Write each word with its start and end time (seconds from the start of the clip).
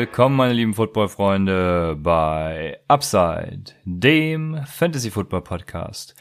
willkommen, 0.00 0.36
meine 0.36 0.54
lieben 0.54 0.72
Football-Freunde, 0.72 1.94
bei 2.02 2.80
Upside, 2.88 3.74
dem 3.84 4.58
Fantasy-Football-Podcast. 4.64 6.14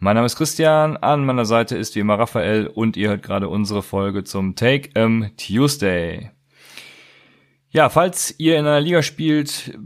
Mein 0.00 0.16
Name 0.16 0.26
ist 0.26 0.34
Christian, 0.34 0.96
an 0.96 1.24
meiner 1.24 1.44
Seite 1.44 1.76
ist 1.78 1.94
wie 1.94 2.00
immer 2.00 2.18
Raphael 2.18 2.66
und 2.66 2.96
ihr 2.96 3.10
hört 3.10 3.22
gerade 3.22 3.48
unsere 3.48 3.84
Folge 3.84 4.24
zum 4.24 4.56
Take 4.56 4.90
em 4.96 5.30
Tuesday. 5.36 6.32
Ja, 7.70 7.88
falls 7.88 8.34
ihr 8.38 8.58
in 8.58 8.66
einer 8.66 8.80
Liga 8.80 9.00
spielt, 9.00 9.78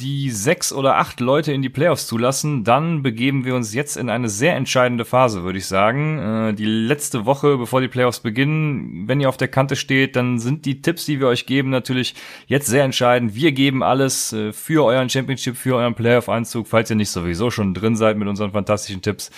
die 0.00 0.30
sechs 0.30 0.72
oder 0.72 0.96
acht 0.96 1.20
Leute 1.20 1.52
in 1.52 1.62
die 1.62 1.68
Playoffs 1.68 2.06
zulassen, 2.06 2.64
dann 2.64 3.02
begeben 3.02 3.44
wir 3.44 3.54
uns 3.54 3.74
jetzt 3.74 3.96
in 3.96 4.08
eine 4.08 4.28
sehr 4.28 4.56
entscheidende 4.56 5.04
Phase, 5.04 5.42
würde 5.42 5.58
ich 5.58 5.66
sagen. 5.66 6.18
Äh, 6.18 6.54
die 6.54 6.64
letzte 6.64 7.26
Woche, 7.26 7.56
bevor 7.58 7.80
die 7.80 7.88
Playoffs 7.88 8.20
beginnen, 8.20 9.06
wenn 9.06 9.20
ihr 9.20 9.28
auf 9.28 9.36
der 9.36 9.48
Kante 9.48 9.76
steht, 9.76 10.16
dann 10.16 10.38
sind 10.38 10.64
die 10.64 10.82
Tipps, 10.82 11.04
die 11.04 11.20
wir 11.20 11.28
euch 11.28 11.46
geben, 11.46 11.70
natürlich 11.70 12.14
jetzt 12.46 12.66
sehr 12.66 12.84
entscheidend. 12.84 13.34
Wir 13.34 13.52
geben 13.52 13.82
alles 13.82 14.32
äh, 14.32 14.52
für 14.52 14.84
euren 14.84 15.10
Championship, 15.10 15.56
für 15.56 15.76
euren 15.76 15.94
Playoff-Einzug, 15.94 16.66
falls 16.66 16.90
ihr 16.90 16.96
nicht 16.96 17.10
sowieso 17.10 17.50
schon 17.50 17.74
drin 17.74 17.96
seid 17.96 18.16
mit 18.16 18.28
unseren 18.28 18.52
fantastischen 18.52 19.02
Tipps. 19.02 19.30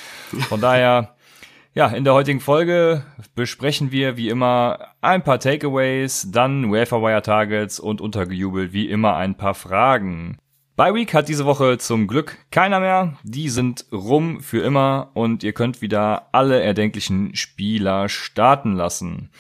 Von 0.49 0.61
daher 0.61 1.17
ja, 1.75 1.89
in 1.89 2.05
der 2.05 2.15
heutigen 2.15 2.41
Folge 2.41 3.05
besprechen 3.35 3.93
wir 3.93 4.17
wie 4.17 4.29
immer 4.29 4.79
ein 5.01 5.23
paar 5.25 5.41
Takeaways, 5.41 6.29
dann 6.31 6.71
Waferwire 6.71 7.23
Targets 7.23 7.81
und 7.81 8.01
untergejubelt 8.01 8.73
wie 8.73 8.89
immer 8.89 9.17
ein 9.17 9.37
paar 9.37 9.55
Fragen. 9.55 10.39
Bye 10.83 10.95
Week 10.95 11.15
hat 11.15 11.29
diese 11.29 11.47
Woche 11.47 11.79
zum 11.79 12.09
Glück 12.09 12.39
keiner 12.51 12.81
mehr. 12.81 13.17
Die 13.23 13.51
sind 13.51 13.87
rum 13.93 14.41
für 14.41 14.65
immer 14.65 15.13
und 15.15 15.45
ihr 15.45 15.53
könnt 15.53 15.81
wieder 15.81 16.27
alle 16.33 16.61
erdenklichen 16.61 17.37
Spieler 17.37 18.09
starten 18.09 18.73
lassen. 18.73 19.31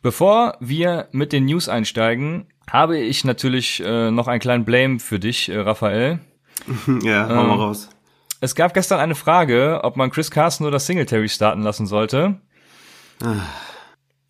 Bevor 0.00 0.56
wir 0.60 1.08
mit 1.10 1.32
den 1.32 1.46
News 1.46 1.68
einsteigen, 1.68 2.46
habe 2.70 2.98
ich 3.00 3.24
natürlich 3.24 3.82
äh, 3.84 4.12
noch 4.12 4.28
einen 4.28 4.38
kleinen 4.38 4.64
Blame 4.64 5.00
für 5.00 5.18
dich, 5.18 5.48
äh, 5.48 5.58
Raphael. 5.58 6.20
ja, 7.02 7.28
hau 7.28 7.34
mal 7.34 7.54
ähm, 7.54 7.60
raus. 7.60 7.88
Es 8.40 8.54
gab 8.54 8.72
gestern 8.72 9.00
eine 9.00 9.16
Frage, 9.16 9.80
ob 9.82 9.96
man 9.96 10.12
Chris 10.12 10.30
Carson 10.30 10.68
oder 10.68 10.78
Singletary 10.78 11.28
starten 11.28 11.62
lassen 11.62 11.88
sollte. 11.88 12.40
Ah. 13.24 13.40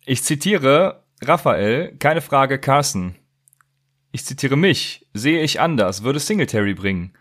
Ich 0.05 0.23
zitiere 0.23 1.03
Raphael, 1.21 1.95
keine 1.99 2.21
Frage 2.21 2.57
Carson. 2.57 3.13
Ich 4.11 4.25
zitiere 4.25 4.57
mich, 4.57 5.07
sehe 5.13 5.41
ich 5.41 5.59
anders, 5.59 6.03
würde 6.03 6.19
Singletary 6.19 6.73
bringen. 6.73 7.13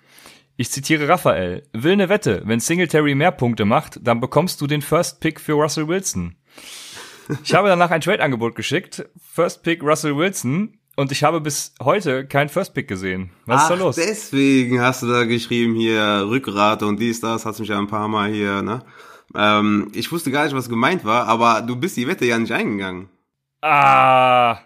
Ich 0.56 0.70
zitiere 0.70 1.08
Raphael, 1.08 1.62
will 1.72 1.96
ne 1.96 2.08
Wette, 2.08 2.42
wenn 2.44 2.60
Singletary 2.60 3.14
mehr 3.14 3.30
Punkte 3.30 3.64
macht, 3.64 3.98
dann 4.02 4.20
bekommst 4.20 4.60
du 4.60 4.66
den 4.66 4.82
First 4.82 5.20
Pick 5.20 5.40
für 5.40 5.52
Russell 5.52 5.88
Wilson. 5.88 6.36
Ich 7.44 7.54
habe 7.54 7.68
danach 7.68 7.92
ein 7.92 8.00
Trade-Angebot 8.00 8.56
geschickt, 8.56 9.08
First 9.16 9.62
Pick 9.62 9.84
Russell 9.84 10.16
Wilson, 10.16 10.80
und 10.96 11.12
ich 11.12 11.22
habe 11.22 11.40
bis 11.40 11.74
heute 11.80 12.26
keinen 12.26 12.48
First 12.48 12.74
Pick 12.74 12.88
gesehen. 12.88 13.30
Was 13.46 13.60
Ach, 13.60 13.62
ist 13.62 13.70
da 13.70 13.84
los? 13.84 13.96
Deswegen 13.96 14.80
hast 14.80 15.02
du 15.02 15.06
da 15.06 15.24
geschrieben 15.24 15.76
hier 15.76 16.26
Rückgrat 16.28 16.82
und 16.82 16.98
dies, 16.98 17.20
das, 17.20 17.46
hast 17.46 17.60
mich 17.60 17.68
ja 17.68 17.78
ein 17.78 17.86
paar 17.86 18.08
Mal 18.08 18.30
hier, 18.30 18.62
ne? 18.62 18.82
Ähm, 19.34 19.92
ich 19.94 20.10
wusste 20.10 20.32
gar 20.32 20.44
nicht, 20.44 20.56
was 20.56 20.68
gemeint 20.68 21.04
war, 21.04 21.28
aber 21.28 21.62
du 21.62 21.76
bist 21.76 21.96
die 21.96 22.08
Wette 22.08 22.26
ja 22.26 22.36
nicht 22.36 22.52
eingegangen. 22.52 23.08
Ah, 23.62 24.58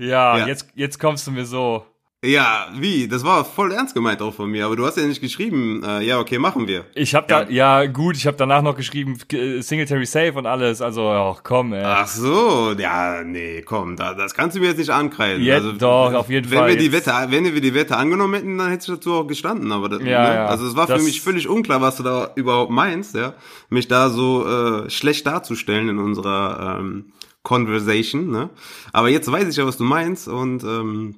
ja, 0.00 0.38
ja. 0.38 0.46
Jetzt, 0.46 0.68
jetzt 0.74 0.98
kommst 0.98 1.26
du 1.26 1.30
mir 1.30 1.44
so. 1.44 1.84
Ja, 2.22 2.68
wie? 2.74 3.08
Das 3.08 3.24
war 3.24 3.46
voll 3.46 3.72
ernst 3.72 3.94
gemeint 3.94 4.20
auch 4.20 4.34
von 4.34 4.50
mir, 4.50 4.66
aber 4.66 4.76
du 4.76 4.84
hast 4.84 4.98
ja 4.98 5.04
nicht 5.04 5.22
geschrieben, 5.22 5.82
äh, 5.82 6.02
ja, 6.02 6.18
okay, 6.18 6.38
machen 6.38 6.68
wir. 6.68 6.84
Ich 6.94 7.14
hab 7.14 7.28
da, 7.28 7.48
ja, 7.48 7.86
gut, 7.86 8.14
ich 8.14 8.26
habe 8.26 8.36
danach 8.36 8.60
noch 8.60 8.76
geschrieben, 8.76 9.16
Singletary 9.30 10.04
Safe 10.04 10.34
und 10.34 10.44
alles, 10.44 10.82
also, 10.82 11.08
ach 11.08 11.42
komm, 11.42 11.72
ey. 11.72 11.82
Ach 11.82 12.06
so, 12.06 12.74
ja, 12.76 13.24
nee, 13.24 13.62
komm, 13.62 13.96
da, 13.96 14.12
das 14.12 14.34
kannst 14.34 14.54
du 14.54 14.60
mir 14.60 14.66
jetzt 14.66 14.76
nicht 14.76 14.90
ankreiden. 14.90 15.42
Jetzt 15.42 15.64
also, 15.64 15.72
doch, 15.78 16.12
auf 16.12 16.28
jeden 16.28 16.50
wenn 16.50 16.58
Fall. 16.58 16.68
Wir 16.68 16.76
die 16.76 16.92
Wette, 16.92 17.10
wenn 17.30 17.54
wir 17.54 17.60
die 17.62 17.72
Wette 17.72 17.96
angenommen 17.96 18.34
hätten, 18.34 18.58
dann 18.58 18.68
hätte 18.68 18.82
ich 18.82 18.98
dazu 18.98 19.14
auch 19.14 19.26
gestanden, 19.26 19.72
aber, 19.72 19.88
das, 19.88 20.00
ja, 20.00 20.28
ne? 20.28 20.34
ja, 20.34 20.46
also 20.46 20.66
es 20.66 20.76
war 20.76 20.88
für 20.88 20.98
mich 20.98 21.22
völlig 21.22 21.48
unklar, 21.48 21.80
was 21.80 21.96
du 21.96 22.02
da 22.02 22.32
überhaupt 22.34 22.70
meinst, 22.70 23.14
ja, 23.14 23.32
mich 23.70 23.88
da 23.88 24.10
so 24.10 24.46
äh, 24.46 24.90
schlecht 24.90 25.26
darzustellen 25.26 25.88
in 25.88 25.98
unserer 25.98 26.80
ähm, 26.80 27.12
Conversation, 27.42 28.30
ne? 28.30 28.50
Aber 28.92 29.08
jetzt 29.08 29.30
weiß 29.30 29.48
ich 29.48 29.56
ja, 29.56 29.66
was 29.66 29.76
du 29.76 29.84
meinst 29.84 30.28
und 30.28 30.62
ähm, 30.64 31.16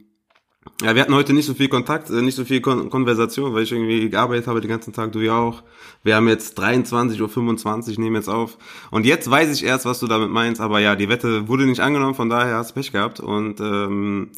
ja, 0.80 0.94
wir 0.94 1.02
hatten 1.02 1.14
heute 1.14 1.32
nicht 1.32 1.46
so 1.46 1.54
viel 1.54 1.68
Kontakt, 1.68 2.10
äh, 2.10 2.22
nicht 2.22 2.36
so 2.36 2.44
viel 2.44 2.60
Kon 2.60 2.88
Konversation, 2.88 3.52
weil 3.52 3.64
ich 3.64 3.72
irgendwie 3.72 4.08
gearbeitet 4.10 4.46
habe 4.46 4.60
den 4.60 4.70
ganzen 4.70 4.92
Tag, 4.92 5.12
du 5.12 5.20
ja 5.20 5.36
auch. 5.36 5.62
Wir 6.04 6.16
haben 6.16 6.28
jetzt 6.28 6.58
23.25 6.58 7.92
Uhr, 7.92 8.00
nehmen 8.00 8.16
jetzt 8.16 8.28
auf. 8.28 8.58
Und 8.90 9.04
jetzt 9.04 9.28
weiß 9.28 9.52
ich 9.52 9.64
erst, 9.64 9.86
was 9.86 9.98
du 9.98 10.06
damit 10.06 10.30
meinst, 10.30 10.60
aber 10.60 10.78
ja, 10.78 10.94
die 10.94 11.08
Wette 11.08 11.48
wurde 11.48 11.66
nicht 11.66 11.80
angenommen, 11.80 12.14
von 12.14 12.28
daher 12.28 12.56
hast 12.56 12.70
du 12.70 12.74
Pech 12.74 12.92
gehabt. 12.92 13.20
Und 13.20 13.60
ähm, 13.60 14.30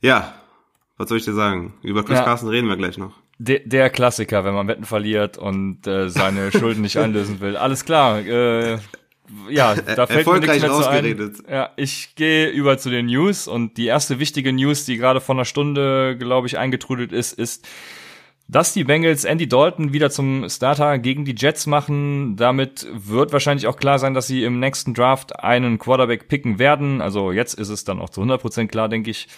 ja, 0.00 0.34
was 0.96 1.08
soll 1.08 1.18
ich 1.18 1.24
dir 1.24 1.34
sagen? 1.34 1.74
Über 1.82 2.04
Chris 2.04 2.18
ja. 2.18 2.24
Carson 2.24 2.48
reden 2.48 2.68
wir 2.68 2.76
gleich 2.76 2.98
noch. 2.98 3.12
Der, 3.38 3.60
der 3.60 3.90
Klassiker, 3.90 4.44
wenn 4.44 4.54
man 4.54 4.66
Wetten 4.68 4.84
verliert 4.84 5.36
und 5.36 5.86
äh, 5.86 6.08
seine 6.08 6.52
Schulden 6.52 6.82
nicht 6.82 6.96
einlösen 6.96 7.40
will. 7.40 7.56
Alles 7.56 7.84
klar, 7.84 8.20
äh, 8.20 8.78
ja, 9.48 9.74
da 9.96 10.06
fällt 10.06 10.26
mir 10.26 10.40
nichts 10.40 10.60
mehr 10.60 10.72
zu 10.72 10.88
ein. 10.88 11.34
Ja, 11.50 11.70
ich 11.76 12.14
gehe 12.14 12.48
über 12.48 12.78
zu 12.78 12.90
den 12.90 13.06
News 13.06 13.48
und 13.48 13.76
die 13.76 13.86
erste 13.86 14.18
wichtige 14.18 14.52
News, 14.52 14.84
die 14.84 14.96
gerade 14.96 15.20
vor 15.20 15.34
einer 15.34 15.44
Stunde, 15.44 16.16
glaube 16.18 16.46
ich, 16.46 16.58
eingetrudelt 16.58 17.12
ist, 17.12 17.32
ist, 17.32 17.66
dass 18.48 18.72
die 18.72 18.84
Bengals 18.84 19.24
Andy 19.24 19.48
Dalton 19.48 19.92
wieder 19.92 20.10
zum 20.10 20.48
Starter 20.48 20.98
gegen 20.98 21.24
die 21.24 21.34
Jets 21.36 21.66
machen. 21.66 22.36
Damit 22.36 22.86
wird 22.92 23.32
wahrscheinlich 23.32 23.66
auch 23.66 23.76
klar 23.76 23.98
sein, 23.98 24.14
dass 24.14 24.28
sie 24.28 24.44
im 24.44 24.60
nächsten 24.60 24.94
Draft 24.94 25.40
einen 25.40 25.78
Quarterback 25.78 26.28
picken 26.28 26.58
werden. 26.58 27.00
Also 27.00 27.32
jetzt 27.32 27.54
ist 27.54 27.70
es 27.70 27.84
dann 27.84 28.00
auch 28.00 28.10
zu 28.10 28.22
100% 28.22 28.68
klar, 28.68 28.88
denke 28.88 29.10
ich. 29.10 29.28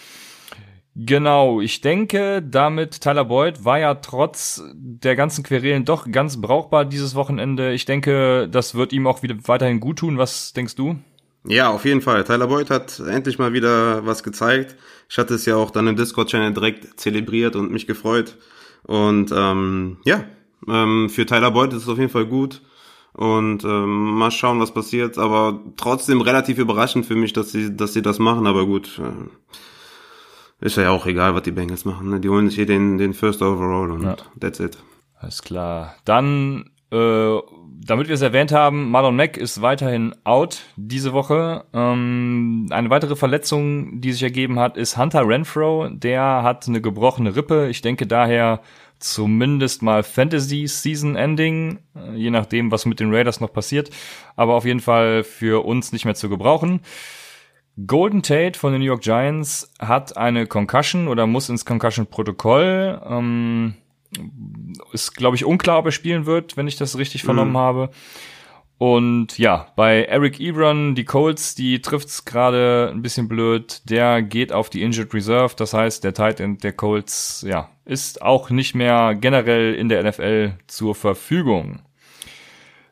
Genau, 1.01 1.61
ich 1.61 1.79
denke, 1.79 2.41
damit 2.41 2.99
Tyler 2.99 3.23
Boyd 3.23 3.63
war 3.63 3.79
ja 3.79 3.95
trotz 3.95 4.61
der 4.73 5.15
ganzen 5.15 5.45
Querelen 5.45 5.85
doch 5.85 6.11
ganz 6.11 6.41
brauchbar 6.41 6.83
dieses 6.83 7.15
Wochenende. 7.15 7.71
Ich 7.71 7.85
denke, 7.85 8.49
das 8.51 8.75
wird 8.75 8.91
ihm 8.91 9.07
auch 9.07 9.23
wieder 9.23 9.35
weiterhin 9.45 9.79
gut 9.79 9.99
tun. 9.99 10.17
Was 10.17 10.51
denkst 10.51 10.75
du? 10.75 10.99
Ja, 11.45 11.69
auf 11.69 11.85
jeden 11.85 12.01
Fall. 12.01 12.25
Tyler 12.25 12.47
Boyd 12.47 12.69
hat 12.69 12.99
endlich 12.99 13.39
mal 13.39 13.53
wieder 13.53 14.05
was 14.05 14.23
gezeigt. 14.23 14.75
Ich 15.07 15.17
hatte 15.17 15.35
es 15.35 15.45
ja 15.45 15.55
auch 15.55 15.71
dann 15.71 15.87
im 15.87 15.95
Discord-Channel 15.95 16.53
direkt 16.53 16.99
zelebriert 16.99 17.55
und 17.55 17.71
mich 17.71 17.87
gefreut. 17.87 18.35
Und 18.83 19.31
ähm, 19.33 19.99
ja, 20.03 20.25
ähm, 20.67 21.09
für 21.09 21.25
Tyler 21.25 21.51
Boyd 21.51 21.71
ist 21.71 21.83
es 21.83 21.89
auf 21.89 21.97
jeden 21.97 22.11
Fall 22.11 22.25
gut. 22.25 22.61
Und 23.13 23.63
ähm, 23.63 24.17
mal 24.17 24.31
schauen, 24.31 24.59
was 24.59 24.73
passiert. 24.73 25.17
Aber 25.17 25.61
trotzdem 25.77 26.19
relativ 26.19 26.57
überraschend 26.57 27.05
für 27.05 27.15
mich, 27.15 27.31
dass 27.31 27.53
sie, 27.53 27.73
dass 27.73 27.93
sie 27.93 28.01
das 28.01 28.19
machen. 28.19 28.47
Aber 28.47 28.65
gut. 28.65 28.99
Äh, 28.99 29.29
ist 30.61 30.77
ja 30.77 30.89
auch 30.89 31.05
egal, 31.05 31.35
was 31.35 31.43
die 31.43 31.51
Bengals 31.51 31.85
machen. 31.85 32.09
Ne? 32.09 32.19
Die 32.19 32.29
holen 32.29 32.47
sich 32.47 32.55
hier 32.55 32.65
den, 32.65 32.97
den 32.97 33.13
First 33.13 33.41
Overall 33.41 33.91
und 33.91 34.03
ja. 34.03 34.15
that's 34.39 34.59
it. 34.59 34.77
Alles 35.19 35.41
klar. 35.41 35.95
Dann, 36.05 36.69
äh, 36.91 37.37
damit 37.81 38.07
wir 38.07 38.15
es 38.15 38.21
erwähnt 38.21 38.51
haben, 38.51 38.89
Marlon 38.91 39.15
Mack 39.15 39.37
ist 39.37 39.61
weiterhin 39.61 40.15
out 40.23 40.61
diese 40.75 41.13
Woche. 41.13 41.65
Ähm, 41.73 42.67
eine 42.71 42.89
weitere 42.89 43.15
Verletzung, 43.15 44.01
die 44.01 44.11
sich 44.11 44.23
ergeben 44.23 44.59
hat, 44.59 44.77
ist 44.77 44.97
Hunter 44.97 45.27
Renfro. 45.27 45.89
Der 45.89 46.43
hat 46.43 46.67
eine 46.67 46.81
gebrochene 46.81 47.35
Rippe. 47.35 47.69
Ich 47.69 47.81
denke 47.81 48.07
daher 48.07 48.61
zumindest 48.99 49.81
mal 49.81 50.03
Fantasy 50.03 50.67
Season 50.67 51.15
Ending, 51.15 51.79
äh, 51.95 52.15
je 52.15 52.29
nachdem, 52.29 52.71
was 52.71 52.85
mit 52.85 52.99
den 52.99 53.13
Raiders 53.13 53.39
noch 53.39 53.53
passiert. 53.53 53.89
Aber 54.35 54.55
auf 54.55 54.65
jeden 54.65 54.81
Fall 54.81 55.23
für 55.23 55.65
uns 55.65 55.91
nicht 55.93 56.05
mehr 56.05 56.15
zu 56.15 56.29
gebrauchen. 56.29 56.81
Golden 57.87 58.23
Tate 58.23 58.57
von 58.57 58.71
den 58.71 58.81
New 58.81 58.87
York 58.87 59.01
Giants 59.01 59.71
hat 59.79 60.17
eine 60.17 60.47
Concussion 60.47 61.07
oder 61.07 61.27
muss 61.27 61.49
ins 61.49 61.65
Concussion-Protokoll. 61.65 63.01
Ähm, 63.07 63.75
ist, 64.91 65.15
glaube 65.15 65.35
ich, 65.35 65.45
unklar, 65.45 65.79
ob 65.79 65.85
er 65.85 65.91
spielen 65.91 66.25
wird, 66.25 66.57
wenn 66.57 66.67
ich 66.67 66.77
das 66.77 66.97
richtig 66.97 67.23
vernommen 67.23 67.53
mhm. 67.53 67.57
habe. 67.57 67.89
Und 68.79 69.37
ja, 69.37 69.67
bei 69.75 70.05
Eric 70.05 70.39
Ebron, 70.39 70.95
die 70.95 71.03
Colts, 71.03 71.53
die 71.53 71.81
trifft's 71.81 72.23
gerade 72.23 72.89
ein 72.93 73.01
bisschen 73.01 73.27
blöd. 73.27 73.81
Der 73.83 74.21
geht 74.21 74.53
auf 74.53 74.69
die 74.69 74.81
Injured 74.81 75.13
Reserve. 75.13 75.53
Das 75.57 75.73
heißt, 75.73 76.03
der 76.05 76.13
Tight 76.13 76.39
End 76.39 76.63
der 76.63 76.71
Colts, 76.71 77.45
ja, 77.45 77.69
ist 77.83 78.21
auch 78.21 78.49
nicht 78.49 78.75
mehr 78.75 79.15
generell 79.15 79.75
in 79.75 79.89
der 79.89 80.03
NFL 80.03 80.53
zur 80.67 80.95
Verfügung. 80.95 81.81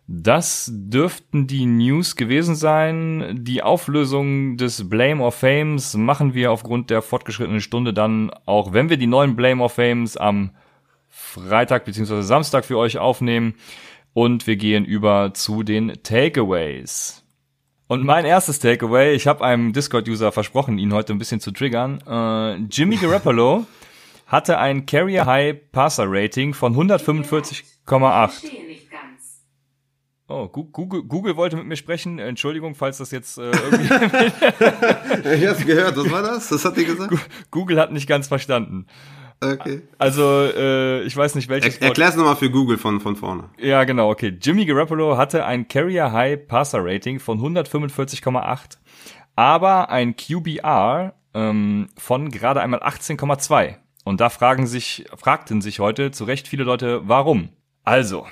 Das 0.10 0.72
dürften 0.74 1.48
die 1.48 1.66
News 1.66 2.16
gewesen 2.16 2.56
sein. 2.56 3.40
Die 3.44 3.62
Auflösung 3.62 4.56
des 4.56 4.90
Blame 4.90 5.22
of 5.22 5.36
Fames 5.36 5.96
machen 5.96 6.34
wir 6.34 6.54
aufgrund 6.54 6.90
der 6.90 7.02
fortgeschrittenen 7.02 7.60
Stunde 7.60 7.94
dann, 7.94 8.32
auch 8.46 8.72
wenn 8.72 8.90
wir 8.90 8.96
die 8.96 9.06
neuen 9.06 9.36
Blame 9.36 9.62
of 9.62 9.74
Fames 9.74 10.16
am 10.16 10.52
Freitag 11.10 11.84
bzw. 11.84 12.22
Samstag 12.22 12.64
für 12.64 12.78
euch 12.78 12.98
aufnehmen. 12.98 13.56
Und 14.14 14.48
wir 14.48 14.56
gehen 14.56 14.86
über 14.86 15.34
zu 15.34 15.62
den 15.62 15.94
Takeaways. 16.04 17.24
Und 17.88 18.04
mein 18.04 18.26
erstes 18.26 18.60
Takeaway, 18.60 19.14
ich 19.14 19.28
habe 19.28 19.44
einem 19.44 19.74
Discord-User 19.74 20.32
versprochen, 20.32 20.78
ihn 20.78 20.94
heute 20.94 21.14
ein 21.14 21.20
bisschen 21.20 21.40
zu 21.40 21.52
triggern. 21.52 22.00
Äh, 22.08 22.56
Jimmy 22.70 22.96
Garoppolo 23.02 23.66
hatte 24.26 24.58
ein 24.58 24.86
Carrier 24.86 25.26
High 25.26 25.72
Passer 25.72 26.06
Rating 26.08 26.54
von 26.54 26.76
145,8. 26.76 28.44
Oh, 30.30 30.50
Google, 30.50 31.04
Google 31.04 31.38
wollte 31.38 31.56
mit 31.56 31.68
mir 31.68 31.78
sprechen. 31.78 32.20
Entschuldigung, 32.20 32.76
falls 32.76 32.98
das 32.98 33.12
jetzt 33.12 33.38
äh, 33.38 33.50
irgendwie. 33.50 33.86
ich 35.36 35.48
hab's 35.48 35.66
gehört. 35.66 35.96
Was 35.96 36.12
war 36.12 36.22
das? 36.22 36.50
Das 36.50 36.66
hat 36.66 36.76
die 36.76 36.84
gesagt. 36.84 37.14
Google 37.50 37.80
hat 37.80 37.94
nicht 37.94 38.08
ganz 38.08 38.28
verstanden. 38.28 38.88
Okay. 39.40 39.84
Also, 39.98 40.50
äh, 40.54 41.04
ich 41.04 41.16
weiß 41.16 41.36
nicht 41.36 41.48
welches. 41.48 41.78
Er, 41.78 41.90
erklär's 41.90 42.18
nochmal 42.18 42.36
für 42.36 42.50
Google 42.50 42.78
von, 42.78 43.00
von 43.00 43.16
vorne. 43.16 43.50
Ja, 43.58 43.84
genau, 43.86 44.10
okay. 44.10 44.38
Jimmy 44.42 44.66
Garoppolo 44.66 45.16
hatte 45.16 45.46
ein 45.46 45.68
Carrier 45.68 46.12
High 46.12 46.48
Passer 46.48 46.80
Rating 46.84 47.20
von 47.20 47.40
145,8, 47.40 48.78
aber 49.36 49.90
ein 49.90 50.16
QBR 50.16 51.14
ähm, 51.36 51.88
von 51.98 52.32
gerade 52.32 52.62
einmal 52.62 52.82
18,2. 52.82 53.76
Und 54.04 54.20
da 54.20 54.30
fragen 54.30 54.68
sich, 54.68 55.06
fragten 55.16 55.62
sich 55.62 55.80
heute 55.80 56.12
zu 56.12 56.24
Recht 56.24 56.48
viele 56.48 56.64
Leute, 56.64 57.02
warum? 57.08 57.50
Also, 57.84 58.26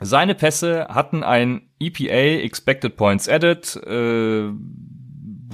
seine 0.00 0.34
Pässe 0.34 0.88
hatten 0.88 1.22
ein 1.22 1.62
EPA 1.80 2.42
Expected 2.44 2.96
Points 2.96 3.28
Added. 3.28 3.76
Äh, 3.86 4.50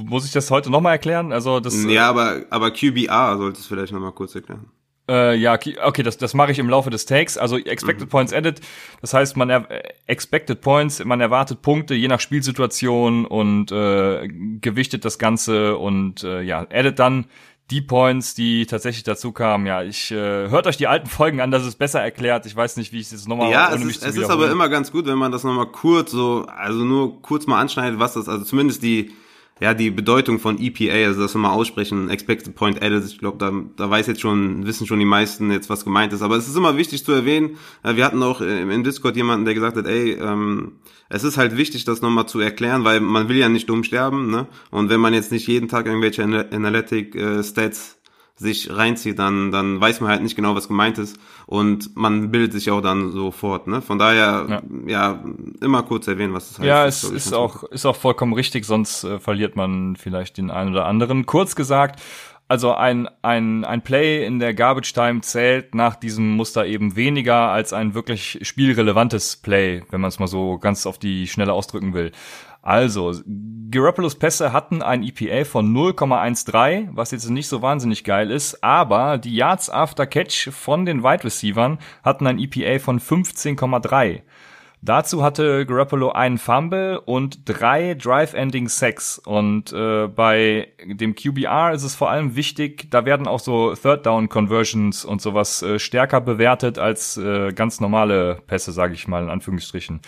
muss 0.03 0.27
ich 0.27 0.33
das 0.33 0.51
heute 0.51 0.71
nochmal 0.71 0.93
erklären? 0.93 1.33
Also 1.33 1.61
das. 1.61 1.85
Ja, 1.85 2.09
aber 2.09 2.43
aber 2.51 2.71
QBR 2.71 3.37
sollte 3.39 3.61
es 3.61 3.67
vielleicht 3.67 3.93
nochmal 3.93 4.13
kurz 4.13 4.35
erklären. 4.35 4.71
Äh, 5.07 5.37
ja, 5.37 5.59
okay, 5.85 6.03
das, 6.03 6.17
das 6.17 6.33
mache 6.33 6.53
ich 6.53 6.59
im 6.59 6.71
Laufe 6.71 6.89
des 6.89 7.05
Takes. 7.05 7.37
Also 7.37 7.59
Expected 7.59 8.07
mhm. 8.07 8.11
Points 8.11 8.33
Added, 8.33 8.61
das 9.03 9.13
heißt, 9.13 9.37
man 9.37 9.51
er 9.51 9.67
Expected 10.07 10.63
Points, 10.63 11.05
man 11.05 11.21
erwartet 11.21 11.61
Punkte 11.61 11.95
je 11.95 12.09
nach 12.09 12.21
Spielsituation 12.21 13.27
und 13.27 13.71
äh, 13.71 14.27
gewichtet 14.29 15.05
das 15.05 15.19
Ganze 15.19 15.77
und 15.77 16.25
äh, 16.25 16.41
ja, 16.41 16.67
Added 16.71 16.99
dann 16.99 17.27
die 17.71 17.81
Points, 17.81 18.35
die 18.35 18.67
tatsächlich 18.67 19.05
dazu 19.05 19.33
kamen, 19.33 19.67
ja, 19.67 19.83
ich 19.83 20.11
äh, 20.11 20.49
hört 20.49 20.67
euch 20.67 20.77
die 20.77 20.87
alten 20.87 21.07
Folgen 21.07 21.41
an, 21.41 21.51
das 21.51 21.65
ist 21.65 21.77
besser 21.77 22.01
erklärt. 22.01 22.45
Ich 22.45 22.55
weiß 22.55 22.77
nicht, 22.77 22.93
wie 22.93 23.01
ich 23.01 23.07
es 23.07 23.13
jetzt 23.13 23.29
nochmal 23.29 23.51
Ja, 23.51 23.73
ohne 23.73 23.85
es 23.85 23.97
ist, 23.97 24.05
es 24.05 24.17
ist 24.17 24.31
aber 24.31 24.51
immer 24.51 24.69
ganz 24.69 24.93
gut, 24.93 25.07
wenn 25.07 25.17
man 25.17 25.33
das 25.33 25.45
nochmal 25.45 25.67
kurz 25.67 26.11
so, 26.11 26.47
also 26.47 26.85
nur 26.85 27.23
kurz 27.23 27.47
mal 27.47 27.61
anschneidet, 27.61 27.99
was 27.99 28.15
das, 28.15 28.29
also 28.29 28.45
zumindest 28.45 28.83
die 28.83 29.13
ja, 29.61 29.73
die 29.73 29.91
Bedeutung 29.91 30.41
von 30.41 30.59
EPA, 30.59 31.07
also 31.07 31.23
das 31.23 31.35
wir 31.35 31.39
mal 31.39 31.53
aussprechen, 31.53 32.11
Expected 32.11 32.55
Point 32.57 32.83
Added, 32.83 33.05
ich 33.05 33.19
glaube, 33.19 33.39
da, 33.39 33.53
da 33.77 33.89
weiß 33.89 34.09
jetzt 34.09 34.21
schon, 34.21 34.67
wissen 34.67 34.87
schon 34.87 34.99
die 34.99 35.05
meisten 35.05 35.51
jetzt, 35.53 35.71
was 35.71 35.85
gemeint 35.85 36.13
ist. 36.13 36.23
Aber 36.23 36.37
es 36.37 36.49
ist 36.49 36.57
immer 36.57 36.77
wichtig 36.77 37.05
zu 37.05 37.13
erwähnen, 37.13 37.57
äh, 37.85 37.95
wir 37.95 38.05
hatten 38.05 38.23
auch 38.23 38.41
im 38.41 38.83
Discord 38.83 39.17
jemanden, 39.17 39.45
der 39.45 39.55
gesagt 39.55 39.77
hat, 39.77 39.87
ey, 39.87 40.13
ähm, 40.13 40.73
es 41.09 41.23
ist 41.23 41.37
halt 41.37 41.57
wichtig, 41.57 41.85
das 41.85 42.03
nochmal 42.03 42.27
zu 42.27 42.41
erklären, 42.41 42.85
weil 42.85 43.01
man 43.01 43.29
will 43.29 43.37
ja 43.37 43.49
nicht 43.49 43.69
dumm 43.69 43.85
sterben, 43.85 44.31
ne? 44.31 44.49
Und 44.71 44.89
wenn 44.91 45.01
man 45.01 45.15
jetzt 45.15 45.31
nicht 45.31 45.47
jeden 45.47 45.69
Tag 45.69 45.87
irgendwelche 45.87 46.25
Analytic 46.25 47.15
äh, 47.15 47.43
sich 48.37 48.75
reinzieht, 48.75 49.19
dann, 49.19 49.53
dann 49.53 49.81
weiß 49.81 50.01
man 50.01 50.11
halt 50.11 50.23
nicht 50.23 50.35
genau, 50.35 50.57
was 50.57 50.67
gemeint 50.67 50.99
ist 50.99 51.19
und 51.47 51.97
man 51.97 52.33
bildet 52.33 52.53
sich 52.53 52.71
auch 52.71 52.81
dann 52.81 53.13
sofort. 53.13 53.69
Ne? 53.69 53.81
Von 53.81 53.99
daher, 53.99 54.47
ja. 54.49 54.63
ja, 54.87 55.25
immer 55.61 55.85
kurz 55.85 56.09
erwähnen, 56.09 56.35
was 56.35 56.49
das 56.49 56.59
heißt. 56.59 56.67
Ja, 56.67 56.87
es 56.87 57.05
ist 57.05 57.33
auch, 57.33 57.63
ist 57.65 57.87
auch 57.87 57.97
vollkommen 57.97 58.33
richtig, 58.33 58.65
sonst 58.65 59.05
äh, 59.05 59.21
verliert 59.21 59.55
man 59.55 59.95
vielleicht 59.95 60.37
den 60.39 60.51
einen 60.51 60.73
oder 60.73 60.87
anderen. 60.87 61.27
Kurz 61.27 61.55
gesagt, 61.55 62.01
also 62.49 62.75
ein, 62.75 63.09
ein, 63.23 63.65
ein 63.65 63.83
Play 63.83 64.27
in 64.27 64.39
der 64.39 64.53
Garbage 64.53 64.93
Time 64.93 65.23
zählt 65.23 65.75
nach 65.75 65.97
diesem 65.97 66.37
Muster 66.37 66.67
eben 66.67 66.95
weniger 66.97 67.51
als 67.51 67.73
ein 67.73 67.95
wirklich 67.95 68.41
spielrelevantes 68.43 69.37
Play, 69.37 69.83
wenn 69.91 70.01
man 70.01 70.09
es 70.09 70.19
mal 70.19 70.27
so 70.27 70.59
ganz 70.59 70.87
auf 70.87 70.99
die 70.99 71.27
Schnelle 71.27 71.53
ausdrücken 71.53 71.95
will. 71.95 72.13
Also, 72.65 73.13
Garoppolo's 73.71 74.15
Pässe 74.15 74.55
hatten 74.55 74.81
ein 74.81 75.03
EPA 75.03 75.45
von 75.45 75.71
0,13, 75.77 76.89
was 76.93 77.11
jetzt 77.11 77.29
nicht 77.29 77.47
so 77.47 77.61
wahnsinnig 77.61 78.05
geil 78.05 78.31
ist, 78.31 78.65
aber 78.65 79.19
die 79.19 79.35
Yards 79.35 79.69
after 79.69 80.07
Catch 80.07 80.49
von 80.51 80.87
den 80.87 81.03
Wide 81.03 81.25
Receivers 81.25 81.77
hatten 82.03 82.27
ein 82.27 82.39
EPA 82.39 82.79
von 82.79 83.01
15,3. 83.01 84.23
Dazu 84.81 85.23
hatte 85.23 85.67
Garoppolo 85.67 86.13
einen 86.13 86.39
Fumble 86.39 87.01
und 87.01 87.47
drei 87.47 87.95
Drive-Ending 87.95 88.69
Sacks. 88.69 89.19
Und 89.19 89.73
äh, 89.73 90.09
bei 90.09 90.69
dem 90.85 91.15
QBR 91.15 91.73
ist 91.73 91.85
es 91.85 91.95
vor 91.95 92.11
allem 92.11 92.37
wichtig, 92.37 92.91
da 92.91 93.05
werden 93.05 93.27
auch 93.27 93.41
so 93.41 93.75
Third-Down-Conversions 93.75 95.05
und 95.05 95.21
sowas 95.21 95.63
äh, 95.63 95.79
stärker 95.79 96.23
bewertet 96.23 96.79
als 96.79 97.19
äh, 97.19 97.53
ganz 97.53 97.81
normale 97.81 98.41
Pässe, 98.47 98.73
sage 98.73 98.95
ich 98.95 99.07
mal 99.07 99.23
in 99.23 99.31
Anführungsstrichen. 99.31 100.01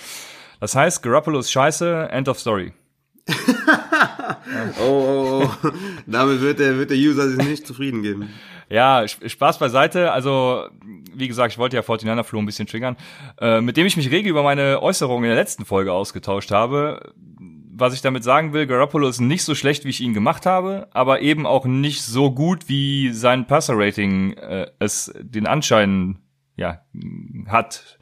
Das 0.61 0.75
heißt, 0.75 1.03
Garoppolo 1.03 1.39
ist 1.39 1.51
scheiße, 1.51 2.09
end 2.11 2.29
of 2.29 2.39
story. 2.39 2.73
oh, 4.81 4.83
oh, 4.83 5.43
oh, 5.43 5.69
damit 6.07 6.41
wird 6.41 6.61
der, 6.61 6.79
wird 6.79 6.91
der 6.91 6.97
User 6.97 7.29
sich 7.29 7.45
nicht 7.45 7.67
zufrieden 7.67 8.03
geben. 8.03 8.31
Ja, 8.69 9.07
Spaß 9.07 9.59
beiseite. 9.59 10.13
Also, 10.13 10.69
wie 11.15 11.29
gesagt, 11.29 11.53
ich 11.53 11.59
wollte 11.59 11.77
ja 11.77 11.83
49er 11.83 12.25
Flo 12.25 12.41
ein 12.41 12.47
bisschen 12.47 12.67
triggern. 12.67 12.97
Äh, 13.41 13.61
mit 13.61 13.77
dem 13.77 13.87
ich 13.87 13.97
mich 13.97 14.11
rege 14.11 14.29
über 14.29 14.43
meine 14.43 14.83
Äußerungen 14.83 15.25
in 15.25 15.31
der 15.31 15.41
letzten 15.41 15.65
Folge 15.65 15.93
ausgetauscht 15.93 16.51
habe. 16.51 17.13
Was 17.79 17.95
ich 17.95 18.01
damit 18.01 18.25
sagen 18.25 18.53
will, 18.53 18.67
Garoppolo 18.67 19.07
ist 19.07 19.21
nicht 19.21 19.45
so 19.45 19.55
schlecht, 19.55 19.85
wie 19.85 19.91
ich 19.91 20.01
ihn 20.01 20.15
gemacht 20.15 20.47
habe, 20.47 20.89
aber 20.93 21.21
eben 21.21 21.47
auch 21.47 21.67
nicht 21.67 22.03
so 22.03 22.31
gut, 22.33 22.69
wie 22.69 23.11
sein 23.13 23.47
Passer-Rating 23.47 24.33
äh, 24.33 24.71
es 24.79 25.13
den 25.21 25.47
Anschein 25.47 26.19
ja, 26.57 26.81
hat. 27.49 27.99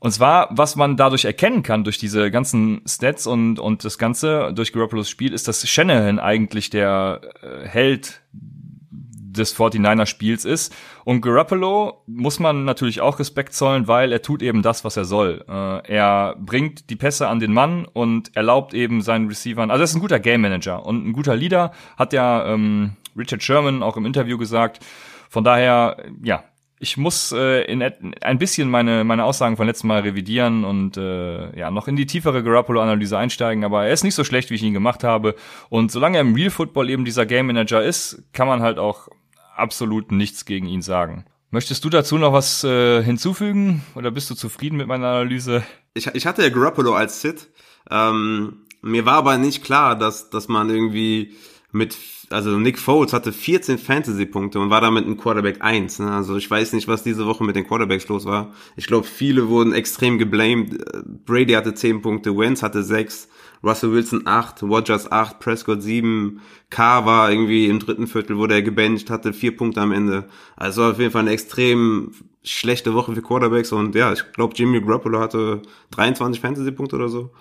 Und 0.00 0.12
zwar, 0.12 0.48
was 0.50 0.76
man 0.76 0.96
dadurch 0.96 1.26
erkennen 1.26 1.62
kann, 1.62 1.84
durch 1.84 1.98
diese 1.98 2.30
ganzen 2.30 2.80
Stats 2.86 3.26
und, 3.26 3.58
und 3.58 3.84
das 3.84 3.98
Ganze, 3.98 4.52
durch 4.54 4.72
Garoppolo's 4.72 5.10
Spiel, 5.10 5.34
ist, 5.34 5.46
dass 5.46 5.68
Shanahan 5.68 6.18
eigentlich 6.18 6.70
der 6.70 7.20
äh, 7.42 7.68
Held 7.68 8.22
des 8.32 9.54
49er 9.56 10.06
Spiels 10.06 10.44
ist. 10.46 10.74
Und 11.04 11.20
Garoppolo 11.20 12.02
muss 12.06 12.40
man 12.40 12.64
natürlich 12.64 13.02
auch 13.02 13.18
Respekt 13.18 13.52
zollen, 13.52 13.88
weil 13.88 14.10
er 14.10 14.22
tut 14.22 14.42
eben 14.42 14.62
das, 14.62 14.84
was 14.84 14.96
er 14.96 15.04
soll. 15.04 15.44
Äh, 15.46 15.92
er 15.92 16.34
bringt 16.38 16.88
die 16.88 16.96
Pässe 16.96 17.28
an 17.28 17.38
den 17.38 17.52
Mann 17.52 17.84
und 17.84 18.34
erlaubt 18.34 18.72
eben 18.72 19.02
seinen 19.02 19.28
Receivern, 19.28 19.70
also 19.70 19.82
er 19.82 19.84
ist 19.84 19.94
ein 19.94 20.00
guter 20.00 20.18
Game 20.18 20.40
Manager 20.40 20.84
und 20.84 21.06
ein 21.06 21.12
guter 21.12 21.36
Leader, 21.36 21.72
hat 21.96 22.12
ja 22.12 22.46
ähm, 22.46 22.96
Richard 23.16 23.42
Sherman 23.42 23.82
auch 23.82 23.96
im 23.96 24.06
Interview 24.06 24.38
gesagt. 24.38 24.84
Von 25.28 25.44
daher, 25.44 25.96
ja, 26.22 26.42
ich 26.82 26.96
muss 26.96 27.30
äh, 27.30 27.62
in 27.70 27.82
ein 27.82 28.38
bisschen 28.38 28.70
meine 28.70 29.04
meine 29.04 29.24
Aussagen 29.24 29.58
von 29.58 29.66
letztem 29.66 29.88
Mal 29.88 30.00
revidieren 30.00 30.64
und 30.64 30.96
äh, 30.96 31.56
ja 31.56 31.70
noch 31.70 31.88
in 31.88 31.96
die 31.96 32.06
tiefere 32.06 32.42
Garoppolo-Analyse 32.42 33.18
einsteigen. 33.18 33.64
Aber 33.64 33.84
er 33.84 33.92
ist 33.92 34.02
nicht 34.02 34.14
so 34.14 34.24
schlecht, 34.24 34.48
wie 34.48 34.54
ich 34.54 34.62
ihn 34.62 34.72
gemacht 34.72 35.04
habe. 35.04 35.34
Und 35.68 35.92
solange 35.92 36.16
er 36.16 36.22
im 36.22 36.34
Real 36.34 36.48
Football 36.48 36.88
eben 36.88 37.04
dieser 37.04 37.26
Game 37.26 37.48
Manager 37.48 37.84
ist, 37.84 38.24
kann 38.32 38.48
man 38.48 38.62
halt 38.62 38.78
auch 38.78 39.08
absolut 39.54 40.10
nichts 40.10 40.46
gegen 40.46 40.66
ihn 40.66 40.80
sagen. 40.80 41.26
Möchtest 41.50 41.84
du 41.84 41.90
dazu 41.90 42.16
noch 42.16 42.32
was 42.32 42.64
äh, 42.64 43.02
hinzufügen 43.02 43.82
oder 43.94 44.10
bist 44.10 44.30
du 44.30 44.34
zufrieden 44.34 44.78
mit 44.78 44.86
meiner 44.86 45.08
Analyse? 45.08 45.62
Ich, 45.92 46.06
ich 46.06 46.24
hatte 46.24 46.42
ja 46.42 46.48
Garoppolo 46.48 46.94
als 46.94 47.20
Sit. 47.20 47.50
Ähm, 47.90 48.64
mir 48.80 49.04
war 49.04 49.16
aber 49.16 49.36
nicht 49.36 49.62
klar, 49.62 49.98
dass 49.98 50.30
dass 50.30 50.48
man 50.48 50.70
irgendwie 50.70 51.34
mit 51.72 51.96
also 52.30 52.56
Nick 52.58 52.78
Foles 52.78 53.12
hatte 53.12 53.32
14 53.32 53.76
Fantasy-Punkte 53.76 54.60
und 54.60 54.70
war 54.70 54.80
damit 54.80 55.04
ein 55.04 55.16
Quarterback 55.16 55.56
1. 55.60 55.98
Ne? 55.98 56.12
Also 56.12 56.36
ich 56.36 56.48
weiß 56.48 56.72
nicht, 56.74 56.86
was 56.86 57.02
diese 57.02 57.26
Woche 57.26 57.42
mit 57.42 57.56
den 57.56 57.66
Quarterbacks 57.66 58.06
los 58.06 58.24
war. 58.24 58.52
Ich 58.76 58.86
glaube, 58.86 59.04
viele 59.04 59.48
wurden 59.48 59.72
extrem 59.72 60.16
geblamed. 60.16 60.78
Brady 61.26 61.54
hatte 61.54 61.74
10 61.74 62.02
Punkte, 62.02 62.36
Wentz 62.38 62.62
hatte 62.62 62.84
6, 62.84 63.28
Russell 63.64 63.90
Wilson 63.92 64.22
8, 64.26 64.62
Rogers 64.62 65.10
8, 65.10 65.40
Prescott 65.40 65.82
7, 65.82 66.40
Carr 66.70 67.04
war 67.04 67.32
irgendwie 67.32 67.66
im 67.66 67.80
dritten 67.80 68.06
Viertel, 68.06 68.36
wurde 68.38 68.54
er 68.54 68.62
gebencht, 68.62 69.10
hatte 69.10 69.32
4 69.32 69.56
Punkte 69.56 69.80
am 69.80 69.90
Ende. 69.90 70.28
Also 70.56 70.84
auf 70.84 71.00
jeden 71.00 71.10
Fall 71.10 71.22
eine 71.22 71.32
extrem 71.32 72.12
schlechte 72.44 72.94
Woche 72.94 73.12
für 73.12 73.22
Quarterbacks 73.22 73.72
und 73.72 73.94
ja, 73.96 74.12
ich 74.12 74.32
glaube, 74.32 74.54
Jimmy 74.56 74.80
Garoppolo 74.80 75.18
hatte 75.18 75.62
23 75.90 76.40
Fantasy-Punkte 76.40 76.94
oder 76.94 77.08
so. 77.08 77.32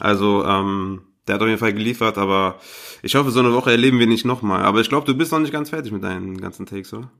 Also 0.00 0.42
ähm, 0.44 1.02
der 1.28 1.34
hat 1.34 1.42
auf 1.42 1.48
jeden 1.48 1.60
Fall 1.60 1.72
geliefert, 1.72 2.18
aber 2.18 2.58
ich 3.02 3.14
hoffe, 3.14 3.30
so 3.30 3.40
eine 3.40 3.52
Woche 3.52 3.70
erleben 3.70 3.98
wir 3.98 4.06
nicht 4.06 4.24
nochmal. 4.24 4.62
Aber 4.62 4.80
ich 4.80 4.88
glaube, 4.88 5.06
du 5.06 5.16
bist 5.16 5.32
noch 5.32 5.38
nicht 5.38 5.52
ganz 5.52 5.70
fertig 5.70 5.92
mit 5.92 6.02
deinen 6.02 6.40
ganzen 6.40 6.66
Takes, 6.66 6.92
oder? 6.92 7.10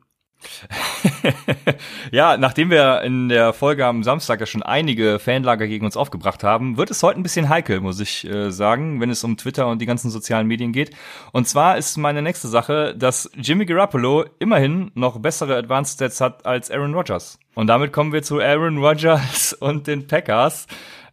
ja, 2.13 2.37
nachdem 2.37 2.71
wir 2.71 3.03
in 3.03 3.29
der 3.29 3.53
Folge 3.53 3.87
am 3.87 4.05
Samstag 4.05 4.41
ja 4.41 4.47
schon 4.47 4.63
einige 4.63 5.19
Fanlager 5.19 5.67
gegen 5.67 5.85
uns 5.85 5.97
aufgebracht 5.97 6.45
haben, 6.45 6.77
wird 6.77 6.91
es 6.91 7.03
heute 7.03 7.19
ein 7.19 7.23
bisschen 7.23 7.49
heikel, 7.49 7.81
muss 7.81 7.99
ich 7.99 8.25
äh, 8.25 8.51
sagen, 8.51 9.01
wenn 9.01 9.11
es 9.11 9.25
um 9.25 9.37
Twitter 9.37 9.67
und 9.67 9.81
die 9.81 9.87
ganzen 9.87 10.11
sozialen 10.11 10.47
Medien 10.47 10.73
geht. 10.73 10.91
Und 11.33 11.49
zwar 11.49 11.77
ist 11.77 11.97
meine 11.97 12.23
nächste 12.23 12.49
Sache, 12.49 12.95
dass 12.97 13.31
Jimmy 13.35 13.67
Garoppolo 13.67 14.27
immerhin 14.39 14.93
noch 14.95 15.19
bessere 15.19 15.57
Advanced 15.57 15.95
Stats 15.95 16.21
hat 16.21 16.47
als 16.47 16.71
Aaron 16.71 16.95
Rodgers. 16.95 17.39
Und 17.55 17.67
damit 17.67 17.93
kommen 17.93 18.13
wir 18.13 18.23
zu 18.23 18.41
Aaron 18.41 18.79
Rodgers 18.79 19.53
und 19.61 19.87
den 19.87 20.07
Packers. 20.07 20.67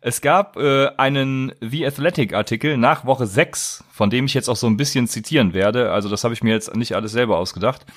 Es 0.07 0.21
gab 0.21 0.55
äh, 0.57 0.89
einen 0.97 1.51
The 1.61 1.87
Athletic 1.87 2.35
Artikel 2.35 2.77
nach 2.77 3.05
Woche 3.05 3.25
6, 3.25 3.85
von 3.91 4.11
dem 4.11 4.25
ich 4.25 4.35
jetzt 4.35 4.49
auch 4.49 4.55
so 4.55 4.67
ein 4.67 4.77
bisschen 4.77 5.07
zitieren 5.07 5.55
werde. 5.55 5.91
Also 5.91 6.09
das 6.09 6.23
habe 6.23 6.35
ich 6.35 6.43
mir 6.43 6.53
jetzt 6.53 6.75
nicht 6.75 6.95
alles 6.95 7.11
selber 7.11 7.39
ausgedacht. 7.39 7.87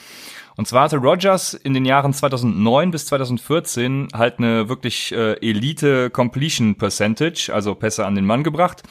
Und 0.57 0.67
zwar 0.67 0.85
hatte 0.85 0.97
Rogers 0.97 1.53
in 1.53 1.75
den 1.75 1.85
Jahren 1.85 2.15
2009 2.15 2.93
bis 2.93 3.05
2014 3.05 4.09
halt 4.15 4.39
eine 4.39 4.71
wirklich 4.71 5.13
äh, 5.13 5.35
Elite 5.47 6.09
Completion 6.09 6.77
Percentage, 6.77 7.51
also 7.53 7.75
Pässe 7.75 8.07
an 8.07 8.15
den 8.15 8.25
Mann 8.25 8.43
gebracht. 8.43 8.85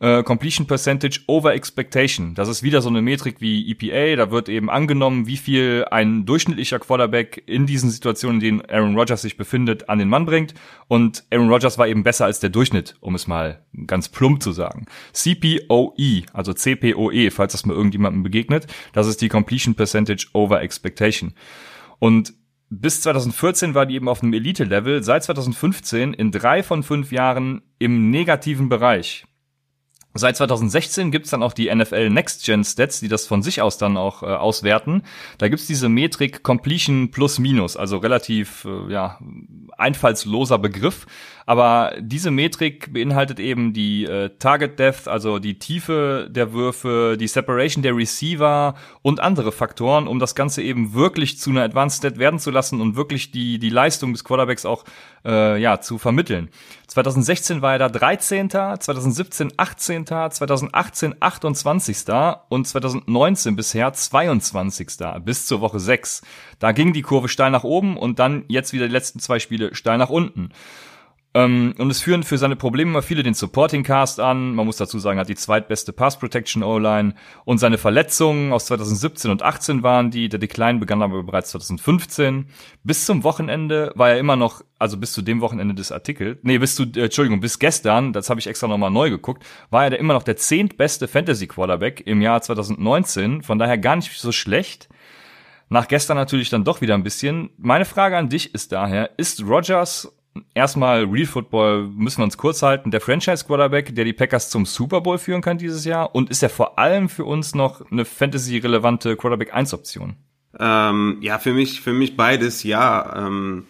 Äh, 0.00 0.22
Completion 0.22 0.66
Percentage 0.66 1.20
over 1.26 1.54
Expectation. 1.54 2.34
Das 2.34 2.48
ist 2.48 2.62
wieder 2.62 2.82
so 2.82 2.88
eine 2.88 3.02
Metrik 3.02 3.40
wie 3.40 3.70
EPA. 3.70 4.16
Da 4.16 4.30
wird 4.30 4.48
eben 4.48 4.70
angenommen, 4.70 5.26
wie 5.26 5.36
viel 5.36 5.84
ein 5.90 6.24
durchschnittlicher 6.24 6.78
Quarterback 6.78 7.42
in 7.46 7.66
diesen 7.66 7.90
Situationen, 7.90 8.40
in 8.40 8.40
denen 8.40 8.70
Aaron 8.70 8.96
Rodgers 8.96 9.22
sich 9.22 9.36
befindet, 9.36 9.88
an 9.88 9.98
den 9.98 10.08
Mann 10.08 10.26
bringt. 10.26 10.54
Und 10.86 11.24
Aaron 11.30 11.50
Rodgers 11.50 11.78
war 11.78 11.88
eben 11.88 12.02
besser 12.02 12.26
als 12.26 12.40
der 12.40 12.50
Durchschnitt, 12.50 12.94
um 13.00 13.14
es 13.14 13.26
mal 13.26 13.64
ganz 13.86 14.08
plump 14.08 14.42
zu 14.42 14.52
sagen. 14.52 14.86
CPOE, 15.12 16.22
also 16.32 16.52
CPOE, 16.52 17.30
falls 17.30 17.52
das 17.52 17.66
mal 17.66 17.74
irgendjemandem 17.74 18.22
begegnet, 18.22 18.66
das 18.92 19.06
ist 19.06 19.20
die 19.20 19.28
Completion 19.28 19.74
Percentage 19.74 20.28
over 20.32 20.62
Expectation. 20.62 21.34
Und 21.98 22.34
bis 22.70 23.00
2014 23.00 23.74
war 23.74 23.86
die 23.86 23.94
eben 23.94 24.08
auf 24.08 24.22
einem 24.22 24.34
Elite-Level, 24.34 25.02
seit 25.02 25.24
2015 25.24 26.12
in 26.12 26.30
drei 26.30 26.62
von 26.62 26.82
fünf 26.82 27.12
Jahren 27.12 27.62
im 27.78 28.10
negativen 28.10 28.68
Bereich. 28.68 29.24
Seit 30.14 30.36
2016 30.36 31.10
gibt's 31.10 31.30
dann 31.30 31.42
auch 31.42 31.52
die 31.52 31.72
NFL 31.72 32.10
Next 32.10 32.44
Gen 32.44 32.64
Stats, 32.64 33.00
die 33.00 33.08
das 33.08 33.26
von 33.26 33.42
sich 33.42 33.60
aus 33.60 33.78
dann 33.78 33.96
auch 33.96 34.22
äh, 34.22 34.26
auswerten. 34.26 35.02
Da 35.36 35.48
gibt's 35.48 35.66
diese 35.66 35.88
Metrik 35.88 36.42
Completion 36.42 37.10
plus 37.10 37.38
minus, 37.38 37.76
also 37.76 37.98
relativ 37.98 38.64
äh, 38.64 38.92
ja, 38.92 39.18
einfallsloser 39.76 40.58
Begriff. 40.58 41.06
Aber 41.48 41.94
diese 41.98 42.30
Metrik 42.30 42.92
beinhaltet 42.92 43.40
eben 43.40 43.72
die 43.72 44.04
äh, 44.04 44.28
Target 44.38 44.78
Depth, 44.78 45.08
also 45.08 45.38
die 45.38 45.58
Tiefe 45.58 46.28
der 46.30 46.52
Würfe, 46.52 47.16
die 47.18 47.26
Separation 47.26 47.82
der 47.82 47.96
Receiver 47.96 48.74
und 49.00 49.20
andere 49.20 49.50
Faktoren, 49.50 50.08
um 50.08 50.18
das 50.18 50.34
Ganze 50.34 50.60
eben 50.60 50.92
wirklich 50.92 51.38
zu 51.38 51.48
einer 51.48 51.62
Advanced 51.62 52.00
Stat 52.00 52.18
werden 52.18 52.38
zu 52.38 52.50
lassen 52.50 52.82
und 52.82 52.96
wirklich 52.96 53.30
die, 53.30 53.58
die 53.58 53.70
Leistung 53.70 54.12
des 54.12 54.24
Quarterbacks 54.24 54.66
auch 54.66 54.84
äh, 55.24 55.58
ja, 55.58 55.80
zu 55.80 55.96
vermitteln. 55.96 56.50
2016 56.88 57.62
war 57.62 57.72
er 57.72 57.78
da 57.78 57.88
13., 57.88 58.50
2017 58.50 59.54
18., 59.56 60.06
2018 60.06 61.14
28. 61.18 61.96
und 62.50 62.66
2019 62.66 63.56
bisher 63.56 63.90
22. 63.90 64.88
bis 65.24 65.46
zur 65.46 65.62
Woche 65.62 65.80
6. 65.80 66.20
Da 66.58 66.72
ging 66.72 66.92
die 66.92 67.00
Kurve 67.00 67.30
steil 67.30 67.50
nach 67.50 67.64
oben 67.64 67.96
und 67.96 68.18
dann 68.18 68.44
jetzt 68.48 68.74
wieder 68.74 68.86
die 68.86 68.92
letzten 68.92 69.18
zwei 69.18 69.38
Spiele 69.38 69.74
steil 69.74 69.96
nach 69.96 70.10
unten. 70.10 70.50
Ähm, 71.34 71.74
und 71.78 71.90
es 71.90 72.00
führen 72.00 72.22
für 72.22 72.38
seine 72.38 72.56
Probleme 72.56 72.90
immer 72.90 73.02
viele 73.02 73.22
den 73.22 73.34
Supporting 73.34 73.82
Cast 73.82 74.18
an. 74.18 74.54
Man 74.54 74.64
muss 74.64 74.78
dazu 74.78 74.98
sagen, 74.98 75.18
hat 75.18 75.28
die 75.28 75.34
zweitbeste 75.34 75.92
Pass 75.92 76.18
Protection 76.18 76.62
O-Line 76.62 77.14
und 77.44 77.58
seine 77.58 77.76
Verletzungen 77.76 78.52
aus 78.52 78.66
2017 78.66 79.30
und 79.30 79.42
18 79.42 79.82
waren 79.82 80.10
die. 80.10 80.30
Der 80.30 80.38
Decline 80.38 80.78
begann 80.78 81.02
aber 81.02 81.22
bereits 81.22 81.50
2015. 81.50 82.46
Bis 82.82 83.04
zum 83.04 83.24
Wochenende 83.24 83.92
war 83.94 84.10
er 84.10 84.18
immer 84.18 84.36
noch, 84.36 84.62
also 84.78 84.96
bis 84.96 85.12
zu 85.12 85.20
dem 85.20 85.42
Wochenende 85.42 85.74
des 85.74 85.92
Artikels, 85.92 86.38
nee, 86.42 86.56
bis 86.56 86.74
zu, 86.74 86.84
äh, 86.84 87.04
Entschuldigung, 87.04 87.40
bis 87.40 87.58
gestern, 87.58 88.14
das 88.14 88.30
habe 88.30 88.40
ich 88.40 88.46
extra 88.46 88.66
nochmal 88.66 88.90
neu 88.90 89.10
geguckt, 89.10 89.44
war 89.70 89.84
er 89.84 89.98
immer 89.98 90.14
noch 90.14 90.22
der 90.22 90.36
zehntbeste 90.36 91.08
Fantasy 91.08 91.46
Quarterback 91.46 92.02
im 92.06 92.22
Jahr 92.22 92.40
2019. 92.40 93.42
Von 93.42 93.58
daher 93.58 93.76
gar 93.76 93.96
nicht 93.96 94.18
so 94.18 94.32
schlecht. 94.32 94.88
Nach 95.68 95.86
gestern 95.86 96.16
natürlich 96.16 96.48
dann 96.48 96.64
doch 96.64 96.80
wieder 96.80 96.94
ein 96.94 97.02
bisschen. 97.02 97.50
Meine 97.58 97.84
Frage 97.84 98.16
an 98.16 98.30
dich 98.30 98.54
ist 98.54 98.72
daher, 98.72 99.10
ist 99.18 99.44
Rogers 99.44 100.10
erstmal 100.54 101.04
Real 101.04 101.26
Football 101.26 101.88
müssen 101.88 102.18
wir 102.18 102.24
uns 102.24 102.36
kurz 102.36 102.62
halten. 102.62 102.90
Der 102.90 103.00
Franchise 103.00 103.44
Quarterback, 103.44 103.94
der 103.94 104.04
die 104.04 104.12
Packers 104.12 104.50
zum 104.50 104.66
Super 104.66 105.00
Bowl 105.00 105.18
führen 105.18 105.42
kann 105.42 105.58
dieses 105.58 105.84
Jahr 105.84 106.14
und 106.14 106.30
ist 106.30 106.42
er 106.42 106.50
vor 106.50 106.78
allem 106.78 107.08
für 107.08 107.24
uns 107.24 107.54
noch 107.54 107.90
eine 107.90 108.04
Fantasy 108.04 108.58
relevante 108.58 109.16
Quarterback 109.16 109.54
1 109.54 109.74
Option? 109.74 110.16
Ähm, 110.58 111.18
ja, 111.20 111.38
für 111.38 111.52
mich, 111.52 111.80
für 111.80 111.92
mich 111.92 112.16
beides 112.16 112.62
ja. 112.62 113.26
Ähm, 113.26 113.66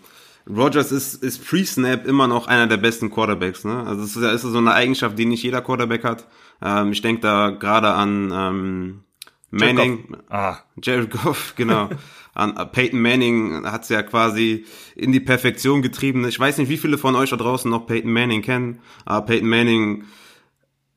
Rogers 0.48 0.92
ist, 0.92 1.22
ist 1.22 1.46
pre-Snap 1.46 2.06
immer 2.06 2.26
noch 2.26 2.46
einer 2.46 2.66
der 2.66 2.78
besten 2.78 3.10
Quarterbacks. 3.10 3.64
Ne? 3.64 3.84
Also 3.86 4.02
es 4.02 4.16
ist, 4.16 4.22
ist 4.22 4.42
so 4.42 4.58
eine 4.58 4.72
Eigenschaft, 4.72 5.18
die 5.18 5.26
nicht 5.26 5.42
jeder 5.42 5.60
Quarterback 5.60 6.04
hat. 6.04 6.26
Ähm, 6.62 6.92
ich 6.92 7.02
denke 7.02 7.20
da 7.20 7.50
gerade 7.50 7.88
an 7.90 8.32
ähm, 8.32 9.04
Manning, 9.50 9.98
Jared 9.98 10.08
Goff. 10.08 10.24
Ah. 10.30 10.58
Jared 10.82 11.10
Goff, 11.22 11.54
genau. 11.56 11.88
An 12.34 12.54
Peyton 12.70 13.00
Manning 13.00 13.64
hat 13.66 13.82
es 13.82 13.88
ja 13.88 14.02
quasi 14.02 14.64
in 14.94 15.10
die 15.12 15.20
Perfektion 15.20 15.82
getrieben. 15.82 16.26
Ich 16.28 16.38
weiß 16.38 16.58
nicht, 16.58 16.68
wie 16.68 16.76
viele 16.76 16.98
von 16.98 17.16
euch 17.16 17.30
da 17.30 17.36
draußen 17.36 17.70
noch 17.70 17.86
Peyton 17.86 18.12
Manning 18.12 18.42
kennen, 18.42 18.80
aber 19.04 19.26
Peyton 19.26 19.48
Manning 19.48 20.04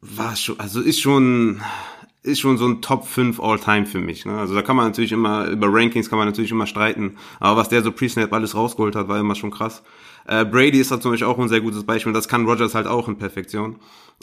war 0.02 0.36
schon, 0.36 0.60
also 0.60 0.82
ist 0.82 1.00
schon, 1.00 1.62
ist 2.24 2.40
schon 2.40 2.58
so 2.58 2.68
ein 2.68 2.82
Top 2.82 3.08
5 3.08 3.40
All-Time 3.40 3.86
für 3.86 4.00
mich. 4.00 4.26
Ne? 4.26 4.38
Also 4.38 4.54
da 4.54 4.62
kann 4.62 4.76
man 4.76 4.86
natürlich 4.86 5.12
immer, 5.12 5.48
über 5.48 5.68
Rankings 5.70 6.10
kann 6.10 6.20
man 6.20 6.28
natürlich 6.28 6.52
immer 6.52 6.68
streiten, 6.68 7.18
aber 7.40 7.58
was 7.58 7.70
der 7.70 7.82
so 7.82 7.92
pre-snap 7.92 8.32
alles 8.34 8.56
rausgeholt 8.56 8.96
hat, 8.96 9.08
war 9.08 9.20
immer 9.20 9.36
schon 9.36 9.52
krass. 9.52 9.84
Äh, 10.28 10.46
Brady 10.46 10.80
ist 10.80 10.92
da 10.92 11.00
zum 11.00 11.12
Beispiel 11.12 11.28
auch 11.28 11.40
ein 11.40 11.50
sehr 11.50 11.62
gutes 11.62 11.84
Beispiel, 11.84 12.14
das 12.14 12.28
kann 12.28 12.46
Rogers 12.46 12.76
halt 12.76 12.88
auch 12.88 13.08
in 13.08 13.18
Perfektion. 13.18 13.78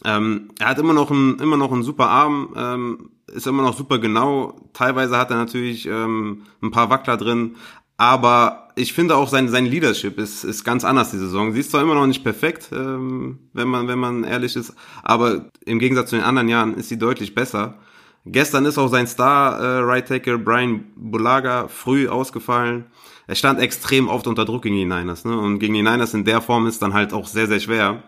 Ähm, 0.04 0.50
er 0.60 0.68
hat 0.68 0.78
immer 0.78 0.92
noch 0.92 1.10
einen, 1.10 1.38
immer 1.40 1.56
noch 1.56 1.72
einen 1.72 1.82
super 1.82 2.08
Arm, 2.08 2.54
ähm, 2.56 3.10
ist 3.28 3.46
immer 3.46 3.62
noch 3.62 3.76
super 3.76 3.98
genau. 3.98 4.60
Teilweise 4.72 5.16
hat 5.16 5.30
er 5.30 5.36
natürlich 5.36 5.86
ähm, 5.86 6.42
ein 6.62 6.70
paar 6.70 6.90
Wackler 6.90 7.16
drin, 7.16 7.56
aber 7.96 8.68
ich 8.76 8.92
finde 8.92 9.16
auch 9.16 9.28
sein, 9.28 9.48
sein 9.48 9.66
Leadership 9.66 10.18
ist, 10.18 10.44
ist 10.44 10.64
ganz 10.64 10.84
anders 10.84 11.10
die 11.10 11.18
Saison. 11.18 11.52
Sie 11.52 11.60
ist 11.60 11.72
zwar 11.72 11.82
immer 11.82 11.94
noch 11.94 12.06
nicht 12.06 12.22
perfekt, 12.22 12.70
ähm, 12.72 13.38
wenn 13.52 13.68
man, 13.68 13.88
wenn 13.88 13.98
man 13.98 14.24
ehrlich 14.24 14.54
ist, 14.54 14.74
aber 15.02 15.46
im 15.64 15.78
Gegensatz 15.78 16.10
zu 16.10 16.16
den 16.16 16.24
anderen 16.24 16.48
Jahren 16.48 16.74
ist 16.74 16.88
sie 16.88 16.98
deutlich 16.98 17.34
besser. 17.34 17.78
Gestern 18.24 18.66
ist 18.66 18.78
auch 18.78 18.88
sein 18.88 19.06
Star 19.06 19.58
äh, 19.58 19.78
Right 19.80 20.06
Tackle 20.06 20.38
Brian 20.38 20.84
Bulaga 20.96 21.68
früh 21.68 22.08
ausgefallen. 22.08 22.86
Er 23.26 23.34
stand 23.34 23.60
extrem 23.60 24.08
oft 24.08 24.26
unter 24.26 24.44
Druck 24.44 24.62
gegen 24.62 24.76
die 24.76 24.84
Niners, 24.84 25.24
ne? 25.24 25.36
Und 25.36 25.58
gegen 25.58 25.74
die 25.74 25.82
Niners 25.82 26.14
in 26.14 26.24
der 26.24 26.40
Form 26.40 26.66
ist 26.66 26.80
dann 26.82 26.94
halt 26.94 27.12
auch 27.12 27.26
sehr, 27.26 27.46
sehr 27.46 27.60
schwer. 27.60 28.02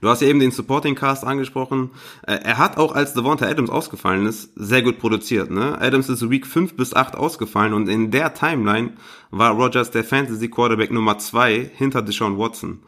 Du 0.00 0.08
hast 0.08 0.22
ja 0.22 0.28
eben 0.28 0.40
den 0.40 0.50
Supporting 0.50 0.94
Cast 0.94 1.24
angesprochen. 1.24 1.90
Äh, 2.26 2.38
er 2.42 2.58
hat 2.58 2.76
auch, 2.76 2.94
als 2.94 3.14
Devonta 3.14 3.46
Adams 3.46 3.70
ausgefallen 3.70 4.26
ist, 4.26 4.50
sehr 4.56 4.82
gut 4.82 4.98
produziert. 4.98 5.50
Ne? 5.50 5.80
Adams 5.80 6.08
ist 6.08 6.28
Week 6.28 6.46
5 6.46 6.74
bis 6.74 6.94
8 6.94 7.16
ausgefallen 7.16 7.72
und 7.72 7.88
in 7.88 8.10
der 8.10 8.34
Timeline 8.34 8.94
war 9.30 9.52
Rogers 9.52 9.90
der 9.90 10.04
Fantasy 10.04 10.48
Quarterback 10.48 10.90
Nummer 10.90 11.18
2 11.18 11.70
hinter 11.74 12.02
Deshaun 12.02 12.38
Watson. 12.38 12.80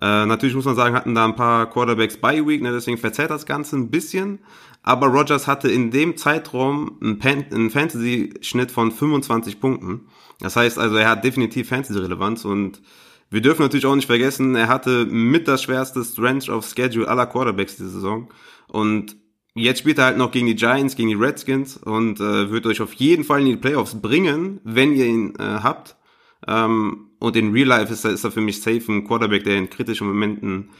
Äh, 0.00 0.26
natürlich 0.26 0.54
muss 0.54 0.64
man 0.64 0.76
sagen, 0.76 0.94
hatten 0.94 1.14
da 1.14 1.24
ein 1.24 1.36
paar 1.36 1.70
Quarterbacks 1.70 2.18
bei 2.18 2.46
Week, 2.46 2.60
ne, 2.60 2.72
deswegen 2.72 2.98
verzerrt 2.98 3.30
das 3.30 3.46
Ganze 3.46 3.76
ein 3.76 3.90
bisschen. 3.90 4.40
Aber 4.82 5.08
Rogers 5.08 5.46
hatte 5.46 5.68
in 5.68 5.90
dem 5.90 6.16
Zeitraum 6.16 6.98
einen, 7.02 7.20
einen 7.22 7.70
Fantasy-Schnitt 7.70 8.70
von 8.70 8.92
25 8.92 9.60
Punkten. 9.60 10.02
Das 10.40 10.54
heißt 10.54 10.78
also, 10.78 10.96
er 10.96 11.10
hat 11.10 11.24
definitiv 11.24 11.68
Fantasy-Relevanz 11.70 12.44
und 12.44 12.82
wir 13.30 13.40
dürfen 13.40 13.62
natürlich 13.62 13.86
auch 13.86 13.96
nicht 13.96 14.06
vergessen, 14.06 14.54
er 14.54 14.68
hatte 14.68 15.06
mit 15.06 15.48
das 15.48 15.62
schwerste 15.62 16.04
Strength 16.04 16.48
of 16.48 16.66
Schedule 16.66 17.08
aller 17.08 17.26
Quarterbacks 17.26 17.76
diese 17.76 17.90
Saison. 17.90 18.28
Und 18.68 19.16
jetzt 19.54 19.80
spielt 19.80 19.98
er 19.98 20.06
halt 20.06 20.18
noch 20.18 20.30
gegen 20.30 20.46
die 20.46 20.54
Giants, 20.54 20.96
gegen 20.96 21.08
die 21.08 21.14
Redskins 21.14 21.76
und 21.76 22.20
äh, 22.20 22.50
wird 22.50 22.66
euch 22.66 22.80
auf 22.80 22.92
jeden 22.94 23.24
Fall 23.24 23.40
in 23.40 23.46
die 23.46 23.56
Playoffs 23.56 24.00
bringen, 24.00 24.60
wenn 24.64 24.94
ihr 24.94 25.06
ihn 25.06 25.34
äh, 25.38 25.42
habt. 25.42 25.96
Ähm, 26.46 27.10
und 27.18 27.36
in 27.36 27.52
Real 27.52 27.66
Life 27.66 27.92
ist 27.92 28.04
er, 28.04 28.12
ist 28.12 28.24
er 28.24 28.30
für 28.30 28.40
mich 28.40 28.60
safe 28.60 28.82
ein 28.88 29.04
Quarterback, 29.04 29.44
der 29.44 29.56
in 29.56 29.70
kritischen 29.70 30.06
Momenten 30.06 30.70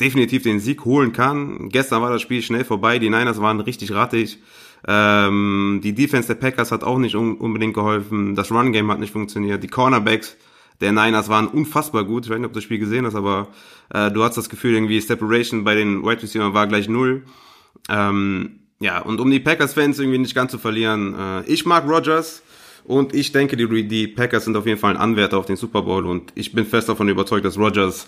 definitiv 0.00 0.42
den 0.42 0.60
Sieg 0.60 0.84
holen 0.84 1.12
kann. 1.12 1.68
Gestern 1.70 2.02
war 2.02 2.10
das 2.10 2.22
Spiel 2.22 2.42
schnell 2.42 2.64
vorbei, 2.64 2.98
die 2.98 3.10
Niners 3.10 3.40
waren 3.40 3.60
richtig 3.60 3.92
rattig. 3.92 4.38
Ähm, 4.86 5.80
die 5.82 5.94
Defense 5.94 6.28
der 6.28 6.34
Packers 6.34 6.70
hat 6.70 6.84
auch 6.84 6.98
nicht 6.98 7.14
un 7.14 7.36
unbedingt 7.36 7.74
geholfen. 7.74 8.34
Das 8.34 8.52
Run 8.52 8.72
Game 8.72 8.90
hat 8.90 9.00
nicht 9.00 9.12
funktioniert. 9.12 9.62
Die 9.62 9.68
Cornerbacks 9.68 10.36
der 10.80 10.92
Niners 10.92 11.28
waren 11.28 11.48
unfassbar 11.48 12.04
gut. 12.04 12.24
Ich 12.24 12.30
weiß 12.30 12.38
nicht, 12.38 12.46
ob 12.46 12.52
du 12.52 12.58
das 12.58 12.64
Spiel 12.64 12.78
gesehen 12.78 13.06
hast, 13.06 13.14
aber 13.14 13.48
äh, 13.92 14.10
du 14.10 14.22
hast 14.22 14.36
das 14.36 14.48
Gefühl, 14.48 14.74
irgendwie 14.74 15.00
Separation 15.00 15.64
bei 15.64 15.74
den 15.74 16.02
Wide 16.02 16.22
Receivers 16.22 16.54
war 16.54 16.66
gleich 16.66 16.88
null. 16.88 17.24
Ähm, 17.88 18.60
ja, 18.80 19.00
und 19.00 19.20
um 19.20 19.30
die 19.30 19.40
Packers-Fans 19.40 19.98
irgendwie 19.98 20.18
nicht 20.18 20.34
ganz 20.34 20.50
zu 20.50 20.58
verlieren, 20.58 21.14
äh, 21.18 21.44
ich 21.46 21.64
mag 21.64 21.88
Rogers 21.88 22.42
und 22.84 23.14
ich 23.14 23.32
denke, 23.32 23.56
die, 23.56 23.88
die 23.88 24.08
Packers 24.08 24.44
sind 24.44 24.56
auf 24.56 24.66
jeden 24.66 24.78
Fall 24.78 24.94
ein 24.94 25.00
Anwärter 25.00 25.38
auf 25.38 25.46
den 25.46 25.56
Super 25.56 25.82
Bowl 25.82 26.06
und 26.06 26.32
ich 26.34 26.52
bin 26.52 26.66
fest 26.66 26.88
davon 26.88 27.08
überzeugt, 27.08 27.44
dass 27.44 27.56
Rogers 27.56 28.06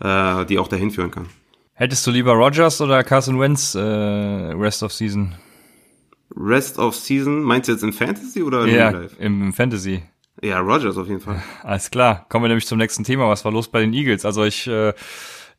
äh, 0.00 0.44
die 0.46 0.58
auch 0.58 0.68
dahin 0.68 0.90
führen 0.90 1.10
kann. 1.10 1.26
Hättest 1.74 2.06
du 2.06 2.10
lieber 2.10 2.32
Rogers 2.32 2.80
oder 2.80 3.04
Carson 3.04 3.38
Wentz 3.38 3.74
äh, 3.74 3.80
Rest 3.80 4.82
of 4.82 4.92
Season? 4.92 5.34
Rest 6.34 6.78
of 6.78 6.94
Season, 6.94 7.42
meinst 7.42 7.68
du 7.68 7.72
jetzt 7.72 7.82
in 7.82 7.92
Fantasy 7.92 8.42
oder 8.42 8.64
in 8.64 8.74
ja, 8.74 8.90
Live? 8.90 9.12
Im, 9.18 9.42
im 9.42 9.52
Fantasy. 9.52 10.02
Ja, 10.42 10.60
Rogers 10.60 10.96
auf 10.96 11.08
jeden 11.08 11.20
Fall. 11.20 11.42
Alles 11.62 11.90
klar. 11.90 12.26
Kommen 12.28 12.44
wir 12.44 12.48
nämlich 12.48 12.66
zum 12.66 12.78
nächsten 12.78 13.04
Thema. 13.04 13.28
Was 13.28 13.44
war 13.44 13.52
los 13.52 13.68
bei 13.68 13.80
den 13.80 13.92
Eagles? 13.92 14.24
Also 14.24 14.44
ich, 14.44 14.66
äh, 14.66 14.92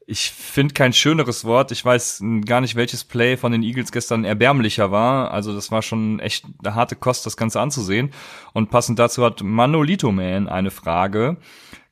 ich 0.05 0.31
finde 0.31 0.73
kein 0.73 0.93
schöneres 0.93 1.45
Wort. 1.45 1.71
Ich 1.71 1.83
weiß 1.83 2.23
gar 2.45 2.61
nicht, 2.61 2.75
welches 2.75 3.03
Play 3.03 3.37
von 3.37 3.51
den 3.51 3.63
Eagles 3.63 3.91
gestern 3.91 4.23
erbärmlicher 4.23 4.91
war. 4.91 5.31
Also 5.31 5.53
das 5.53 5.71
war 5.71 5.81
schon 5.81 6.19
echt 6.19 6.45
eine 6.63 6.75
harte 6.75 6.95
Kost, 6.95 7.25
das 7.25 7.37
Ganze 7.37 7.59
anzusehen. 7.59 8.11
Und 8.53 8.69
passend 8.69 8.99
dazu 8.99 9.23
hat 9.23 9.41
Manolito 9.43 10.11
Man 10.11 10.47
eine 10.47 10.71
Frage. 10.71 11.37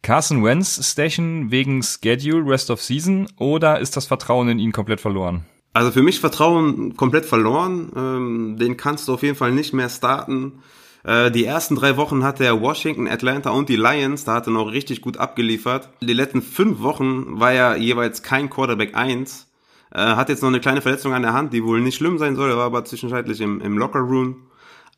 Carson 0.02 0.44
Wentz 0.44 0.88
stechen 0.92 1.50
wegen 1.50 1.82
Schedule 1.82 2.46
Rest 2.46 2.70
of 2.70 2.82
Season 2.82 3.28
oder 3.38 3.80
ist 3.80 3.98
das 3.98 4.06
Vertrauen 4.06 4.50
in 4.50 4.60
ihn 4.60 4.72
komplett 4.72 5.02
verloren? 5.02 5.46
Also 5.74 5.92
für 5.92 6.04
mich 6.04 6.20
Vertrauen 6.20 6.96
komplett 6.96 7.26
verloren. 7.26 7.92
Ähm, 7.96 8.58
den 8.58 8.78
kannst 8.78 9.08
du 9.08 9.14
auf 9.16 9.24
jeden 9.24 9.36
Fall 9.36 9.52
nicht 9.52 9.74
mehr 9.74 9.90
starten. 9.90 10.62
Äh, 11.06 11.30
die 11.30 11.46
ersten 11.46 11.76
drei 11.76 11.98
Wochen 11.98 12.24
hatte 12.24 12.44
er 12.44 12.62
Washington, 12.62 13.08
Atlanta 13.08 13.52
und 13.52 13.70
die 13.70 13.76
Lions, 13.76 14.26
da 14.26 14.34
hat 14.34 14.48
er 14.48 14.54
noch 14.54 14.72
richtig 14.72 15.02
gut 15.02 15.18
abgeliefert. 15.18 15.90
Die 16.02 16.14
letzten 16.14 16.42
fünf 16.42 16.82
Wochen 16.82 17.40
war 17.40 17.52
er 17.52 17.78
jeweils 17.78 18.24
kein 18.24 18.50
Quarterback 18.50 18.96
1. 18.96 19.48
Äh, 19.94 20.00
hat 20.00 20.30
jetzt 20.30 20.42
noch 20.42 20.50
eine 20.50 20.60
kleine 20.60 20.82
Verletzung 20.82 21.14
an 21.14 21.22
der 21.22 21.34
Hand, 21.34 21.54
die 21.54 21.64
wohl 21.64 21.80
nicht 21.80 21.96
schlimm 21.96 22.18
sein 22.18 22.36
soll, 22.36 22.50
er 22.50 22.58
war 22.58 22.66
aber 22.66 22.86
zwischenzeitlich 22.86 23.40
im, 23.40 23.62
im 23.62 23.78
Locker 23.78 24.00
Room. 24.00 24.48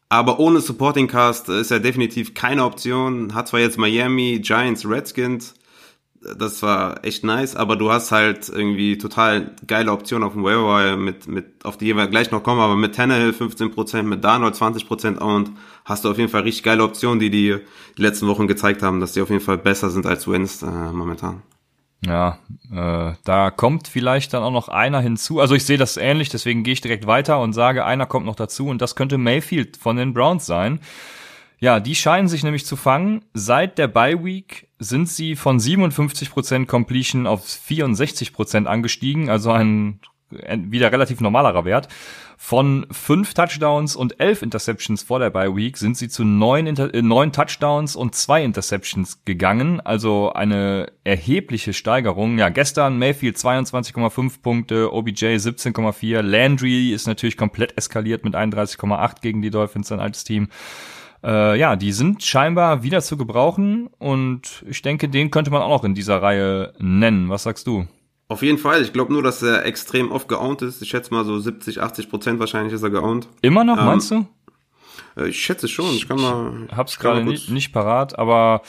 Aber 0.09 0.39
ohne 0.39 0.61
Supporting 0.61 1.07
Cast 1.07 1.49
ist 1.49 1.69
er 1.69 1.81
definitiv 1.81 2.33
keine 2.33 2.63
Option. 2.63 3.33
Hat 3.33 3.49
zwar 3.49 3.59
jetzt 3.59 3.77
Miami, 3.77 4.39
Giants, 4.41 4.87
Redskins, 4.87 5.53
das 6.37 6.61
war 6.63 7.03
echt 7.05 7.23
nice, 7.23 7.55
aber 7.55 7.75
du 7.75 7.91
hast 7.91 8.11
halt 8.11 8.49
irgendwie 8.49 8.97
total 8.97 9.51
geile 9.65 9.91
Optionen 9.91 10.27
auf 10.27 10.33
dem 10.33 10.43
Waiver 10.43 10.97
mit, 10.97 11.27
mit, 11.27 11.65
auf 11.65 11.77
die 11.77 11.95
wir 11.95 12.07
gleich 12.07 12.31
noch 12.31 12.43
kommen, 12.43 12.59
aber 12.59 12.75
mit 12.75 12.95
Tannehill 12.95 13.31
15%, 13.31 14.03
mit 14.03 14.23
Darnold 14.23 14.55
20% 14.55 15.17
und 15.17 15.51
hast 15.85 16.05
du 16.05 16.11
auf 16.11 16.17
jeden 16.17 16.29
Fall 16.29 16.41
richtig 16.41 16.63
geile 16.63 16.83
Optionen, 16.83 17.19
die 17.19 17.29
die, 17.29 17.57
die 17.97 18.01
letzten 18.01 18.27
Wochen 18.27 18.47
gezeigt 18.47 18.81
haben, 18.83 18.99
dass 18.99 19.13
die 19.13 19.21
auf 19.21 19.29
jeden 19.29 19.43
Fall 19.43 19.57
besser 19.57 19.89
sind 19.89 20.05
als 20.05 20.27
Wins 20.27 20.63
äh, 20.63 20.91
momentan. 20.91 21.43
Ja, 22.05 22.37
äh, 22.71 23.15
da 23.23 23.51
kommt 23.51 23.87
vielleicht 23.87 24.33
dann 24.33 24.43
auch 24.43 24.51
noch 24.51 24.69
einer 24.69 25.01
hinzu. 25.01 25.39
Also 25.39 25.55
ich 25.55 25.65
sehe 25.65 25.77
das 25.77 25.97
ähnlich, 25.97 26.29
deswegen 26.29 26.63
gehe 26.63 26.73
ich 26.73 26.81
direkt 26.81 27.07
weiter 27.07 27.39
und 27.39 27.53
sage, 27.53 27.85
einer 27.85 28.05
kommt 28.05 28.25
noch 28.25 28.35
dazu 28.35 28.67
und 28.67 28.81
das 28.81 28.95
könnte 28.95 29.17
Mayfield 29.17 29.77
von 29.77 29.97
den 29.97 30.13
Browns 30.13 30.45
sein. 30.45 30.79
Ja, 31.59 31.79
die 31.79 31.95
scheinen 31.95 32.27
sich 32.27 32.43
nämlich 32.43 32.65
zu 32.65 32.75
fangen. 32.75 33.25
Seit 33.33 33.79
der 33.79 33.87
Bye 33.87 34.23
Week 34.23 34.66
sind 34.79 35.09
sie 35.09 35.35
von 35.35 35.59
57% 35.59 36.65
Completion 36.65 37.27
auf 37.27 37.45
64% 37.45 38.65
angestiegen, 38.65 39.29
also 39.29 39.51
ein 39.51 39.99
wieder 40.29 40.91
relativ 40.91 41.21
normalerer 41.21 41.65
Wert. 41.65 41.87
Von 42.39 42.85
fünf 42.91 43.33
Touchdowns 43.33 43.95
und 43.95 44.19
elf 44.19 44.41
Interceptions 44.41 45.01
vor 45.01 45.19
der 45.19 45.31
Bye 45.31 45.55
Week 45.55 45.75
sind 45.77 45.97
sie 45.97 46.07
zu 46.07 46.23
neun, 46.23 46.67
Inter 46.67 46.93
äh, 46.93 47.01
neun 47.01 47.31
Touchdowns 47.31 47.95
und 47.95 48.13
zwei 48.13 48.43
Interceptions 48.43 49.23
gegangen. 49.25 49.79
Also 49.79 50.33
eine 50.33 50.91
erhebliche 51.03 51.73
Steigerung. 51.73 52.37
Ja, 52.37 52.49
gestern 52.49 52.99
Mayfield 52.99 53.37
22,5 53.37 54.41
Punkte, 54.41 54.93
OBJ 54.93 55.37
17,4. 55.37 56.21
Landry 56.21 56.91
ist 56.91 57.07
natürlich 57.07 57.37
komplett 57.37 57.75
eskaliert 57.77 58.23
mit 58.23 58.35
31,8 58.35 59.21
gegen 59.21 59.41
die 59.41 59.49
Dolphins, 59.49 59.91
ein 59.91 59.99
altes 59.99 60.23
Team. 60.23 60.49
Äh, 61.27 61.59
ja, 61.59 61.75
die 61.75 61.91
sind 61.91 62.23
scheinbar 62.23 62.83
wieder 62.83 63.01
zu 63.01 63.17
gebrauchen 63.17 63.89
und 63.99 64.63
ich 64.65 64.81
denke, 64.81 65.09
den 65.09 65.29
könnte 65.29 65.51
man 65.51 65.61
auch 65.61 65.69
noch 65.69 65.83
in 65.83 65.93
dieser 65.93 66.21
Reihe 66.21 66.73
nennen. 66.79 67.27
Was 67.27 67.43
sagst 67.43 67.67
du? 67.67 67.85
Auf 68.29 68.41
jeden 68.41 68.57
Fall. 68.57 68.81
Ich 68.81 68.93
glaube 68.93 69.11
nur, 69.11 69.23
dass 69.23 69.43
er 69.43 69.65
extrem 69.65 70.11
oft 70.11 70.29
geowned 70.29 70.61
ist. 70.61 70.81
Ich 70.81 70.89
schätze 70.89 71.13
mal 71.13 71.25
so 71.25 71.37
70, 71.37 71.81
80 71.81 72.09
Prozent 72.09 72.39
wahrscheinlich 72.39 72.73
ist 72.73 72.83
er 72.83 72.91
geowned. 72.91 73.27
Immer 73.41 73.65
noch, 73.65 73.77
ähm, 73.77 73.85
meinst 73.85 74.11
du? 74.11 74.25
Äh, 75.17 75.27
ich 75.27 75.41
schätze 75.41 75.67
schon. 75.67 75.93
Ich 75.95 76.07
kann 76.07 76.21
mal. 76.21 76.67
Hab's 76.71 76.97
gerade 76.97 77.25
nicht, 77.25 77.49
nicht 77.49 77.73
parat, 77.73 78.17
aber 78.17 78.61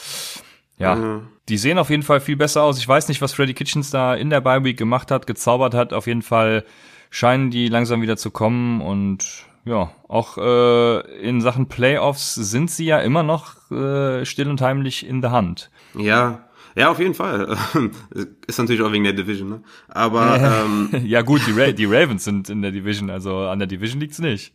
ja, 0.78 1.18
äh, 1.18 1.20
die 1.48 1.58
sehen 1.58 1.78
auf 1.78 1.90
jeden 1.90 2.02
Fall 2.02 2.20
viel 2.20 2.36
besser 2.36 2.64
aus. 2.64 2.78
Ich 2.78 2.88
weiß 2.88 3.06
nicht, 3.06 3.22
was 3.22 3.34
Freddy 3.34 3.54
Kitchens 3.54 3.90
da 3.90 4.14
in 4.14 4.30
der 4.30 4.40
Bye 4.40 4.64
Week 4.64 4.76
gemacht 4.76 5.12
hat, 5.12 5.28
gezaubert 5.28 5.74
hat. 5.74 5.92
Auf 5.92 6.08
jeden 6.08 6.22
Fall 6.22 6.64
scheinen 7.10 7.50
die 7.50 7.68
langsam 7.68 8.02
wieder 8.02 8.16
zu 8.16 8.32
kommen 8.32 8.80
und 8.80 9.47
ja, 9.68 9.90
auch 10.08 10.38
äh, 10.38 11.00
in 11.20 11.40
Sachen 11.40 11.68
Playoffs 11.68 12.34
sind 12.34 12.70
sie 12.70 12.86
ja 12.86 13.00
immer 13.00 13.22
noch 13.22 13.70
äh, 13.70 14.24
still 14.24 14.48
und 14.48 14.60
heimlich 14.60 15.06
in 15.06 15.20
der 15.20 15.30
Hand. 15.30 15.70
Ja, 15.94 16.48
ja, 16.74 16.90
auf 16.90 17.00
jeden 17.00 17.14
Fall. 17.14 17.56
Ist 18.46 18.58
natürlich 18.58 18.82
auch 18.82 18.92
wegen 18.92 19.04
der 19.04 19.12
Division, 19.12 19.48
ne? 19.48 19.62
Aber 19.88 20.64
ähm, 20.64 20.90
ja 21.04 21.22
gut, 21.22 21.42
die, 21.46 21.52
Ra 21.52 21.72
die 21.72 21.86
Ravens 21.86 22.24
sind 22.24 22.48
in 22.50 22.62
der 22.62 22.70
Division, 22.70 23.10
also 23.10 23.38
an 23.40 23.58
der 23.58 23.66
Division 23.66 24.00
liegt's 24.00 24.20
nicht. 24.20 24.54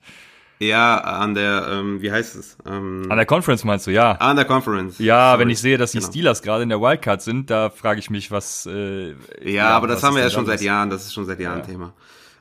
Ja, 0.59 0.99
an 0.99 1.33
der, 1.33 1.67
ähm, 1.69 2.01
wie 2.01 2.11
heißt 2.11 2.35
es? 2.35 2.57
Ähm, 2.65 3.07
an 3.09 3.17
der 3.17 3.25
Conference 3.25 3.65
meinst 3.65 3.87
du, 3.87 3.91
ja. 3.91 4.13
An 4.13 4.37
der 4.37 4.45
Conference. 4.45 4.99
Ja, 4.99 5.31
Sorry. 5.31 5.41
wenn 5.41 5.49
ich 5.49 5.59
sehe, 5.59 5.77
dass 5.77 5.91
die 5.91 5.97
genau. 5.97 6.09
Steelers 6.09 6.41
gerade 6.41 6.63
in 6.63 6.69
der 6.69 6.79
Wildcard 6.79 7.21
sind, 7.21 7.49
da 7.49 7.69
frage 7.69 7.99
ich 7.99 8.09
mich, 8.09 8.31
was. 8.31 8.65
Äh, 8.67 9.09
ja, 9.09 9.15
ja 9.43 9.69
aber 9.71 9.87
das 9.87 10.01
haben 10.03 10.15
wir 10.15 10.23
ja 10.23 10.29
schon 10.29 10.45
seit 10.45 10.61
Jahren, 10.61 10.89
das 10.89 11.05
ist 11.05 11.13
schon 11.13 11.25
seit 11.25 11.41
Jahren 11.41 11.59
ja. 11.59 11.65
Thema. 11.65 11.93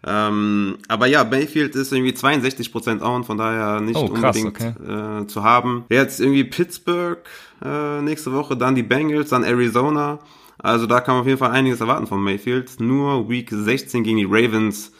Ähm, 0.05 0.79
aber 0.89 1.07
ja, 1.07 1.23
Bayfield 1.23 1.77
ist 1.77 1.93
irgendwie 1.93 2.13
62% 2.13 3.03
owned, 3.03 3.27
von 3.27 3.39
daher 3.39 3.81
nicht 3.81 3.97
oh, 3.97 4.09
krass, 4.09 4.37
unbedingt 4.37 4.77
okay. 4.79 5.23
äh, 5.23 5.27
zu 5.27 5.45
haben. 5.45 5.85
Jetzt 5.91 6.21
irgendwie 6.21 6.45
Pittsburgh 6.45 7.19
äh, 7.65 8.03
nächste 8.03 8.33
Woche, 8.33 8.57
dann 8.57 8.75
die 8.75 8.83
Bengals, 8.83 9.31
dann 9.31 9.45
Arizona. 9.45 10.19
Also 10.59 10.87
da 10.87 11.01
kann 11.01 11.15
man 11.15 11.23
auf 11.23 11.27
jeden 11.27 11.39
Fall 11.39 11.51
einiges 11.51 11.81
erwarten 11.81 12.07
von 12.07 12.23
Mayfield. 12.23 12.81
Nur 12.81 13.29
Week 13.29 13.49
16 13.51 14.03
gegen 14.03 14.19
die 14.19 14.27
Ravens, 14.29 14.93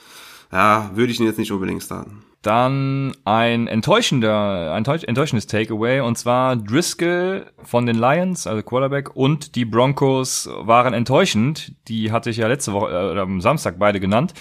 ja, 0.53 0.91
würde 0.95 1.13
ich 1.13 1.21
ihn 1.21 1.27
jetzt 1.27 1.39
nicht 1.39 1.53
unbedingt 1.53 1.83
starten. 1.83 2.23
Dann 2.43 3.13
ein 3.25 3.69
enttäuschender, 3.69 4.73
ein 4.73 4.85
enttäuschendes 4.85 5.47
Takeaway 5.47 6.01
und 6.01 6.19
zwar 6.19 6.57
Driscoll 6.57 7.47
von 7.63 7.87
den 7.87 7.97
Lions, 7.97 8.49
also 8.49 8.63
Quarterback, 8.65 9.15
und 9.15 9.55
die 9.55 9.65
Broncos 9.65 10.51
waren 10.59 10.93
enttäuschend. 10.93 11.73
Die 11.87 12.11
hatte 12.11 12.31
ich 12.31 12.39
ja 12.39 12.49
letzte 12.49 12.73
Woche, 12.73 12.91
äh, 12.91 13.21
am 13.21 13.41
Samstag 13.41 13.79
beide 13.79 14.01
genannt. 14.01 14.35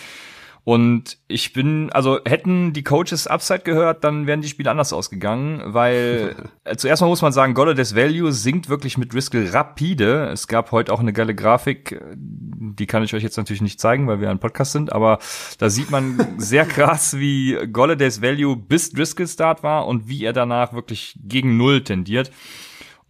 Und 0.63 1.17
ich 1.28 1.54
bin, 1.54 1.89
also 1.91 2.19
hätten 2.24 2.71
die 2.71 2.84
Coaches 2.84 3.26
Upside 3.26 3.62
gehört, 3.62 4.04
dann 4.04 4.28
wären 4.28 4.41
die 4.41 4.47
Spiele 4.47 4.69
anders 4.69 4.93
ausgegangen, 4.93 5.62
weil 5.65 6.36
äh, 6.63 6.76
zuerst 6.76 7.02
mal 7.02 7.08
muss 7.08 7.24
man 7.24 7.32
sagen, 7.32 7.56
Golladay 7.56 7.95
Value 7.95 8.32
sinkt 8.32 8.69
wirklich 8.69 8.97
mit 8.97 9.12
Driscoll 9.12 9.47
rapide. 9.47 10.30
Es 10.32 10.47
gab 10.47 10.71
heute 10.71 10.93
auch 10.93 11.00
eine 11.00 11.13
geile 11.13 11.34
Grafik, 11.34 12.00
die 12.15 12.86
kann 12.86 13.04
ich 13.04 13.15
euch 13.15 13.24
jetzt 13.24 13.38
natürlich 13.38 13.62
nicht 13.62 13.80
zeigen, 13.80 14.08
weil 14.08 14.21
wir 14.21 14.30
ein 14.30 14.39
Podcast 14.39 14.71
sind, 14.71 14.93
aber 14.93 15.17
da 15.58 15.69
sieht 15.69 15.89
man 15.89 16.24
sehr 16.38 16.65
krass, 16.65 17.17
wie 17.17 17.58
Golladay's 17.71 18.21
Value 18.21 18.56
bis 18.56 18.91
Driscoll 18.91 19.28
Start 19.28 19.63
war 19.63 19.88
und 19.88 20.08
wie 20.08 20.24
er 20.24 20.34
danach 20.34 20.74
wirklich 20.74 21.17
gegen 21.24 21.58
Null 21.58 21.84
tendiert. 21.84 22.32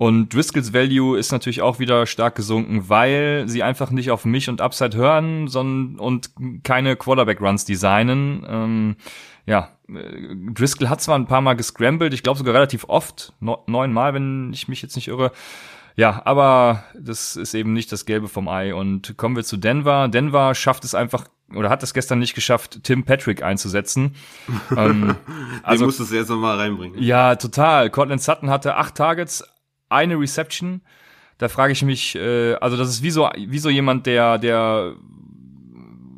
Und 0.01 0.33
Driscolls 0.33 0.73
Value 0.73 1.15
ist 1.15 1.31
natürlich 1.31 1.61
auch 1.61 1.77
wieder 1.77 2.07
stark 2.07 2.33
gesunken, 2.33 2.89
weil 2.89 3.43
sie 3.45 3.61
einfach 3.61 3.91
nicht 3.91 4.09
auf 4.09 4.25
mich 4.25 4.49
und 4.49 4.59
Upside 4.59 4.97
hören, 4.97 5.47
sondern 5.47 5.99
und 5.99 6.31
keine 6.63 6.95
Quarterback-Runs 6.95 7.65
designen. 7.65 8.43
Ähm, 8.49 8.95
ja, 9.45 9.69
äh, 9.87 10.35
Driscoll 10.55 10.89
hat 10.89 11.01
zwar 11.01 11.19
ein 11.19 11.27
paar 11.27 11.41
Mal 11.41 11.53
gescrambled, 11.53 12.15
ich 12.15 12.23
glaube 12.23 12.39
sogar 12.39 12.55
relativ 12.55 12.85
oft, 12.85 13.33
neunmal, 13.39 14.15
wenn 14.15 14.51
ich 14.51 14.67
mich 14.67 14.81
jetzt 14.81 14.95
nicht 14.95 15.07
irre. 15.07 15.31
Ja, 15.95 16.23
aber 16.25 16.83
das 16.99 17.35
ist 17.35 17.53
eben 17.53 17.73
nicht 17.73 17.91
das 17.91 18.07
Gelbe 18.07 18.27
vom 18.27 18.47
Ei. 18.47 18.73
Und 18.73 19.17
kommen 19.17 19.35
wir 19.35 19.43
zu 19.43 19.55
Denver. 19.55 20.07
Denver 20.07 20.55
schafft 20.55 20.83
es 20.83 20.95
einfach 20.95 21.25
oder 21.53 21.69
hat 21.69 21.83
es 21.83 21.93
gestern 21.93 22.17
nicht 22.17 22.33
geschafft, 22.33 22.79
Tim 22.81 23.03
Patrick 23.03 23.43
einzusetzen. 23.43 24.15
ähm, 24.75 25.15
also 25.61 25.85
musstest 25.85 26.11
du 26.11 26.15
jetzt 26.15 26.29
nochmal 26.29 26.57
reinbringen. 26.57 26.99
Ja, 27.03 27.35
total. 27.35 27.91
Cortland 27.91 28.23
Sutton 28.23 28.49
hatte 28.49 28.77
acht 28.77 28.95
Targets, 28.95 29.43
eine 29.91 30.19
Reception. 30.19 30.81
Da 31.37 31.49
frage 31.49 31.73
ich 31.73 31.83
mich, 31.83 32.15
äh, 32.15 32.53
also 32.55 32.77
das 32.77 32.89
ist 32.89 33.03
wie 33.03 33.11
so, 33.11 33.29
wie 33.35 33.59
so 33.59 33.69
jemand, 33.69 34.05
der, 34.05 34.37
der, 34.37 34.95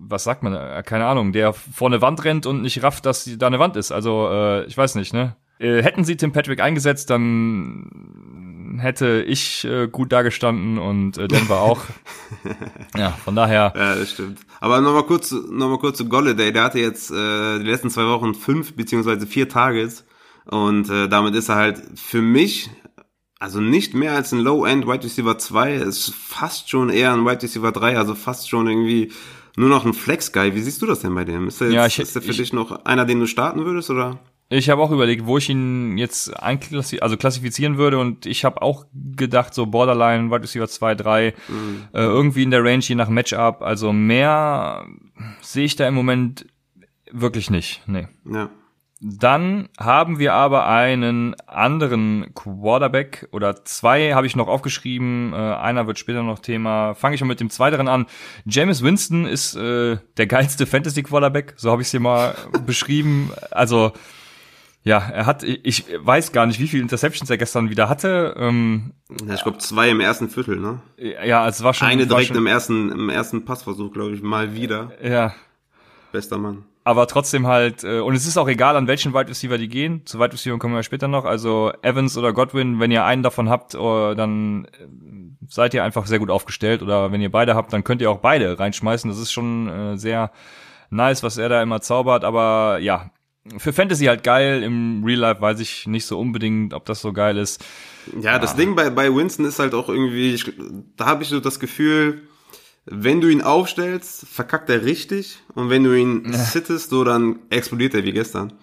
was 0.01 0.23
sagt 0.23 0.43
man, 0.43 0.53
äh, 0.53 0.83
keine 0.85 1.05
Ahnung, 1.05 1.31
der 1.31 1.53
vor 1.53 1.87
eine 1.87 2.01
Wand 2.01 2.23
rennt 2.23 2.45
und 2.45 2.61
nicht 2.61 2.83
rafft, 2.83 3.05
dass 3.05 3.29
da 3.37 3.47
eine 3.47 3.59
Wand 3.59 3.75
ist. 3.77 3.91
Also 3.91 4.29
äh, 4.29 4.65
ich 4.65 4.77
weiß 4.77 4.95
nicht, 4.95 5.13
ne? 5.13 5.35
Äh, 5.59 5.81
hätten 5.81 6.03
sie 6.03 6.17
Tim 6.17 6.31
Patrick 6.33 6.59
eingesetzt, 6.59 7.09
dann 7.09 8.79
hätte 8.79 9.23
ich 9.25 9.65
äh, 9.65 9.87
gut 9.87 10.11
dagestanden 10.11 10.77
und 10.77 11.17
äh, 11.17 11.27
Denver 11.27 11.61
auch. 11.61 11.81
ja, 12.97 13.11
von 13.11 13.35
daher. 13.35 13.73
Ja, 13.75 13.95
das 13.95 14.11
stimmt. 14.11 14.39
Aber 14.59 14.81
nochmal 14.81 15.03
kurz, 15.03 15.31
noch 15.31 15.69
mal 15.69 15.79
kurz 15.79 15.97
zu 15.97 16.09
Golladay. 16.09 16.51
Der 16.51 16.63
hatte 16.63 16.79
jetzt 16.79 17.11
äh, 17.11 17.59
die 17.59 17.65
letzten 17.65 17.89
zwei 17.89 18.05
Wochen 18.07 18.33
fünf 18.33 18.75
beziehungsweise 18.75 19.27
vier 19.27 19.49
Targets. 19.49 20.05
Und 20.45 20.89
äh, 20.89 21.07
damit 21.07 21.35
ist 21.35 21.49
er 21.49 21.55
halt 21.55 21.81
für 21.95 22.21
mich 22.21 22.69
also 23.43 23.59
nicht 23.59 23.93
mehr 23.93 24.13
als 24.13 24.31
ein 24.31 24.39
Low-End 24.39 24.87
Wide 24.87 25.03
Receiver 25.03 25.37
2, 25.37 25.73
ist 25.73 26.15
fast 26.15 26.69
schon 26.69 26.89
eher 26.89 27.11
ein 27.11 27.25
Wide 27.25 27.43
Receiver 27.43 27.73
3, 27.73 27.97
also 27.97 28.15
fast 28.15 28.49
schon 28.49 28.67
irgendwie 28.67 29.11
nur 29.57 29.67
noch 29.67 29.85
ein 29.85 29.93
Flex-Guy. 29.93 30.55
Wie 30.55 30.61
siehst 30.61 30.81
du 30.81 30.85
das 30.85 31.01
denn 31.01 31.13
bei 31.13 31.25
dem? 31.25 31.49
Ist 31.49 31.59
der, 31.59 31.69
ja, 31.69 31.85
ich, 31.85 31.99
ist 31.99 32.15
der 32.15 32.21
für 32.21 32.31
ich, 32.31 32.37
dich 32.37 32.53
noch 32.53 32.85
einer, 32.85 33.03
den 33.03 33.19
du 33.19 33.27
starten 33.27 33.65
würdest, 33.65 33.89
oder? 33.89 34.17
Ich 34.47 34.69
habe 34.69 34.81
auch 34.81 34.91
überlegt, 34.91 35.25
wo 35.25 35.37
ich 35.37 35.49
ihn 35.49 35.97
jetzt 35.97 36.29
einklassi 36.41 36.99
also 37.01 37.17
klassifizieren 37.17 37.77
würde 37.77 37.99
und 37.99 38.25
ich 38.25 38.45
habe 38.45 38.61
auch 38.61 38.85
gedacht, 38.93 39.53
so 39.53 39.65
Borderline, 39.65 40.31
Wide 40.31 40.43
Receiver 40.43 40.69
2, 40.69 40.95
3, 40.95 41.33
mhm. 41.49 41.81
äh, 41.91 41.99
irgendwie 41.99 42.43
in 42.43 42.51
der 42.51 42.63
Range, 42.63 42.83
je 42.83 42.95
nach 42.95 43.09
Matchup. 43.09 43.61
Also 43.61 43.91
mehr 43.91 44.87
sehe 45.41 45.65
ich 45.65 45.75
da 45.75 45.85
im 45.85 45.95
Moment 45.95 46.45
wirklich 47.11 47.49
nicht. 47.49 47.81
Nee. 47.87 48.07
Ja. 48.23 48.49
Dann 49.05 49.67
haben 49.77 50.17
wir 50.17 50.33
aber 50.33 50.65
einen 50.65 51.35
anderen 51.45 52.33
Quarterback 52.35 53.27
oder 53.33 53.65
zwei 53.65 54.13
habe 54.13 54.25
ich 54.25 54.37
noch 54.37 54.47
aufgeschrieben. 54.47 55.33
Äh, 55.33 55.35
einer 55.35 55.87
wird 55.87 55.99
später 55.99 56.23
noch 56.23 56.39
Thema. 56.39 56.93
Fange 56.93 57.15
ich 57.15 57.21
mal 57.21 57.27
mit 57.27 57.41
dem 57.41 57.49
zweiteren 57.49 57.89
an. 57.89 58.05
James 58.45 58.81
Winston 58.81 59.25
ist 59.25 59.55
äh, 59.55 59.97
der 60.15 60.27
geilste 60.27 60.65
Fantasy 60.65 61.03
Quarterback, 61.03 61.53
so 61.57 61.69
habe 61.69 61.81
ich 61.81 61.87
es 61.87 61.91
hier 61.91 61.99
mal 61.99 62.33
beschrieben. 62.65 63.31
Also 63.51 63.91
ja, 64.83 64.99
er 64.99 65.25
hat, 65.25 65.43
ich 65.43 65.85
weiß 65.99 66.31
gar 66.31 66.45
nicht, 66.45 66.61
wie 66.61 66.67
viele 66.67 66.83
Interceptions 66.83 67.29
er 67.29 67.37
gestern 67.37 67.69
wieder 67.69 67.89
hatte. 67.89 68.35
Ähm, 68.37 68.93
ich 69.33 69.43
glaube 69.43 69.57
zwei 69.57 69.89
im 69.89 69.99
ersten 69.99 70.29
Viertel, 70.29 70.61
ne? 70.61 70.81
Ja, 70.97 71.45
es 71.47 71.61
war 71.61 71.73
schon. 71.73 71.89
Eine 71.89 72.07
direkt 72.07 72.27
schon, 72.29 72.37
im 72.37 72.47
ersten, 72.47 72.89
im 72.89 73.09
ersten 73.09 73.43
Passversuch, 73.43 73.91
glaube 73.91 74.13
ich, 74.13 74.21
mal 74.21 74.55
wieder. 74.55 74.93
Ja. 75.03 75.33
Bester 76.13 76.37
Mann. 76.37 76.63
Aber 76.83 77.07
trotzdem 77.07 77.47
halt, 77.47 77.83
äh, 77.83 77.99
und 77.99 78.13
es 78.13 78.27
ist 78.27 78.37
auch 78.37 78.47
egal, 78.47 78.75
an 78.75 78.87
welchen 78.87 79.13
Wide 79.13 79.29
Receiver 79.29 79.57
die 79.57 79.69
gehen. 79.69 80.05
Zu 80.05 80.19
Wide 80.19 80.33
Receiver 80.33 80.57
kommen 80.57 80.75
wir 80.75 80.83
später 80.83 81.07
noch. 81.07 81.23
Also 81.23 81.71
Evans 81.81 82.17
oder 82.17 82.33
Godwin, 82.33 82.79
wenn 82.79 82.91
ihr 82.91 83.05
einen 83.05 83.23
davon 83.23 83.49
habt, 83.49 83.75
oh, 83.75 84.13
dann 84.13 84.65
äh, 84.65 84.69
seid 85.47 85.73
ihr 85.73 85.83
einfach 85.83 86.05
sehr 86.05 86.19
gut 86.19 86.29
aufgestellt. 86.29 86.81
Oder 86.81 87.11
wenn 87.11 87.21
ihr 87.21 87.31
beide 87.31 87.55
habt, 87.55 87.71
dann 87.71 87.83
könnt 87.83 88.01
ihr 88.01 88.11
auch 88.11 88.19
beide 88.19 88.59
reinschmeißen. 88.59 89.09
Das 89.09 89.19
ist 89.19 89.31
schon 89.31 89.69
äh, 89.69 89.97
sehr 89.97 90.31
nice, 90.89 91.23
was 91.23 91.37
er 91.37 91.47
da 91.47 91.61
immer 91.61 91.79
zaubert. 91.79 92.25
Aber 92.25 92.79
ja, 92.79 93.11
für 93.57 93.71
Fantasy 93.71 94.05
halt 94.05 94.23
geil. 94.23 94.61
Im 94.61 95.03
Real 95.05 95.19
Life 95.19 95.41
weiß 95.41 95.61
ich 95.61 95.87
nicht 95.87 96.05
so 96.05 96.19
unbedingt, 96.19 96.73
ob 96.73 96.85
das 96.85 97.01
so 97.01 97.13
geil 97.13 97.37
ist. 97.37 97.63
Ja, 98.19 98.39
das 98.39 98.57
Ding 98.57 98.75
bei, 98.75 98.89
bei 98.89 99.13
Winston 99.13 99.45
ist 99.45 99.59
halt 99.59 99.73
auch 99.73 99.87
irgendwie, 99.87 100.33
ich, 100.33 100.51
da 100.97 101.05
habe 101.05 101.23
ich 101.23 101.29
so 101.29 101.39
das 101.39 101.61
Gefühl, 101.61 102.23
wenn 102.85 103.21
du 103.21 103.29
ihn 103.29 103.41
aufstellst, 103.41 104.27
verkackt 104.27 104.69
er 104.69 104.83
richtig. 104.83 105.39
Und 105.55 105.69
wenn 105.69 105.83
du 105.83 105.97
ihn 105.97 106.31
ja. 106.31 106.37
sittest, 106.37 106.89
so 106.89 107.03
dann 107.03 107.39
explodiert 107.49 107.93
er 107.93 108.03
wie 108.03 108.11
gestern. 108.11 108.53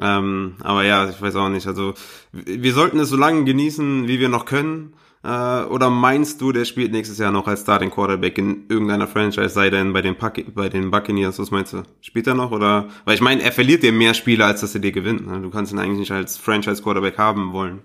Ähm, 0.00 0.56
aber 0.60 0.84
ja, 0.84 1.08
ich 1.08 1.20
weiß 1.20 1.36
auch 1.36 1.48
nicht. 1.48 1.66
Also 1.66 1.94
wir 2.32 2.72
sollten 2.72 2.98
es 2.98 3.08
so 3.08 3.16
lange 3.16 3.44
genießen, 3.44 4.08
wie 4.08 4.20
wir 4.20 4.28
noch 4.28 4.44
können. 4.44 4.94
Äh, 5.22 5.64
oder 5.64 5.90
meinst 5.90 6.40
du, 6.40 6.52
der 6.52 6.64
spielt 6.64 6.92
nächstes 6.92 7.18
Jahr 7.18 7.30
noch 7.30 7.46
als 7.46 7.60
Starting 7.60 7.90
Quarterback 7.90 8.38
in 8.38 8.64
irgendeiner 8.68 9.06
Franchise, 9.06 9.50
sei 9.50 9.68
denn 9.68 9.92
bei 9.92 10.00
den, 10.00 10.16
Pack 10.16 10.54
bei 10.54 10.68
den 10.68 10.90
Buccaneers? 10.90 11.38
Was 11.38 11.50
meinst 11.50 11.72
du? 11.72 11.82
Spielt 12.00 12.26
er 12.26 12.34
noch? 12.34 12.52
Oder? 12.52 12.88
Weil 13.04 13.14
ich 13.14 13.20
meine, 13.20 13.42
er 13.42 13.52
verliert 13.52 13.82
dir 13.82 13.92
mehr 13.92 14.14
Spiele, 14.14 14.46
als 14.46 14.62
dass 14.62 14.74
er 14.74 14.80
dir 14.80 14.92
gewinnt. 14.92 15.26
Ne? 15.26 15.40
Du 15.40 15.50
kannst 15.50 15.72
ihn 15.72 15.78
eigentlich 15.78 15.98
nicht 15.98 16.12
als 16.12 16.38
Franchise 16.38 16.82
Quarterback 16.82 17.18
haben 17.18 17.52
wollen. 17.52 17.80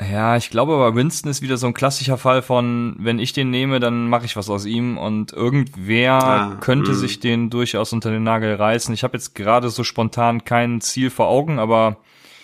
Ja, 0.00 0.36
ich 0.36 0.50
glaube 0.50 0.74
aber 0.74 0.94
Winston 0.94 1.30
ist 1.30 1.42
wieder 1.42 1.56
so 1.56 1.66
ein 1.66 1.74
klassischer 1.74 2.18
Fall 2.18 2.40
von, 2.40 2.94
wenn 3.00 3.18
ich 3.18 3.32
den 3.32 3.50
nehme, 3.50 3.80
dann 3.80 4.08
mache 4.08 4.26
ich 4.26 4.36
was 4.36 4.48
aus 4.48 4.64
ihm 4.64 4.96
und 4.96 5.32
irgendwer 5.32 6.12
ah, 6.12 6.56
könnte 6.60 6.92
mh. 6.92 6.96
sich 6.96 7.18
den 7.18 7.50
durchaus 7.50 7.92
unter 7.92 8.10
den 8.10 8.22
Nagel 8.22 8.54
reißen. 8.54 8.94
Ich 8.94 9.02
habe 9.02 9.16
jetzt 9.16 9.34
gerade 9.34 9.70
so 9.70 9.82
spontan 9.82 10.44
kein 10.44 10.80
Ziel 10.80 11.10
vor 11.10 11.26
Augen, 11.26 11.58
aber 11.58 11.96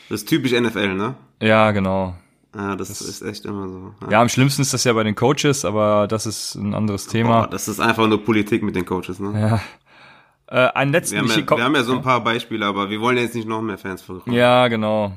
das 0.09 0.23
ist 0.23 0.29
typisch 0.29 0.53
NFL, 0.53 0.95
ne? 0.95 1.15
Ja, 1.41 1.71
genau. 1.71 2.15
Ja, 2.55 2.77
das, 2.77 2.89
das 2.89 3.01
ist 3.01 3.23
echt 3.23 3.45
immer 3.45 3.69
so. 3.69 3.95
Ja. 4.03 4.13
ja. 4.13 4.21
am 4.21 4.29
schlimmsten 4.29 4.63
ist 4.63 4.75
das 4.75 4.85
ja 4.85 4.93
bei 4.93 5.03
den 5.03 5.15
Coaches, 5.15 5.65
aber 5.65 6.07
das 6.09 6.27
ist 6.27 6.55
ein 6.55 6.75
anderes 6.75 7.07
Thema. 7.07 7.43
Boah, 7.43 7.49
das 7.49 7.69
ist 7.69 7.81
einfach 7.81 8.07
nur 8.07 8.23
Politik 8.25 8.63
mit 8.63 8.77
den 8.77 8.85
Coaches, 8.85 9.19
ne? 9.19 9.41
Ja. 9.41 9.61
Äh, 10.47 10.73
ein 10.75 10.93
letzten 10.93 11.15
wir 11.15 11.23
haben, 11.23 11.29
ja, 11.31 11.57
wir 11.57 11.65
haben 11.65 11.75
ja 11.75 11.83
so 11.83 11.95
ein 11.95 12.03
paar 12.03 12.23
Beispiele, 12.23 12.67
aber 12.67 12.91
wir 12.91 13.01
wollen 13.01 13.17
jetzt 13.17 13.35
nicht 13.35 13.49
noch 13.49 13.63
mehr 13.63 13.79
Fans 13.79 14.03
versuchen. 14.03 14.33
Ja, 14.33 14.69
genau. 14.69 15.13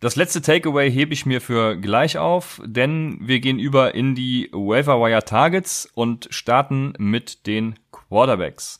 Das 0.00 0.14
letzte 0.14 0.42
Takeaway 0.42 0.90
hebe 0.90 1.14
ich 1.14 1.24
mir 1.24 1.40
für 1.40 1.74
gleich 1.76 2.18
auf, 2.18 2.60
denn 2.64 3.18
wir 3.22 3.40
gehen 3.40 3.58
über 3.58 3.94
in 3.94 4.14
die 4.14 4.50
Waiver 4.52 5.00
Wire 5.00 5.24
Targets 5.24 5.88
und 5.94 6.28
starten 6.30 6.92
mit 6.98 7.46
den 7.46 7.78
Quarterbacks. 7.92 8.78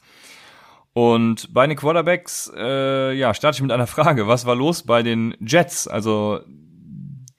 Und 0.93 1.53
bei 1.55 1.67
den 1.67 1.77
Quarterbacks, 1.77 2.53
äh, 2.55 3.15
ja, 3.15 3.33
starte 3.33 3.57
ich 3.57 3.63
mit 3.63 3.73
einer 3.73 3.87
Frage. 3.87 4.29
Was 4.29 4.45
war 4.45 4.55
los 4.55 4.83
bei 4.83 5.03
den 5.03 5.35
Jets? 5.41 5.89
Also, 5.89 6.41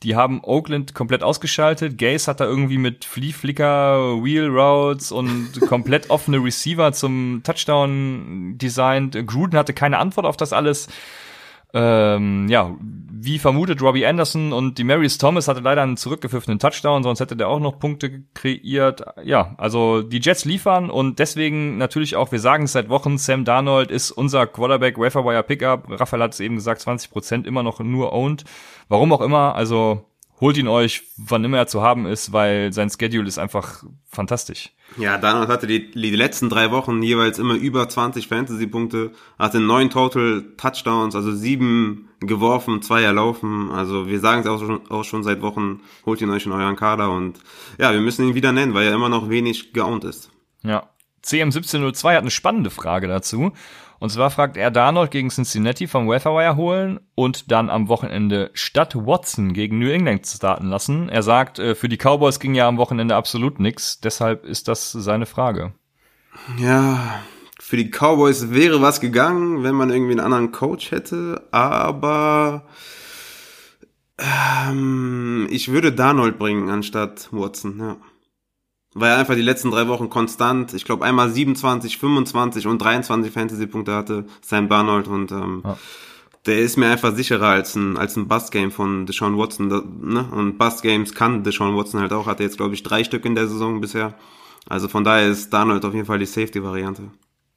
die 0.04 0.16
haben 0.16 0.44
Oakland 0.44 0.96
komplett 0.96 1.22
ausgeschaltet. 1.22 2.00
Gaze 2.00 2.30
hat 2.32 2.40
da 2.40 2.46
irgendwie 2.46 2.78
mit 2.80 3.06
Flea 3.06 3.32
Flicker, 3.32 4.24
Wheel 4.24 4.48
Routes 4.48 5.12
und 5.12 5.60
komplett 5.68 6.10
offene 6.10 6.38
Receiver 6.38 6.94
zum 6.94 7.42
Touchdown 7.44 8.58
designt. 8.58 9.16
Gruden 9.28 9.58
hatte 9.58 9.74
keine 9.74 10.00
Antwort 10.00 10.26
auf 10.26 10.38
das 10.38 10.52
alles 10.52 10.88
ähm, 11.74 12.48
ja, 12.50 12.76
wie 13.20 13.40
vermutet, 13.40 13.82
Robbie 13.82 14.06
Anderson 14.06 14.54
und 14.54 14.78
Demarius 14.78 15.18
Thomas 15.18 15.48
hatte 15.48 15.60
leider 15.60 15.82
einen 15.82 15.98
zurückgepfiffenen 15.98 16.60
Touchdown, 16.60 17.04
sonst 17.04 17.20
hätte 17.20 17.36
der 17.36 17.50
auch 17.50 17.60
noch 17.60 17.80
Punkte 17.80 18.24
kreiert. 18.34 19.04
Ja, 19.24 19.56
also 19.58 20.02
die 20.02 20.20
Jets 20.20 20.46
liefern 20.46 20.90
und 20.90 21.20
deswegen 21.20 21.78
natürlich 21.78 22.16
auch, 22.16 22.32
wir 22.32 22.40
sagen 22.40 22.66
es 22.66 22.74
seit 22.74 22.90
Wochen, 22.90 23.18
Sam 23.18 23.44
Darnold 23.44 23.92
ist 23.92 24.12
unser 24.12 24.48
Quarterback, 24.48 24.98
Waferwire 24.98 25.44
Pickup. 25.44 25.90
Raphael 25.90 26.24
hat 26.24 26.34
es 26.34 26.40
eben 26.40 26.56
gesagt, 26.56 26.82
20 26.82 27.12
Prozent 27.12 27.48
immer 27.48 27.64
noch 27.64 27.80
nur 27.80 28.14
owned. 28.14 28.44
Warum 28.88 29.12
auch 29.12 29.22
immer, 29.22 29.56
also 29.56 30.06
holt 30.40 30.58
ihn 30.58 30.68
euch, 30.68 31.04
wann 31.18 31.44
immer 31.44 31.58
er 31.58 31.68
zu 31.68 31.82
haben 31.82 32.06
ist, 32.06 32.32
weil 32.32 32.72
sein 32.74 32.90
Schedule 32.90 33.28
ist 33.28 33.40
einfach 33.40 33.84
fantastisch. 34.10 34.70
Ja, 34.98 35.18
Donald 35.18 35.50
hatte 35.50 35.68
die, 35.68 35.92
die 35.92 36.16
letzten 36.16 36.50
drei 36.50 36.72
Wochen 36.72 37.02
jeweils 37.04 37.40
immer 37.40 37.56
über 37.56 37.90
20 37.90 38.28
Fantasy-Punkte, 38.28 39.12
hatte 39.38 39.60
neun 39.60 39.90
Total 39.90 40.46
Touchdowns, 40.58 41.16
also 41.16 41.34
sieben 41.34 42.10
geworfen, 42.20 42.82
zwei 42.82 43.02
erlaufen. 43.04 43.72
Also 43.72 44.08
wir 44.08 44.20
sagen 44.20 44.42
es 44.42 44.48
auch 44.48 44.60
schon, 44.60 44.90
auch 44.90 45.04
schon 45.04 45.24
seit 45.24 45.42
Wochen, 45.42 45.82
holt 46.06 46.22
ihn 46.22 46.30
euch 46.30 46.46
in 46.46 46.52
euren 46.52 46.76
Kader 46.76 47.12
und 47.12 47.40
ja, 47.78 47.92
wir 47.92 48.02
müssen 48.02 48.28
ihn 48.28 48.36
wieder 48.36 48.52
nennen, 48.52 48.74
weil 48.74 48.88
er 48.88 48.94
immer 48.94 49.10
noch 49.10 49.30
wenig 49.30 49.74
geowned 49.74 50.04
ist. 50.04 50.30
Ja. 50.64 50.90
CM1702 51.24 52.14
hat 52.14 52.22
eine 52.22 52.32
spannende 52.32 52.70
Frage 52.70 53.08
dazu. 53.08 53.52
Und 54.00 54.12
zwar 54.12 54.30
fragt 54.30 54.58
er 54.58 54.72
Darnold 54.72 55.12
gegen 55.12 55.30
Cincinnati 55.30 55.88
vom 55.88 56.08
Weatherwire 56.08 56.56
holen 56.56 57.00
und 57.16 57.52
dann 57.52 57.70
am 57.70 57.88
Wochenende 57.88 58.52
statt 58.54 58.96
Watson 58.96 59.54
gegen 59.54 59.80
New 59.80 59.90
England 59.90 60.28
starten 60.28 60.68
lassen. 60.68 61.10
Er 61.10 61.24
sagt, 61.24 61.60
äh, 61.60 61.76
für 61.76 61.90
die 61.90 61.98
Cowboys 61.98 62.40
ging 62.40 62.54
ja 62.54 62.68
am 62.68 62.78
Wochenende 62.78 63.16
absolut 63.16 63.60
nichts, 63.60 64.00
deshalb 64.00 64.46
ist 64.46 64.68
das 64.68 64.92
seine 64.92 65.26
Frage. 65.26 65.74
Ja, 66.58 67.22
für 67.60 67.78
die 67.78 67.90
Cowboys 67.90 68.52
wäre 68.52 68.82
was 68.82 69.02
gegangen, 69.02 69.64
wenn 69.64 69.76
man 69.76 69.90
irgendwie 69.90 70.12
einen 70.12 70.20
anderen 70.20 70.52
Coach 70.52 70.92
hätte, 70.92 71.48
aber 71.52 72.68
ähm, 74.20 75.48
ich 75.50 75.72
würde 75.72 75.92
Darnold 75.92 76.38
bringen 76.38 76.70
anstatt 76.70 77.30
Watson, 77.32 77.80
ja 77.80 77.98
weil 79.00 79.12
er 79.12 79.18
einfach 79.18 79.36
die 79.36 79.42
letzten 79.42 79.72
drei 79.72 79.88
Wochen 79.88 80.10
konstant, 80.10 80.74
ich 80.74 80.86
glaube 80.86 81.06
einmal 81.06 81.30
27, 81.30 81.98
25 81.98 82.68
und 82.68 82.82
23 82.82 83.32
Fantasy-Punkte 83.32 83.94
hatte, 83.94 84.26
Sam 84.42 84.68
Barnold 84.68 85.08
und 85.08 85.32
ähm, 85.32 85.62
ja. 85.64 85.78
der 86.46 86.60
ist 86.60 86.78
mir 86.78 86.90
einfach 86.90 87.16
sicherer 87.16 87.50
als 87.50 87.76
ein, 87.76 87.98
als 87.98 88.16
ein 88.16 88.28
Bust-Game 88.28 88.72
von 88.72 89.06
Deshaun 89.06 89.38
Watson. 89.38 89.68
Ne? 89.68 90.28
Und 90.32 90.58
Bust-Games 90.58 91.14
kann 91.14 91.44
Deshaun 91.44 91.76
Watson 91.76 92.02
halt 92.02 92.14
auch, 92.14 92.28
hat 92.28 92.40
er 92.40 92.46
jetzt 92.46 92.58
glaube 92.58 92.74
ich 92.74 92.84
drei 92.84 93.04
Stück 93.04 93.26
in 93.26 93.36
der 93.36 93.48
Saison 93.48 93.82
bisher. 93.82 94.16
Also 94.68 94.88
von 94.88 95.04
daher 95.04 95.28
ist 95.28 95.52
Darnold 95.54 95.86
auf 95.86 95.94
jeden 95.94 96.06
Fall 96.06 96.20
die 96.20 96.26
Safety-Variante. 96.26 97.04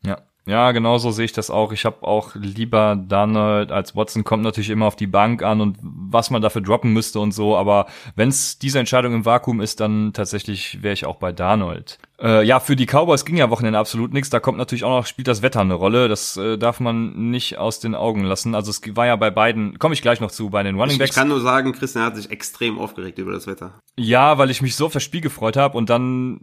Ja, 0.05 0.18
ja, 0.51 0.73
genau 0.73 0.99
so 0.99 1.13
sehe 1.13 1.27
ich 1.27 1.33
das 1.33 1.49
auch. 1.49 1.71
Ich 1.71 1.85
habe 1.85 2.03
auch 2.03 2.35
lieber 2.35 2.97
Donald 2.97 3.71
als 3.71 3.95
Watson. 3.95 4.25
Kommt 4.25 4.43
natürlich 4.43 4.71
immer 4.71 4.87
auf 4.87 4.97
die 4.97 5.07
Bank 5.07 5.45
an 5.45 5.61
und 5.61 5.79
was 5.81 6.31
man 6.31 6.43
dafür 6.43 6.61
droppen 6.61 6.93
müsste 6.93 7.21
und 7.21 7.31
so. 7.31 7.57
Aber 7.57 7.87
wenn 8.17 8.31
es 8.31 8.59
diese 8.59 8.81
Entscheidung 8.81 9.15
im 9.15 9.25
Vakuum 9.25 9.61
ist, 9.61 9.79
dann 9.79 10.13
tatsächlich 10.13 10.83
wäre 10.83 10.93
ich 10.93 11.07
auch 11.07 11.17
bei 11.17 11.31
Darnold. 11.31 11.99
Äh, 12.21 12.45
ja, 12.45 12.59
für 12.59 12.75
die 12.75 12.87
Cowboys 12.87 13.25
ging 13.25 13.37
ja 13.37 13.49
Wochenende 13.49 13.79
absolut 13.79 14.13
nichts. 14.13 14.29
Da 14.29 14.41
kommt 14.41 14.59
natürlich 14.59 14.83
auch 14.83 14.91
noch, 14.91 15.07
spielt 15.07 15.29
das 15.29 15.41
Wetter 15.41 15.61
eine 15.61 15.75
Rolle. 15.75 16.09
Das 16.09 16.37
äh, 16.37 16.59
darf 16.59 16.81
man 16.81 17.31
nicht 17.31 17.59
aus 17.59 17.79
den 17.79 17.95
Augen 17.95 18.25
lassen. 18.25 18.57
Also 18.57 18.71
es 18.71 18.83
war 18.97 19.07
ja 19.07 19.15
bei 19.15 19.31
beiden, 19.31 19.79
komme 19.79 19.95
ich 19.95 20.03
gleich 20.03 20.21
noch 20.21 20.33
zu, 20.33 20.51
bei 20.51 20.65
den 20.65 20.75
Running 20.75 20.99
Backs. 20.99 21.11
Ich, 21.11 21.11
ich 21.11 21.17
kann 21.17 21.29
nur 21.29 21.41
sagen, 21.41 21.73
Christian 21.73 22.05
hat 22.05 22.17
sich 22.17 22.29
extrem 22.29 22.81
aufgeregt 22.81 23.19
über 23.19 23.31
das 23.31 23.47
Wetter. 23.47 23.81
Ja, 23.97 24.37
weil 24.37 24.51
ich 24.51 24.63
mich 24.63 24.75
so 24.75 24.87
auf 24.87 24.93
das 24.93 25.05
Spiel 25.05 25.21
gefreut 25.21 25.57
habe 25.57 25.79
und 25.79 25.89
dann 25.91 26.41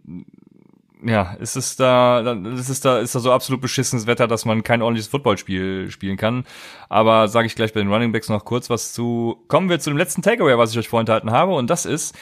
ja, 1.07 1.33
ist 1.39 1.55
es 1.55 1.75
da, 1.75 2.33
ist 2.33 2.69
es 2.69 2.81
da, 2.81 2.99
ist 2.99 3.15
da 3.15 3.19
so 3.19 3.31
absolut 3.31 3.61
beschissenes 3.61 4.07
Wetter, 4.07 4.27
dass 4.27 4.45
man 4.45 4.63
kein 4.63 4.81
ordentliches 4.81 5.09
Footballspiel 5.09 5.89
spielen 5.89 6.17
kann. 6.17 6.43
Aber 6.89 7.27
sage 7.29 7.47
ich 7.47 7.55
gleich 7.55 7.73
bei 7.73 7.79
den 7.79 7.91
Running 7.91 8.11
Backs 8.11 8.29
noch 8.29 8.43
kurz 8.43 8.69
was 8.69 8.93
zu. 8.93 9.43
Kommen 9.47 9.69
wir 9.69 9.79
zu 9.79 9.89
dem 9.89 9.97
letzten 9.97 10.21
Takeaway, 10.21 10.57
was 10.57 10.71
ich 10.71 10.77
euch 10.77 10.89
vorenthalten 10.89 11.31
habe, 11.31 11.53
und 11.53 11.69
das 11.69 11.85
ist, 11.85 12.15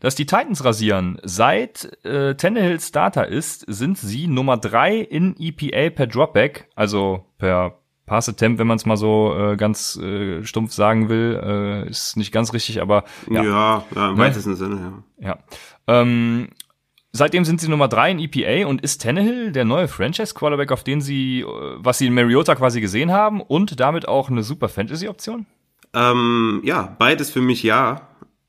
dass 0.00 0.14
die 0.14 0.26
Titans 0.26 0.64
rasieren. 0.64 1.18
Seit 1.22 2.04
äh, 2.04 2.34
Tannehill 2.34 2.80
Starter 2.80 3.28
ist, 3.28 3.64
sind 3.68 3.98
sie 3.98 4.26
Nummer 4.26 4.56
drei 4.56 4.96
in 4.96 5.36
EPA 5.38 5.90
per 5.90 6.06
Dropback, 6.06 6.68
also 6.74 7.24
per 7.38 7.78
Pass 8.06 8.28
Attempt, 8.28 8.58
wenn 8.58 8.66
man 8.66 8.76
es 8.76 8.84
mal 8.84 8.98
so 8.98 9.34
äh, 9.34 9.56
ganz 9.56 9.96
äh, 9.96 10.44
stumpf 10.44 10.72
sagen 10.72 11.08
will, 11.08 11.40
äh, 11.42 11.88
ist 11.88 12.18
nicht 12.18 12.32
ganz 12.32 12.52
richtig, 12.52 12.82
aber 12.82 13.04
ja, 13.30 13.42
ja, 13.42 13.84
ja 13.94 14.08
im 14.10 14.16
ne? 14.16 14.22
weitesten 14.22 14.56
Sinne, 14.56 15.02
ja. 15.18 15.28
Ja. 15.28 15.38
Ähm, 15.86 16.48
Seitdem 17.16 17.44
sind 17.44 17.60
sie 17.60 17.68
Nummer 17.68 17.86
drei 17.86 18.10
in 18.10 18.18
EPA 18.18 18.66
und 18.66 18.80
ist 18.80 19.00
Tannehill 19.00 19.52
der 19.52 19.64
neue 19.64 19.86
Franchise-Quarterback, 19.86 20.72
auf 20.72 20.82
den 20.82 21.00
sie, 21.00 21.42
äh, 21.42 21.46
was 21.76 21.98
sie 21.98 22.08
in 22.08 22.14
Mariota 22.14 22.56
quasi 22.56 22.80
gesehen 22.80 23.12
haben 23.12 23.40
und 23.40 23.78
damit 23.78 24.08
auch 24.08 24.30
eine 24.30 24.42
super 24.42 24.68
Fantasy-Option? 24.68 25.46
Ähm, 25.92 26.60
ja, 26.64 26.96
beides 26.98 27.30
für 27.30 27.40
mich 27.40 27.62
ja. 27.62 28.08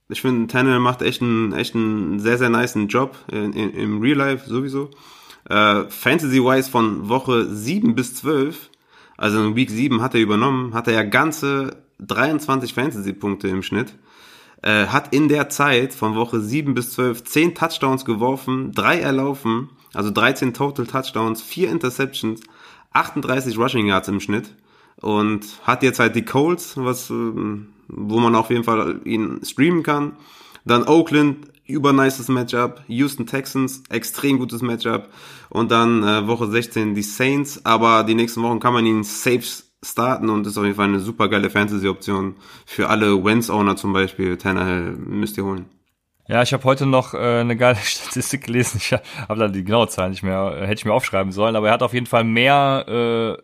Ich 0.10 0.22
finde, 0.22 0.48
Tannehill 0.48 0.80
macht 0.80 1.04
echt 1.04 1.22
einen, 1.22 1.54
echt 1.54 1.76
einen 1.76 2.20
sehr, 2.20 2.40
sehr 2.40 2.50
niceen 2.50 2.88
Job 2.88 3.16
in, 3.32 3.54
in, 3.54 3.70
im 3.70 4.02
Real 4.02 4.18
Life 4.18 4.50
sowieso. 4.50 4.90
Äh, 5.48 5.84
Fantasy-wise 5.88 6.72
von 6.72 7.08
Woche 7.08 7.46
7 7.46 7.94
bis 7.94 8.16
12, 8.16 8.72
also 9.16 9.46
in 9.46 9.56
Week 9.56 9.70
7 9.70 10.02
hat 10.02 10.16
er 10.16 10.22
übernommen, 10.22 10.74
hat 10.74 10.88
er 10.88 10.96
ja 10.96 11.04
ganze 11.04 11.84
23 12.00 12.74
Fantasy-Punkte 12.74 13.48
im 13.48 13.62
Schnitt 13.62 13.94
äh, 14.62 14.88
hat 14.88 15.14
in 15.14 15.28
der 15.28 15.50
Zeit 15.50 15.94
von 15.94 16.16
Woche 16.16 16.40
7 16.40 16.74
bis 16.74 16.92
12 16.94 17.24
10 17.24 17.56
Touchdowns 17.56 18.06
geworfen, 18.06 18.72
3 18.74 19.00
erlaufen, 19.00 19.70
also 19.94 20.12
13 20.12 20.54
Total 20.54 20.86
Touchdowns, 20.86 21.42
4 21.42 21.70
Interceptions, 21.70 22.42
38 22.94 23.58
Rushing 23.58 23.88
Yards 23.88 24.08
im 24.08 24.20
Schnitt 24.20 24.54
und 25.02 25.46
hat 25.64 25.84
jetzt 25.84 26.00
halt 26.00 26.16
die 26.16 26.26
Colts, 26.26 26.78
was, 26.78 27.10
ähm, 27.10 27.70
wo 27.88 28.20
man 28.20 28.36
auf 28.36 28.50
jeden 28.50 28.64
Fall 28.64 29.02
ihn 29.06 29.42
streamen 29.44 29.84
kann. 29.84 30.14
Dann 30.66 30.88
Oakland, 30.88 31.48
übernices 31.68 32.28
Matchup. 32.28 32.82
Houston 32.88 33.26
Texans, 33.26 33.84
extrem 33.90 34.38
gutes 34.40 34.62
Matchup. 34.62 35.10
Und 35.50 35.72
dann 35.72 36.04
äh, 36.04 36.28
Woche 36.28 36.48
16 36.48 36.96
die 36.96 37.04
Saints, 37.04 37.66
aber 37.66 38.04
die 38.04 38.16
nächsten 38.16 38.42
Wochen 38.42 38.60
kann 38.60 38.74
man 38.74 38.86
ihn 38.86 39.04
safe 39.04 39.44
starten 39.92 40.30
und 40.30 40.48
ist 40.48 40.58
auf 40.58 40.64
jeden 40.64 40.76
Fall 40.76 40.88
eine 40.88 41.00
super 41.00 41.30
geile 41.30 41.50
Fantasy-Option 41.50 42.36
für 42.66 42.90
alle 42.90 43.24
Wentz-Owner 43.24 43.76
zum 43.76 43.94
Beispiel. 43.94 44.38
Tannehill 44.38 44.92
müsst 44.98 45.38
ihr 45.38 45.46
holen. 45.46 45.66
Ja, 46.28 46.42
ich 46.42 46.54
habe 46.54 46.64
heute 46.64 46.86
noch 46.86 47.14
äh, 47.14 47.18
eine 47.18 47.56
geile 47.56 47.76
Statistik 47.84 48.46
gelesen. 48.46 48.78
Ich 48.78 48.92
habe 48.94 49.40
da 49.40 49.48
die 49.48 49.64
genaue 49.64 49.88
Zahl 49.88 50.10
nicht 50.10 50.24
mehr, 50.24 50.58
äh, 50.58 50.62
hätte 50.62 50.80
ich 50.80 50.86
mir 50.86 50.94
aufschreiben 50.94 51.32
sollen, 51.32 51.56
aber 51.56 51.68
er 51.68 51.74
hat 51.74 51.84
auf 51.84 51.94
jeden 51.94 52.08
Fall 52.08 52.24
mehr 52.24 52.86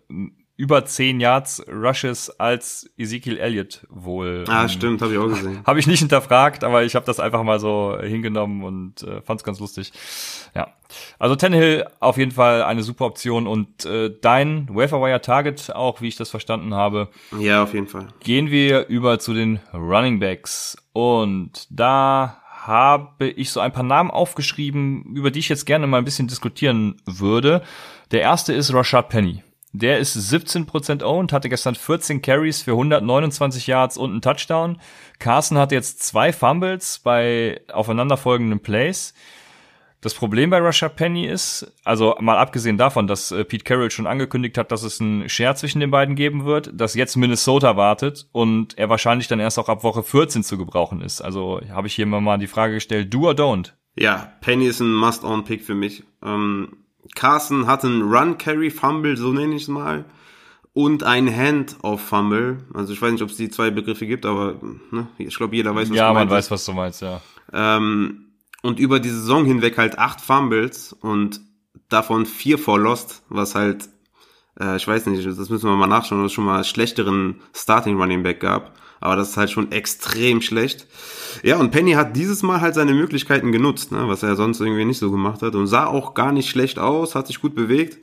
äh, 0.10 0.24
über 0.62 0.86
10 0.86 1.20
Yards 1.20 1.66
Rushes 1.68 2.40
als 2.40 2.88
Ezekiel 2.96 3.40
Elliott 3.40 3.84
wohl. 3.90 4.44
Ah, 4.48 4.62
ähm, 4.62 4.70
stimmt, 4.70 5.02
habe 5.02 5.12
ich 5.12 5.18
auch 5.18 5.28
gesehen. 5.28 5.62
habe 5.66 5.80
ich 5.80 5.88
nicht 5.88 6.02
hinterfragt, 6.02 6.64
aber 6.64 6.84
ich 6.84 6.94
habe 6.94 7.04
das 7.04 7.20
einfach 7.20 7.42
mal 7.42 7.60
so 7.60 7.98
hingenommen 8.00 8.64
und 8.64 9.02
äh, 9.02 9.24
fand 9.24 9.40
es 9.40 9.44
ganz 9.44 9.60
lustig. 9.60 9.92
Ja. 10.54 10.68
Also 11.18 11.36
Tannehill 11.36 11.88
auf 12.00 12.18
jeden 12.18 12.30
Fall 12.30 12.62
eine 12.62 12.84
super 12.84 13.06
Option 13.06 13.48
und 13.48 13.86
äh, 13.86 14.12
dein 14.22 14.70
Waferwire 14.70 15.20
Target 15.20 15.74
auch, 15.74 16.00
wie 16.02 16.10
ich 16.10 16.16
das 16.16 16.30
verstanden 16.30 16.76
habe. 16.76 17.08
Ja, 17.40 17.64
auf 17.64 17.74
jeden 17.74 17.88
Fall. 17.88 18.10
Gehen 18.20 18.52
wir 18.52 18.86
über 18.86 19.18
zu 19.18 19.34
den 19.34 19.62
Running 19.74 20.20
Backs 20.20 20.78
und 20.94 21.66
da 21.72 22.40
habe 22.52 23.30
ich 23.30 23.50
so 23.50 23.62
ein 23.62 23.74
paar 23.74 23.82
Namen 23.82 24.12
aufgeschrieben, 24.12 25.16
über 25.16 25.32
die 25.32 25.40
ich 25.40 25.50
jetzt 25.50 25.66
gerne 25.66 25.88
mal 25.88 25.98
ein 25.98 26.06
bisschen 26.06 26.28
diskutieren 26.28 26.98
würde. 27.08 27.64
Der 28.12 28.22
erste 28.22 28.54
ist 28.54 28.72
Rashad 28.72 29.10
Penny. 29.10 29.42
Der 29.74 30.00
ist 30.00 30.18
17% 30.18 31.04
owned, 31.04 31.32
hatte 31.32 31.50
gestern 31.50 31.76
14 31.76 32.22
Carries 32.22 32.62
für 32.62 32.72
129 32.72 33.68
Yards 33.68 33.98
und 33.98 34.12
einen 34.12 34.22
Touchdown. 34.22 34.80
Carson 35.20 35.58
hat 35.58 35.72
jetzt 35.72 36.04
zwei 36.04 36.34
Fumbles 36.34 37.00
bei 37.00 37.62
aufeinanderfolgenden 37.72 38.60
Plays. 38.60 39.14
Das 40.02 40.16
Problem 40.16 40.50
bei 40.50 40.60
Russia 40.60 40.90
Penny 40.90 41.28
ist, 41.28 41.72
also 41.84 42.16
mal 42.20 42.40
abgesehen 42.40 42.76
davon, 42.76 43.06
dass 43.06 43.32
äh, 43.32 43.46
Pete 43.46 43.64
Carroll 43.64 43.92
schon 43.92 44.08
angekündigt 44.08 44.58
hat, 44.58 44.72
dass 44.72 44.82
es 44.82 45.00
einen 45.00 45.30
Share 45.30 45.54
zwischen 45.54 45.80
den 45.80 45.92
beiden 45.92 46.16
geben 46.16 46.44
wird, 46.44 46.72
dass 46.74 46.96
jetzt 46.96 47.16
Minnesota 47.18 47.78
wartet 47.78 48.28
und 48.32 48.76
er 48.80 48.90
wahrscheinlich 48.90 49.28
dann 49.28 49.40
erst 49.40 49.60
auch 49.60 49.70
ab 49.70 49.84
Woche 49.84 50.02
14 50.02 50.44
zu 50.44 50.58
gebrauchen 50.58 51.02
ist. 51.02 51.22
Also 51.22 51.62
habe 51.70 51.86
ich 51.86 51.94
hier 51.94 52.08
mal 52.08 52.40
die 52.40 52.48
Frage 52.48 52.74
gestellt, 52.74 53.14
do 53.14 53.28
or 53.28 53.34
don't? 53.34 53.74
Ja, 53.96 54.34
Penny 54.42 54.66
ist 54.66 54.80
ein 54.80 54.92
Must-on-Pick 54.92 55.62
für 55.64 55.76
mich. 55.76 56.04
Ähm, 56.24 56.81
Carson 57.16 57.68
hat 57.68 57.84
einen 57.84 58.02
Run-Carry-Fumble, 58.02 59.18
so 59.18 59.32
nenne 59.32 59.56
ich 59.56 59.64
es 59.64 59.68
mal, 59.68 60.06
und 60.74 61.04
ein 61.04 61.36
Hand-off-Fumble. 61.36 62.66
Also 62.74 62.94
ich 62.94 63.02
weiß 63.02 63.12
nicht, 63.12 63.22
ob 63.22 63.30
es 63.30 63.38
die 63.38 63.50
zwei 63.50 63.72
Begriffe 63.72 64.06
gibt, 64.06 64.26
aber 64.26 64.60
ne, 64.92 65.08
ich 65.18 65.36
glaube, 65.36 65.56
jeder 65.56 65.76
weiß, 65.76 65.90
was 65.90 65.98
ja, 65.98 66.08
du 66.08 66.14
meinst. 66.14 66.20
Ja, 66.20 66.26
man 66.26 66.30
weiß, 66.30 66.52
was 66.52 66.66
du 66.66 66.74
meinst, 66.74 67.02
ja. 67.02 67.22
Ähm, 67.52 68.32
und 68.62 68.80
über 68.80 69.00
die 69.00 69.10
Saison 69.10 69.46
hinweg 69.46 69.78
halt 69.78 69.98
acht 69.98 70.22
Fumbles 70.22 70.94
und 70.94 71.42
davon 71.90 72.26
vier 72.26 72.58
for 72.58 72.80
Lost, 72.80 73.24
was 73.28 73.56
halt, 73.56 73.90
äh, 74.60 74.78
ich 74.78 74.88
weiß 74.88 75.08
nicht, 75.08 75.26
das 75.26 75.50
müssen 75.50 75.70
wir 75.70 75.76
mal 75.76 75.88
nachschauen, 75.88 76.24
es 76.26 76.32
schon 76.32 76.46
mal 76.46 76.64
schlechteren 76.64 77.42
Starting 77.54 78.00
Running 78.00 78.24
Back 78.24 78.40
gab. 78.40 78.78
Aber 79.02 79.16
das 79.16 79.32
ist 79.32 79.38
halt 79.38 79.52
schon 79.52 79.72
extrem 79.72 80.42
schlecht. 80.42 80.88
Ja, 81.44 81.58
und 81.58 81.72
Penny 81.72 81.94
hat 81.94 82.16
dieses 82.16 82.44
Mal 82.44 82.62
halt 82.62 82.76
seine 82.76 82.94
Möglichkeiten 82.94 83.52
genutzt, 83.52 83.92
ne, 83.92 84.08
was 84.08 84.24
er 84.24 84.36
sonst 84.36 84.62
irgendwie 84.62 84.86
nicht 84.86 85.00
so 85.00 85.12
gemacht 85.12 85.42
hat. 85.42 85.56
Und 85.56 85.68
sah 85.68 85.88
auch 85.88 86.14
gar 86.14 86.32
nicht 86.32 86.50
schlecht 86.50 86.80
aus, 86.80 87.16
hat 87.16 87.28
sich 87.28 87.42
gut 87.42 87.56
bewegt. 87.56 87.98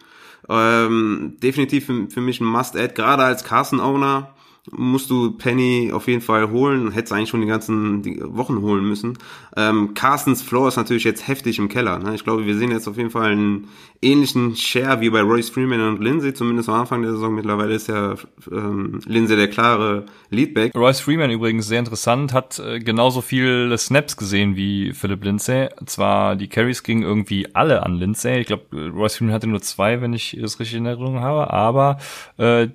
Ähm, 0.49 1.37
definitiv 1.43 1.87
für, 1.87 2.11
für 2.11 2.21
mich 2.21 2.41
ein 2.41 2.47
Must-Add, 2.47 2.95
gerade 2.95 3.23
als 3.23 3.45
Carson-Owner 3.45 4.35
musst 4.73 5.11
du 5.11 5.33
Penny 5.33 5.91
auf 5.93 6.09
jeden 6.09 6.21
Fall 6.21 6.51
holen. 6.51 6.93
Hättest 6.93 7.13
eigentlich 7.13 7.29
schon 7.29 7.41
die 7.41 7.47
ganzen 7.47 8.05
Wochen 8.37 8.61
holen 8.61 8.85
müssen. 8.85 9.19
Ähm, 9.57 9.95
Carstens 9.95 10.43
Floor 10.43 10.69
ist 10.69 10.77
natürlich 10.77 11.05
jetzt 11.05 11.27
heftig 11.27 11.59
im 11.59 11.69
Keller. 11.69 11.99
Ne? 11.99 12.15
Ich 12.15 12.25
glaube, 12.25 12.47
wir 12.47 12.57
sehen 12.57 12.71
jetzt 12.71 12.89
auf 12.89 12.97
jeden 12.97 13.11
Fall 13.11 13.33
einen 13.33 13.69
ähnlichen 14.01 14.55
Share 14.55 15.01
wie 15.01 15.11
bei 15.11 15.21
Royce 15.21 15.51
Freeman 15.51 15.81
und 15.81 16.03
Lindsay, 16.03 16.33
zumindest 16.33 16.69
am 16.69 16.77
Anfang 16.77 17.03
der 17.03 17.13
Saison. 17.13 17.35
Mittlerweile 17.35 17.75
ist 17.75 17.89
ja 17.89 18.15
ähm, 18.51 19.01
Lindsay 19.07 19.37
der 19.37 19.49
klare 19.49 20.07
Leadback. 20.31 20.75
Royce 20.75 21.01
Freeman 21.01 21.31
übrigens 21.31 21.67
sehr 21.67 21.81
interessant, 21.81 22.33
hat 22.33 22.59
äh, 22.59 22.79
genauso 22.79 23.21
viele 23.21 23.77
Snaps 23.77 24.17
gesehen 24.17 24.57
wie 24.57 24.93
Philip 24.93 25.25
Lindsay. 25.25 25.69
Zwar 25.87 26.37
die 26.37 26.49
Carries 26.49 26.83
gingen 26.83 27.03
irgendwie 27.03 27.55
alle 27.55 27.83
an 27.85 27.95
Lindsay. 27.95 28.41
Ich 28.41 28.47
glaube, 28.47 28.91
Royce 28.91 29.17
Freeman 29.17 29.35
hatte 29.35 29.47
nur 29.47 29.63
zwei, 29.63 30.01
wenn 30.01 30.13
ich 30.13 30.37
das 30.41 30.61
richtig 30.61 30.79
in 30.79 30.87
Erinnerung 30.87 31.21
habe, 31.21 31.53
aber 31.53 31.99
äh, 32.37 32.69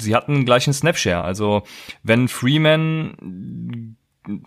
sie 0.00 0.14
hatten 0.14 0.44
gleich 0.44 0.66
einen 0.66 0.74
Snapshare. 0.74 1.07
Also 1.14 1.62
wenn 2.02 2.28
Freeman 2.28 3.96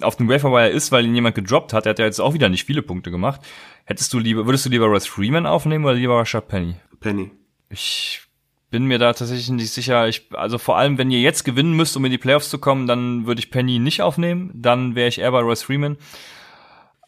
auf 0.02 0.16
dem 0.16 0.30
Waferwire 0.30 0.70
ist, 0.70 0.92
weil 0.92 1.06
ihn 1.06 1.16
jemand 1.16 1.36
gedroppt 1.36 1.74
hat, 1.74 1.86
der 1.86 1.92
hat 1.92 2.00
ja 2.00 2.06
jetzt 2.06 2.22
auch 2.22 2.34
wieder 2.34 2.50
nicht 2.50 2.66
viele 2.66 2.82
Punkte 2.82 3.12
gemacht. 3.12 3.42
Hättest 3.86 4.14
du 4.14 4.20
lieber, 4.20 4.46
würdest 4.46 4.66
du 4.66 4.70
lieber 4.70 4.86
Royce 4.86 5.08
Freeman 5.08 5.46
aufnehmen 5.46 5.86
oder 5.86 5.96
lieber 5.96 6.18
Rashad 6.20 6.48
Penny? 6.48 6.76
Penny. 7.00 7.32
Ich 7.70 8.22
bin 8.70 8.86
mir 8.86 9.00
da 9.00 9.14
tatsächlich 9.14 9.50
nicht 9.50 9.72
sicher. 9.72 10.08
Ich, 10.08 10.28
also 10.34 10.58
vor 10.58 10.78
allem, 10.78 10.98
wenn 10.98 11.12
ihr 11.12 11.20
jetzt 11.20 11.44
gewinnen 11.44 11.74
müsst, 11.74 11.98
um 11.98 12.06
in 12.06 12.12
die 12.12 12.18
Playoffs 12.18 12.50
zu 12.50 12.60
kommen, 12.60 12.88
dann 12.88 13.26
würde 13.26 13.40
ich 13.40 13.52
Penny 13.52 13.80
nicht 13.80 14.02
aufnehmen. 14.02 14.52
Dann 14.54 14.96
wäre 14.96 15.10
ich 15.10 15.20
eher 15.20 15.32
bei 15.32 15.42
Royce 15.42 15.64
Freeman. 15.64 15.98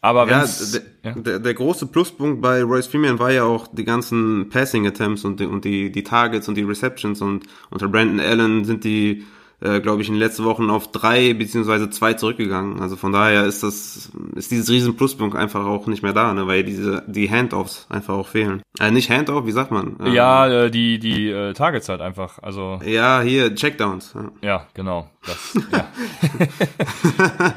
Aber 0.02 0.28
ja, 0.28 0.44
der, 0.44 0.82
ja. 1.02 1.18
Der, 1.18 1.38
der 1.38 1.54
große 1.54 1.86
Pluspunkt 1.86 2.42
bei 2.42 2.62
Royce 2.62 2.88
Freeman 2.88 3.18
war 3.18 3.32
ja 3.32 3.44
auch 3.44 3.68
die 3.68 3.84
ganzen 3.84 4.50
Passing 4.50 4.86
Attempts 4.86 5.24
und 5.24 5.40
die, 5.40 5.46
und 5.46 5.64
die, 5.64 5.90
die 5.90 6.02
Targets 6.02 6.46
und 6.46 6.56
die 6.56 6.62
Receptions 6.62 7.22
und 7.22 7.46
unter 7.70 7.88
Brandon 7.88 8.20
Allen 8.20 8.66
sind 8.66 8.84
die 8.84 9.24
äh, 9.64 9.80
glaube 9.80 10.02
ich, 10.02 10.08
in 10.08 10.14
den 10.14 10.20
letzten 10.20 10.44
Wochen 10.44 10.68
auf 10.68 10.92
drei 10.92 11.32
beziehungsweise 11.32 11.88
zwei 11.88 12.12
zurückgegangen. 12.12 12.80
Also 12.80 12.96
von 12.96 13.12
daher 13.12 13.44
ist 13.44 13.62
das, 13.62 14.10
ist 14.34 14.50
dieses 14.50 14.68
riesen 14.68 14.96
Pluspunkt 14.96 15.34
einfach 15.36 15.64
auch 15.64 15.86
nicht 15.86 16.02
mehr 16.02 16.12
da, 16.12 16.34
ne, 16.34 16.46
weil 16.46 16.64
diese, 16.64 17.02
die 17.06 17.30
Handoffs 17.30 17.86
einfach 17.88 18.14
auch 18.14 18.28
fehlen. 18.28 18.62
Äh, 18.78 18.90
nicht 18.90 19.10
Handoff, 19.10 19.46
wie 19.46 19.52
sagt 19.52 19.70
man? 19.70 19.96
Ähm, 20.04 20.12
ja, 20.12 20.46
äh, 20.48 20.70
die, 20.70 20.98
die 20.98 21.30
äh, 21.30 21.54
Targets 21.54 21.88
halt 21.88 22.02
einfach, 22.02 22.38
also. 22.42 22.78
Ja, 22.84 23.22
hier, 23.22 23.54
Checkdowns. 23.54 24.14
Ja, 24.14 24.30
ja 24.42 24.66
genau. 24.74 25.08
Das, 25.26 25.58
ja. 25.72 25.88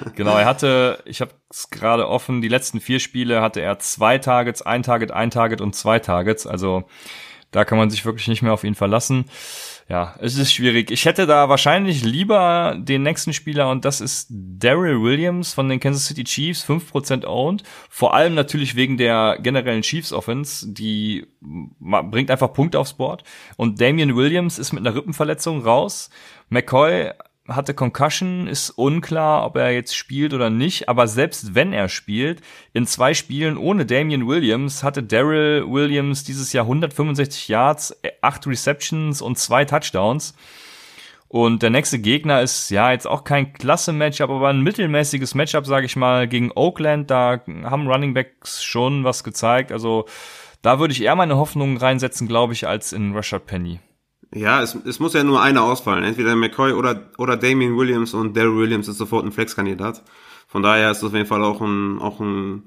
genau, 0.15 0.37
er 0.37 0.45
hatte, 0.45 0.99
ich 1.03 1.19
habe 1.19 1.31
es 1.49 1.69
gerade 1.69 2.07
offen, 2.07 2.41
die 2.41 2.47
letzten 2.47 2.79
vier 2.79 2.99
Spiele 2.99 3.41
hatte 3.41 3.59
er 3.59 3.79
zwei 3.79 4.17
Targets, 4.17 4.61
ein 4.61 4.81
Target, 4.81 5.11
ein 5.11 5.29
Target 5.29 5.59
und 5.59 5.75
zwei 5.75 5.99
Targets. 5.99 6.47
Also 6.47 6.85
da 7.51 7.65
kann 7.65 7.77
man 7.77 7.89
sich 7.89 8.05
wirklich 8.05 8.29
nicht 8.29 8.41
mehr 8.41 8.53
auf 8.53 8.63
ihn 8.63 8.75
verlassen 8.75 9.25
ja, 9.89 10.15
es 10.19 10.37
ist 10.37 10.51
schwierig. 10.51 10.91
Ich 10.91 11.05
hätte 11.05 11.25
da 11.25 11.47
wahrscheinlich 11.47 12.03
lieber 12.03 12.75
den 12.77 13.03
nächsten 13.03 13.31
Spieler 13.31 13.69
und 13.69 13.85
das 13.85 14.01
ist 14.01 14.27
Daryl 14.29 15.01
Williams 15.01 15.53
von 15.53 15.69
den 15.69 15.79
Kansas 15.79 16.07
City 16.07 16.25
Chiefs, 16.25 16.69
5% 16.69 17.25
owned. 17.25 17.63
Vor 17.89 18.13
allem 18.13 18.33
natürlich 18.33 18.75
wegen 18.75 18.97
der 18.97 19.37
generellen 19.41 19.83
Chiefs 19.83 20.11
Offense, 20.11 20.73
die 20.73 21.25
bringt 21.39 22.29
einfach 22.29 22.51
Punkte 22.51 22.79
aufs 22.79 22.95
Board. 22.95 23.23
Und 23.55 23.79
Damian 23.79 24.17
Williams 24.17 24.59
ist 24.59 24.73
mit 24.73 24.85
einer 24.85 24.93
Rippenverletzung 24.93 25.63
raus. 25.63 26.09
McCoy 26.49 27.11
hatte 27.47 27.73
Concussion, 27.73 28.47
ist 28.47 28.71
unklar, 28.71 29.45
ob 29.45 29.55
er 29.55 29.71
jetzt 29.71 29.95
spielt 29.95 30.33
oder 30.33 30.49
nicht, 30.49 30.89
aber 30.89 31.07
selbst 31.07 31.55
wenn 31.55 31.73
er 31.73 31.89
spielt, 31.89 32.41
in 32.73 32.85
zwei 32.85 33.13
Spielen 33.13 33.57
ohne 33.57 33.85
Damian 33.85 34.27
Williams 34.27 34.83
hatte 34.83 35.03
Daryl 35.03 35.65
Williams 35.67 36.23
dieses 36.23 36.53
Jahr 36.53 36.65
165 36.65 37.47
Yards, 37.47 37.95
acht 38.21 38.45
Receptions 38.47 39.21
und 39.21 39.37
zwei 39.37 39.65
Touchdowns. 39.65 40.35
Und 41.29 41.61
der 41.61 41.69
nächste 41.69 41.99
Gegner 41.99 42.41
ist 42.41 42.69
ja 42.69 42.91
jetzt 42.91 43.05
auch 43.05 43.23
kein 43.23 43.51
klasse 43.51 43.91
Matchup, 43.91 44.29
aber 44.29 44.47
ein 44.47 44.61
mittelmäßiges 44.61 45.35
Matchup, 45.35 45.65
sage 45.65 45.85
ich 45.85 45.97
mal, 45.97 46.27
gegen 46.27 46.51
Oakland. 46.55 47.11
Da 47.11 47.41
haben 47.63 47.87
Running 47.87 48.13
Backs 48.13 48.63
schon 48.63 49.03
was 49.03 49.25
gezeigt. 49.25 49.73
Also 49.73 50.05
da 50.61 50.79
würde 50.79 50.93
ich 50.93 51.03
eher 51.03 51.15
meine 51.15 51.35
Hoffnungen 51.35 51.77
reinsetzen, 51.77 52.27
glaube 52.27 52.53
ich, 52.53 52.67
als 52.67 52.93
in 52.93 53.13
Rashad 53.13 53.45
Penny. 53.45 53.79
Ja, 54.33 54.61
es, 54.61 54.75
es 54.85 54.99
muss 54.99 55.13
ja 55.13 55.23
nur 55.23 55.41
einer 55.41 55.63
ausfallen. 55.63 56.03
Entweder 56.03 56.35
McCoy 56.35 56.73
oder, 56.73 57.09
oder 57.17 57.37
Damien 57.37 57.77
Williams 57.77 58.13
und 58.13 58.35
Daryl 58.35 58.57
Williams 58.57 58.87
ist 58.87 58.97
sofort 58.97 59.25
ein 59.25 59.31
Flexkandidat. 59.31 60.03
Von 60.47 60.63
daher 60.63 60.91
ist 60.91 61.01
das 61.01 61.09
auf 61.09 61.13
jeden 61.13 61.27
Fall 61.27 61.43
auch 61.43 61.61
ein, 61.61 61.99
auch 61.99 62.19
ein, 62.19 62.63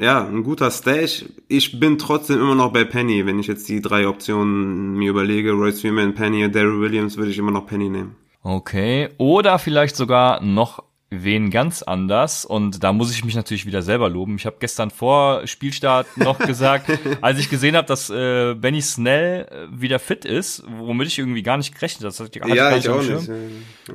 ja, 0.00 0.26
ein 0.26 0.42
guter 0.42 0.70
Stash. 0.70 1.24
Ich 1.48 1.78
bin 1.78 1.98
trotzdem 1.98 2.40
immer 2.40 2.54
noch 2.54 2.72
bei 2.72 2.84
Penny. 2.84 3.26
Wenn 3.26 3.38
ich 3.38 3.46
jetzt 3.46 3.68
die 3.68 3.80
drei 3.80 4.06
Optionen 4.06 4.94
mir 4.94 5.10
überlege, 5.10 5.52
Royce 5.52 5.80
Freeman, 5.80 6.14
Penny 6.14 6.44
und 6.44 6.54
Daryl 6.54 6.80
Williams, 6.80 7.16
würde 7.16 7.30
ich 7.30 7.38
immer 7.38 7.52
noch 7.52 7.66
Penny 7.66 7.88
nehmen. 7.88 8.16
Okay. 8.42 9.10
Oder 9.18 9.58
vielleicht 9.58 9.96
sogar 9.96 10.42
noch 10.42 10.84
wen 11.12 11.50
ganz 11.50 11.82
anders 11.82 12.44
und 12.44 12.82
da 12.82 12.92
muss 12.92 13.12
ich 13.12 13.24
mich 13.24 13.34
natürlich 13.34 13.66
wieder 13.66 13.82
selber 13.82 14.08
loben. 14.08 14.36
Ich 14.36 14.46
habe 14.46 14.56
gestern 14.58 14.90
vor 14.90 15.46
Spielstart 15.46 16.16
noch 16.16 16.38
gesagt, 16.46 16.90
als 17.20 17.38
ich 17.38 17.50
gesehen 17.50 17.76
habe, 17.76 17.86
dass 17.86 18.08
äh, 18.10 18.54
Benny 18.54 18.80
Snell 18.80 19.46
äh, 19.50 19.80
wieder 19.80 19.98
fit 19.98 20.24
ist, 20.24 20.64
womit 20.66 21.08
ich 21.08 21.18
irgendwie 21.18 21.42
gar 21.42 21.56
nicht 21.56 21.74
gerechnet 21.74 22.04
habe, 22.04 22.08
das 22.08 22.20
hatte 22.20 22.38
ich, 22.38 22.54
ja, 22.54 22.76
ich 22.76 22.88
auch 22.88 23.02
nicht. 23.02 23.28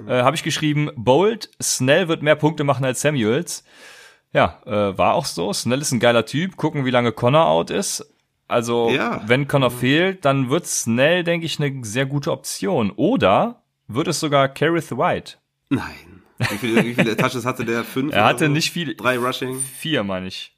Äh, 0.08 0.22
habe 0.22 0.36
ich 0.36 0.44
geschrieben, 0.44 0.92
Bold, 0.96 1.50
Snell 1.62 2.08
wird 2.08 2.22
mehr 2.22 2.36
Punkte 2.36 2.64
machen 2.64 2.86
als 2.86 3.02
Samuels. 3.02 3.64
Ja, 4.34 4.62
äh, 4.66 4.98
war 4.98 5.16
auch 5.16 5.26
so. 5.26 5.52
Snell 5.54 5.82
ist 5.82 5.92
ein 5.92 6.00
geiler 6.00 6.26
Typ. 6.26 6.58
Gucken, 6.58 6.86
wie 6.86 6.92
lange 6.92 7.12
Connor 7.12 7.48
out 7.48 7.72
ist. 7.72 8.14
Also, 8.48 8.90
ja. 8.90 9.22
wenn 9.26 9.48
Connor 9.48 9.72
fehlt, 9.72 10.24
dann 10.24 10.50
wird 10.50 10.68
Snell, 10.68 11.24
denke 11.24 11.46
ich, 11.46 11.60
eine 11.60 11.84
sehr 11.84 12.06
gute 12.06 12.32
Option. 12.32 12.92
Oder 12.92 13.64
wird 13.88 14.08
es 14.08 14.20
sogar 14.20 14.48
Kareth 14.48 14.92
White? 14.92 15.36
Nein. 15.70 16.07
Wie 16.38 16.58
viele, 16.58 16.84
wie 16.84 16.94
viele 16.94 17.18
Touches 17.18 17.46
hatte 17.46 17.66
der? 17.66 17.84
Fünf? 17.84 18.14
Er 18.14 18.26
hatte 18.26 18.46
so? 18.46 18.52
nicht 18.52 18.72
viele. 18.72 18.96
Drei 18.96 19.18
Rushing? 19.18 19.60
Vier, 19.60 20.04
meine 20.04 20.28
ich. 20.28 20.54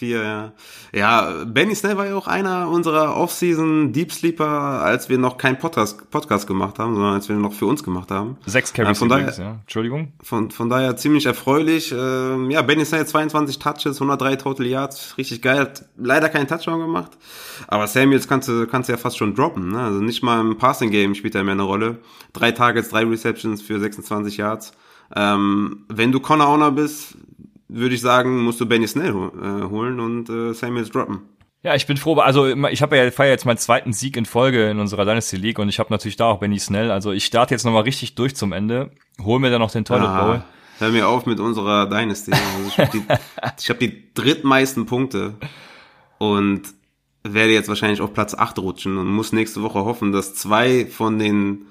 Vier, 0.00 0.22
ja. 0.22 0.52
Ja, 0.94 1.44
Benny 1.44 1.74
Snell 1.74 1.98
war 1.98 2.06
ja 2.06 2.16
auch 2.16 2.26
einer 2.26 2.70
unserer 2.70 3.18
Off-Season 3.18 3.92
Deep 3.92 4.12
Sleeper, 4.12 4.46
als 4.46 5.10
wir 5.10 5.18
noch 5.18 5.36
keinen 5.36 5.58
Podcast, 5.58 6.10
Podcast 6.10 6.46
gemacht 6.46 6.78
haben, 6.78 6.94
sondern 6.94 7.12
als 7.12 7.28
wir 7.28 7.36
noch 7.36 7.52
für 7.52 7.66
uns 7.66 7.82
gemacht 7.82 8.10
haben. 8.10 8.38
Sechs 8.46 8.72
Carries 8.72 8.98
von 8.98 9.10
daher, 9.10 9.30
ja. 9.36 9.58
Entschuldigung. 9.60 10.14
Von, 10.22 10.50
von 10.52 10.70
daher 10.70 10.96
ziemlich 10.96 11.26
erfreulich. 11.26 11.92
Ähm, 11.94 12.50
ja, 12.50 12.62
Benny 12.62 12.86
Snell 12.86 13.06
22 13.06 13.58
Touches, 13.58 14.00
103 14.00 14.36
Total 14.36 14.66
Yards, 14.66 15.18
richtig 15.18 15.42
geil. 15.42 15.58
Hat 15.58 15.84
leider 15.98 16.30
keinen 16.30 16.48
Touchdown 16.48 16.80
gemacht. 16.80 17.10
Aber 17.66 17.86
Samuels 17.86 18.26
kannst 18.26 18.48
du, 18.48 18.66
kannst 18.66 18.88
du 18.88 18.94
ja 18.94 18.96
fast 18.96 19.18
schon 19.18 19.34
droppen, 19.34 19.72
ne? 19.72 19.82
Also 19.82 20.00
nicht 20.00 20.22
mal 20.22 20.40
im 20.40 20.56
Passing 20.56 20.90
Game 20.90 21.14
spielt 21.14 21.34
er 21.34 21.44
mehr 21.44 21.52
eine 21.52 21.64
Rolle. 21.64 21.98
Drei 22.32 22.52
Targets, 22.52 22.88
drei 22.88 23.04
Receptions 23.04 23.60
für 23.60 23.78
26 23.78 24.38
Yards. 24.38 24.72
Ähm, 25.14 25.84
wenn 25.88 26.12
du 26.12 26.20
Connor 26.20 26.48
Owner 26.48 26.70
bist, 26.70 27.16
würde 27.68 27.94
ich 27.94 28.00
sagen, 28.00 28.42
musst 28.42 28.60
du 28.60 28.66
Benny 28.66 28.86
Snell 28.86 29.10
äh, 29.10 29.68
holen 29.68 30.00
und 30.00 30.28
äh, 30.28 30.52
Samuels 30.52 30.90
droppen. 30.90 31.20
Ja, 31.62 31.74
ich 31.74 31.86
bin 31.86 31.98
froh, 31.98 32.14
also 32.16 32.46
ich 32.68 32.80
habe 32.80 32.96
ja 32.96 33.10
feier 33.10 33.32
jetzt 33.32 33.44
meinen 33.44 33.58
zweiten 33.58 33.92
Sieg 33.92 34.16
in 34.16 34.24
Folge 34.24 34.70
in 34.70 34.78
unserer 34.78 35.04
Dynasty 35.04 35.36
League 35.36 35.58
und 35.58 35.68
ich 35.68 35.78
habe 35.78 35.92
natürlich 35.92 36.16
da 36.16 36.26
auch 36.26 36.38
Benny 36.38 36.58
Snell. 36.58 36.90
Also 36.90 37.12
ich 37.12 37.26
starte 37.26 37.54
jetzt 37.54 37.64
nochmal 37.64 37.82
richtig 37.82 38.14
durch 38.14 38.34
zum 38.34 38.52
Ende, 38.52 38.92
hol 39.22 39.38
mir 39.40 39.50
dann 39.50 39.60
noch 39.60 39.70
den 39.70 39.84
Toilet 39.84 40.08
ah, 40.08 40.24
Bowl. 40.24 40.42
Hör 40.78 40.88
mir 40.88 41.06
auf 41.06 41.26
mit 41.26 41.38
unserer 41.38 41.86
Dynasty. 41.86 42.32
Also 42.32 42.68
ich 42.68 42.78
habe 42.78 42.90
die, 42.98 43.68
hab 43.68 43.78
die 43.78 44.14
drittmeisten 44.14 44.86
Punkte 44.86 45.34
und 46.16 46.62
werde 47.22 47.52
jetzt 47.52 47.68
wahrscheinlich 47.68 48.00
auf 48.00 48.14
Platz 48.14 48.34
8 48.34 48.58
rutschen 48.58 48.96
und 48.96 49.08
muss 49.08 49.32
nächste 49.32 49.62
Woche 49.62 49.84
hoffen, 49.84 50.12
dass 50.12 50.34
zwei 50.34 50.86
von 50.86 51.18
den 51.18 51.66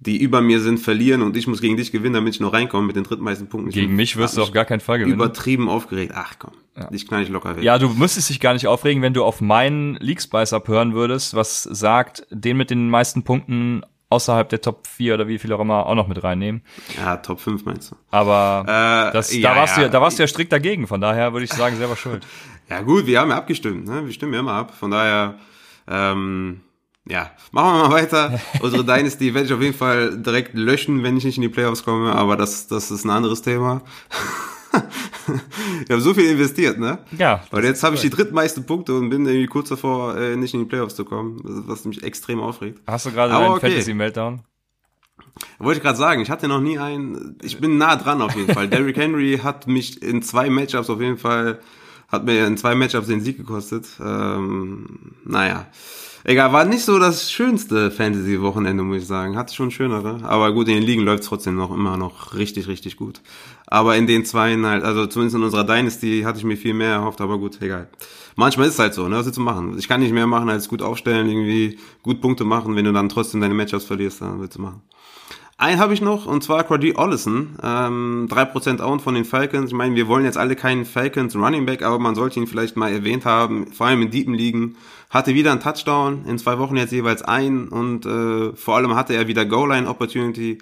die 0.00 0.20
über 0.20 0.40
mir 0.40 0.60
sind, 0.60 0.78
verlieren 0.78 1.22
und 1.22 1.36
ich 1.36 1.46
muss 1.46 1.60
gegen 1.60 1.76
dich 1.76 1.92
gewinnen, 1.92 2.14
damit 2.14 2.34
ich 2.34 2.40
noch 2.40 2.52
reinkomme 2.52 2.86
mit 2.86 2.96
den 2.96 3.04
drittmeisten 3.04 3.48
Punkten. 3.48 3.70
Ich 3.70 3.74
gegen 3.74 3.96
mich 3.96 4.16
wirst 4.16 4.36
du 4.36 4.42
auf 4.42 4.52
gar 4.52 4.64
keinen 4.64 4.80
Fall 4.80 4.98
gewinnen. 4.98 5.14
Übertrieben 5.14 5.68
aufgeregt. 5.68 6.12
Ach 6.14 6.34
komm, 6.38 6.52
ja. 6.76 6.88
dich 6.90 7.06
knall 7.08 7.22
ich 7.22 7.28
locker 7.28 7.56
weg. 7.56 7.62
Ja, 7.62 7.78
du 7.78 7.88
müsstest 7.88 8.28
dich 8.28 8.40
gar 8.40 8.52
nicht 8.52 8.66
aufregen, 8.66 9.02
wenn 9.02 9.14
du 9.14 9.24
auf 9.24 9.40
meinen 9.40 9.94
League 9.96 10.20
Spice 10.20 10.52
abhören 10.52 10.94
würdest, 10.94 11.34
was 11.34 11.62
sagt, 11.62 12.26
den 12.30 12.56
mit 12.56 12.70
den 12.70 12.90
meisten 12.90 13.22
Punkten 13.22 13.82
außerhalb 14.10 14.48
der 14.48 14.60
Top 14.60 14.86
4 14.86 15.14
oder 15.14 15.28
wie 15.28 15.38
viel 15.38 15.52
auch 15.52 15.60
immer 15.60 15.86
auch 15.86 15.94
noch 15.94 16.06
mit 16.06 16.22
reinnehmen. 16.22 16.62
Ja, 16.96 17.16
Top 17.16 17.40
5 17.40 17.64
meinst 17.64 17.90
du. 17.90 17.96
Aber 18.10 18.64
äh, 18.66 19.12
das, 19.12 19.34
ja, 19.34 19.54
da, 19.54 19.60
warst 19.60 19.76
ja. 19.76 19.84
du, 19.84 19.90
da 19.90 20.00
warst 20.00 20.18
du 20.18 20.22
ja 20.22 20.26
strikt 20.26 20.52
dagegen, 20.52 20.86
von 20.86 21.00
daher 21.00 21.32
würde 21.32 21.44
ich 21.44 21.52
sagen, 21.52 21.76
selber 21.76 21.96
schuld. 21.96 22.26
ja 22.68 22.82
gut, 22.82 23.06
wir 23.06 23.20
haben 23.20 23.30
ja 23.30 23.36
abgestimmt, 23.36 23.86
ne? 23.86 24.04
wir 24.04 24.12
stimmen 24.12 24.34
ja 24.34 24.40
immer 24.40 24.52
ab, 24.52 24.74
von 24.74 24.90
daher 24.90 25.38
ähm, 25.88 26.60
ja, 27.06 27.30
machen 27.52 27.76
wir 27.76 27.88
mal 27.88 27.94
weiter. 27.94 28.40
Unsere 28.60 28.84
Dynasty 28.84 29.34
werde 29.34 29.46
ich 29.46 29.52
auf 29.52 29.60
jeden 29.60 29.76
Fall 29.76 30.16
direkt 30.16 30.54
löschen, 30.54 31.02
wenn 31.02 31.16
ich 31.16 31.24
nicht 31.24 31.36
in 31.36 31.42
die 31.42 31.48
Playoffs 31.50 31.84
komme, 31.84 32.12
aber 32.12 32.36
das, 32.36 32.66
das 32.66 32.90
ist 32.90 33.04
ein 33.04 33.10
anderes 33.10 33.42
Thema. 33.42 33.82
ich 35.84 35.90
habe 35.90 36.00
so 36.00 36.14
viel 36.14 36.30
investiert, 36.30 36.78
ne? 36.78 36.98
Ja. 37.18 37.44
Weil 37.50 37.64
jetzt 37.64 37.82
habe 37.82 37.96
ich 37.96 38.00
die 38.00 38.10
drittmeisten 38.10 38.64
Punkte 38.64 38.94
und 38.94 39.10
bin 39.10 39.26
irgendwie 39.26 39.46
kurz 39.46 39.68
davor, 39.68 40.16
äh, 40.16 40.36
nicht 40.36 40.54
in 40.54 40.60
die 40.60 40.66
Playoffs 40.66 40.94
zu 40.94 41.04
kommen, 41.04 41.40
was 41.44 41.84
mich 41.84 42.02
extrem 42.02 42.40
aufregt. 42.40 42.80
Hast 42.86 43.04
du 43.04 43.12
gerade 43.12 43.36
einen 43.36 43.52
okay. 43.52 43.68
Fantasy-Meltdown? 43.68 44.40
Wollte 45.58 45.78
ich 45.78 45.82
gerade 45.82 45.98
sagen, 45.98 46.22
ich 46.22 46.30
hatte 46.30 46.48
noch 46.48 46.60
nie 46.60 46.78
einen, 46.78 47.38
ich 47.42 47.60
bin 47.60 47.76
nah 47.76 47.96
dran 47.96 48.22
auf 48.22 48.34
jeden 48.34 48.52
Fall. 48.52 48.68
Derrick 48.70 48.96
Henry 48.96 49.40
hat 49.42 49.66
mich 49.66 50.02
in 50.02 50.22
zwei 50.22 50.48
Matchups 50.48 50.88
auf 50.88 51.00
jeden 51.00 51.18
Fall, 51.18 51.60
hat 52.08 52.24
mir 52.24 52.46
in 52.46 52.56
zwei 52.56 52.74
Matchups 52.74 53.08
den 53.08 53.20
Sieg 53.20 53.36
gekostet. 53.36 53.86
Ähm, 54.00 55.16
naja. 55.24 55.66
Egal, 56.26 56.54
war 56.54 56.64
nicht 56.64 56.86
so 56.86 56.98
das 56.98 57.30
schönste 57.30 57.90
Fantasy-Wochenende, 57.90 58.82
muss 58.82 59.02
ich 59.02 59.06
sagen. 59.06 59.36
Hatte 59.36 59.54
schon 59.54 59.70
schönere. 59.70 60.20
Aber 60.24 60.54
gut, 60.54 60.68
in 60.68 60.76
den 60.76 60.82
Ligen 60.82 61.02
läuft 61.02 61.24
trotzdem 61.24 61.54
noch 61.54 61.70
immer 61.70 61.98
noch 61.98 62.32
richtig, 62.32 62.66
richtig 62.66 62.96
gut. 62.96 63.20
Aber 63.66 63.94
in 63.96 64.06
den 64.06 64.24
zwei 64.24 64.56
halt, 64.56 64.84
also 64.84 65.06
zumindest 65.06 65.36
in 65.36 65.42
unserer 65.42 65.64
Dynasty 65.64 66.22
hatte 66.24 66.38
ich 66.38 66.44
mir 66.44 66.56
viel 66.56 66.72
mehr 66.72 66.92
erhofft, 66.92 67.20
aber 67.20 67.36
gut, 67.36 67.60
egal. 67.60 67.88
Manchmal 68.36 68.68
ist 68.68 68.74
es 68.74 68.78
halt 68.78 68.94
so, 68.94 69.06
ne? 69.06 69.16
Was 69.16 69.26
willst 69.26 69.36
du 69.36 69.42
machen? 69.42 69.76
Ich 69.78 69.86
kann 69.86 70.00
nicht 70.00 70.14
mehr 70.14 70.26
machen 70.26 70.48
als 70.48 70.66
gut 70.66 70.80
aufstellen, 70.80 71.28
irgendwie 71.28 71.78
gut 72.02 72.22
Punkte 72.22 72.44
machen. 72.44 72.74
Wenn 72.74 72.86
du 72.86 72.92
dann 72.94 73.10
trotzdem 73.10 73.42
deine 73.42 73.52
Matchups 73.52 73.84
verlierst, 73.84 74.22
dann 74.22 74.40
willst 74.40 74.56
du 74.56 74.62
machen. 74.62 74.80
Einen 75.56 75.78
habe 75.78 75.94
ich 75.94 76.00
noch, 76.00 76.26
und 76.26 76.42
zwar 76.42 76.64
Quadri 76.64 76.94
Ollison. 76.96 77.56
Ähm, 77.62 78.28
3% 78.28 78.82
Own 78.82 78.98
von 78.98 79.14
den 79.14 79.24
Falcons. 79.24 79.70
Ich 79.70 79.76
meine, 79.76 79.94
wir 79.94 80.08
wollen 80.08 80.24
jetzt 80.24 80.36
alle 80.36 80.56
keinen 80.56 80.84
Falcons 80.84 81.36
Running 81.36 81.64
Back, 81.64 81.82
aber 81.82 82.00
man 82.00 82.16
sollte 82.16 82.40
ihn 82.40 82.48
vielleicht 82.48 82.76
mal 82.76 82.90
erwähnt 82.90 83.24
haben, 83.24 83.70
vor 83.72 83.86
allem 83.86 84.02
in 84.02 84.10
deepen 84.10 84.34
Ligen. 84.34 84.76
Hatte 85.14 85.34
wieder 85.34 85.52
einen 85.52 85.60
Touchdown, 85.60 86.26
in 86.26 86.38
zwei 86.38 86.58
Wochen 86.58 86.76
jetzt 86.76 86.92
jeweils 86.92 87.22
ein 87.22 87.68
und 87.68 88.04
äh, 88.04 88.52
vor 88.54 88.76
allem 88.76 88.94
hatte 88.94 89.14
er 89.14 89.28
wieder 89.28 89.46
Goal-Line-Opportunity. 89.46 90.58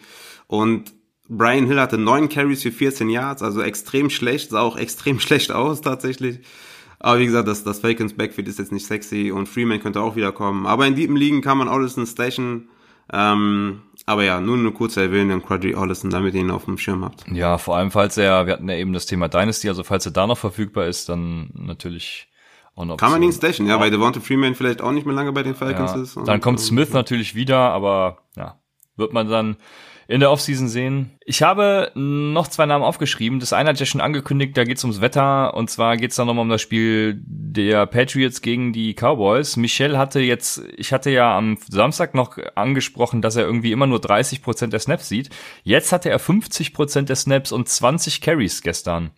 Und 0.47 0.93
Brian 1.29 1.67
Hill 1.67 1.81
hatte 1.81 1.99
neun 1.99 2.29
Carries 2.29 2.62
für 2.62 2.71
14 2.71 3.09
Yards, 3.09 3.43
also 3.43 3.62
extrem 3.62 4.11
schlecht, 4.11 4.51
sah 4.51 4.61
auch 4.61 4.77
extrem 4.79 5.19
schlecht 5.19 5.51
aus 5.51 5.81
tatsächlich. 5.81 6.41
Aber 7.01 7.19
wie 7.19 7.27
gesagt, 7.27 7.49
das, 7.49 7.65
das 7.65 7.81
Falcons 7.81 8.15
Backfield 8.15 8.47
ist 8.47 8.61
jetzt 8.61 8.71
nicht 8.71 8.87
sexy 8.87 9.33
und 9.33 9.49
Freeman 9.49 9.81
könnte 9.81 10.01
auch 10.01 10.15
wieder 10.15 10.31
kommen. 10.31 10.67
Aber 10.67 10.87
in 10.87 10.95
deepen 10.95 11.17
Ligen 11.17 11.41
kann 11.41 11.59
man 11.59 11.67
Ollison 11.67 12.07
station 12.07 12.69
ähm, 13.12 13.83
aber 14.07 14.25
ja, 14.25 14.41
nur 14.41 14.57
eine 14.57 14.73
kurze 14.73 15.03
Erwähnung, 15.03 15.43
Quadri 15.43 15.75
Ollison, 15.75 16.11
damit 16.11 16.35
ihr 16.35 16.41
ihn 16.41 16.51
auf 16.51 16.65
dem 16.65 16.79
Schirm 16.79 17.05
habt. 17.05 17.25
Ja, 17.31 17.59
vor 17.59 17.77
allem, 17.77 17.91
falls 17.91 18.17
er, 18.17 18.47
wir 18.47 18.55
hatten 18.55 18.69
ja 18.69 18.77
eben 18.77 18.93
das 18.93 19.07
Thema 19.07 19.29
Dynasty, 19.29 19.69
also 19.69 19.85
falls 19.85 20.07
er 20.07 20.12
da 20.12 20.27
noch 20.27 20.38
verfügbar 20.38 20.87
ist, 20.87 21.09
dann 21.09 21.51
natürlich. 21.55 22.29
Kann 22.97 23.11
man 23.11 23.23
ihn 23.23 23.33
stashen, 23.33 23.67
ja, 23.67 23.79
weil 23.79 23.91
Devonta 23.91 24.21
Freeman 24.21 24.55
vielleicht 24.55 24.81
auch 24.81 24.93
nicht 24.93 25.07
mehr 25.07 25.15
lange 25.15 25.33
bei 25.33 25.43
den 25.43 25.55
Falcons 25.55 25.93
ja, 25.95 26.03
ist. 26.03 26.17
dann 26.27 26.41
kommt 26.41 26.61
Smith 26.61 26.93
natürlich 26.93 27.35
wieder, 27.35 27.59
aber 27.59 28.19
ja, 28.37 28.59
wird 28.97 29.13
man 29.13 29.29
dann 29.29 29.57
in 30.09 30.21
der 30.21 30.31
Offseason 30.31 30.69
sehen. 30.69 31.13
Ich 31.25 31.43
habe 31.43 31.91
noch 31.95 32.49
zwei 32.49 32.67
Namen 32.67 32.85
aufgeschrieben. 32.85 33.41
Das 33.41 33.53
eine 33.53 33.71
hat 33.71 33.81
ja 33.81 33.87
schon 33.87 34.01
angekündigt, 34.01 34.57
da 34.57 34.65
geht 34.65 34.77
es 34.77 34.85
ums 34.85 35.01
Wetter. 35.01 35.55
Und 35.55 35.71
zwar 35.71 35.97
geht 35.97 36.11
es 36.11 36.17
dann 36.17 36.27
nochmal 36.27 36.43
um 36.43 36.51
das 36.51 36.61
Spiel 36.61 37.23
der 37.25 37.87
Patriots 37.87 38.43
gegen 38.43 38.73
die 38.73 38.95
Cowboys. 38.95 39.57
Michel 39.57 39.97
hatte 39.97 40.21
jetzt, 40.21 40.63
ich 40.77 40.93
hatte 40.93 41.11
ja 41.11 41.37
am 41.37 41.57
Samstag 41.69 42.15
noch 42.15 42.37
angesprochen, 42.55 43.23
dass 43.23 43.37
er 43.37 43.45
irgendwie 43.45 43.73
immer 43.73 43.87
nur 43.87 44.01
30 44.01 44.43
Prozent 44.43 44.73
der 44.73 44.81
Snaps 44.81 45.09
sieht. 45.09 45.31
Jetzt 45.63 45.93
hatte 45.93 46.11
er 46.11 46.19
50 46.19 46.75
Prozent 46.75 47.09
der 47.09 47.17
Snaps 47.17 47.53
und 47.53 47.69
20 47.69 48.21
Carries 48.21 48.61
gestern. 48.61 49.13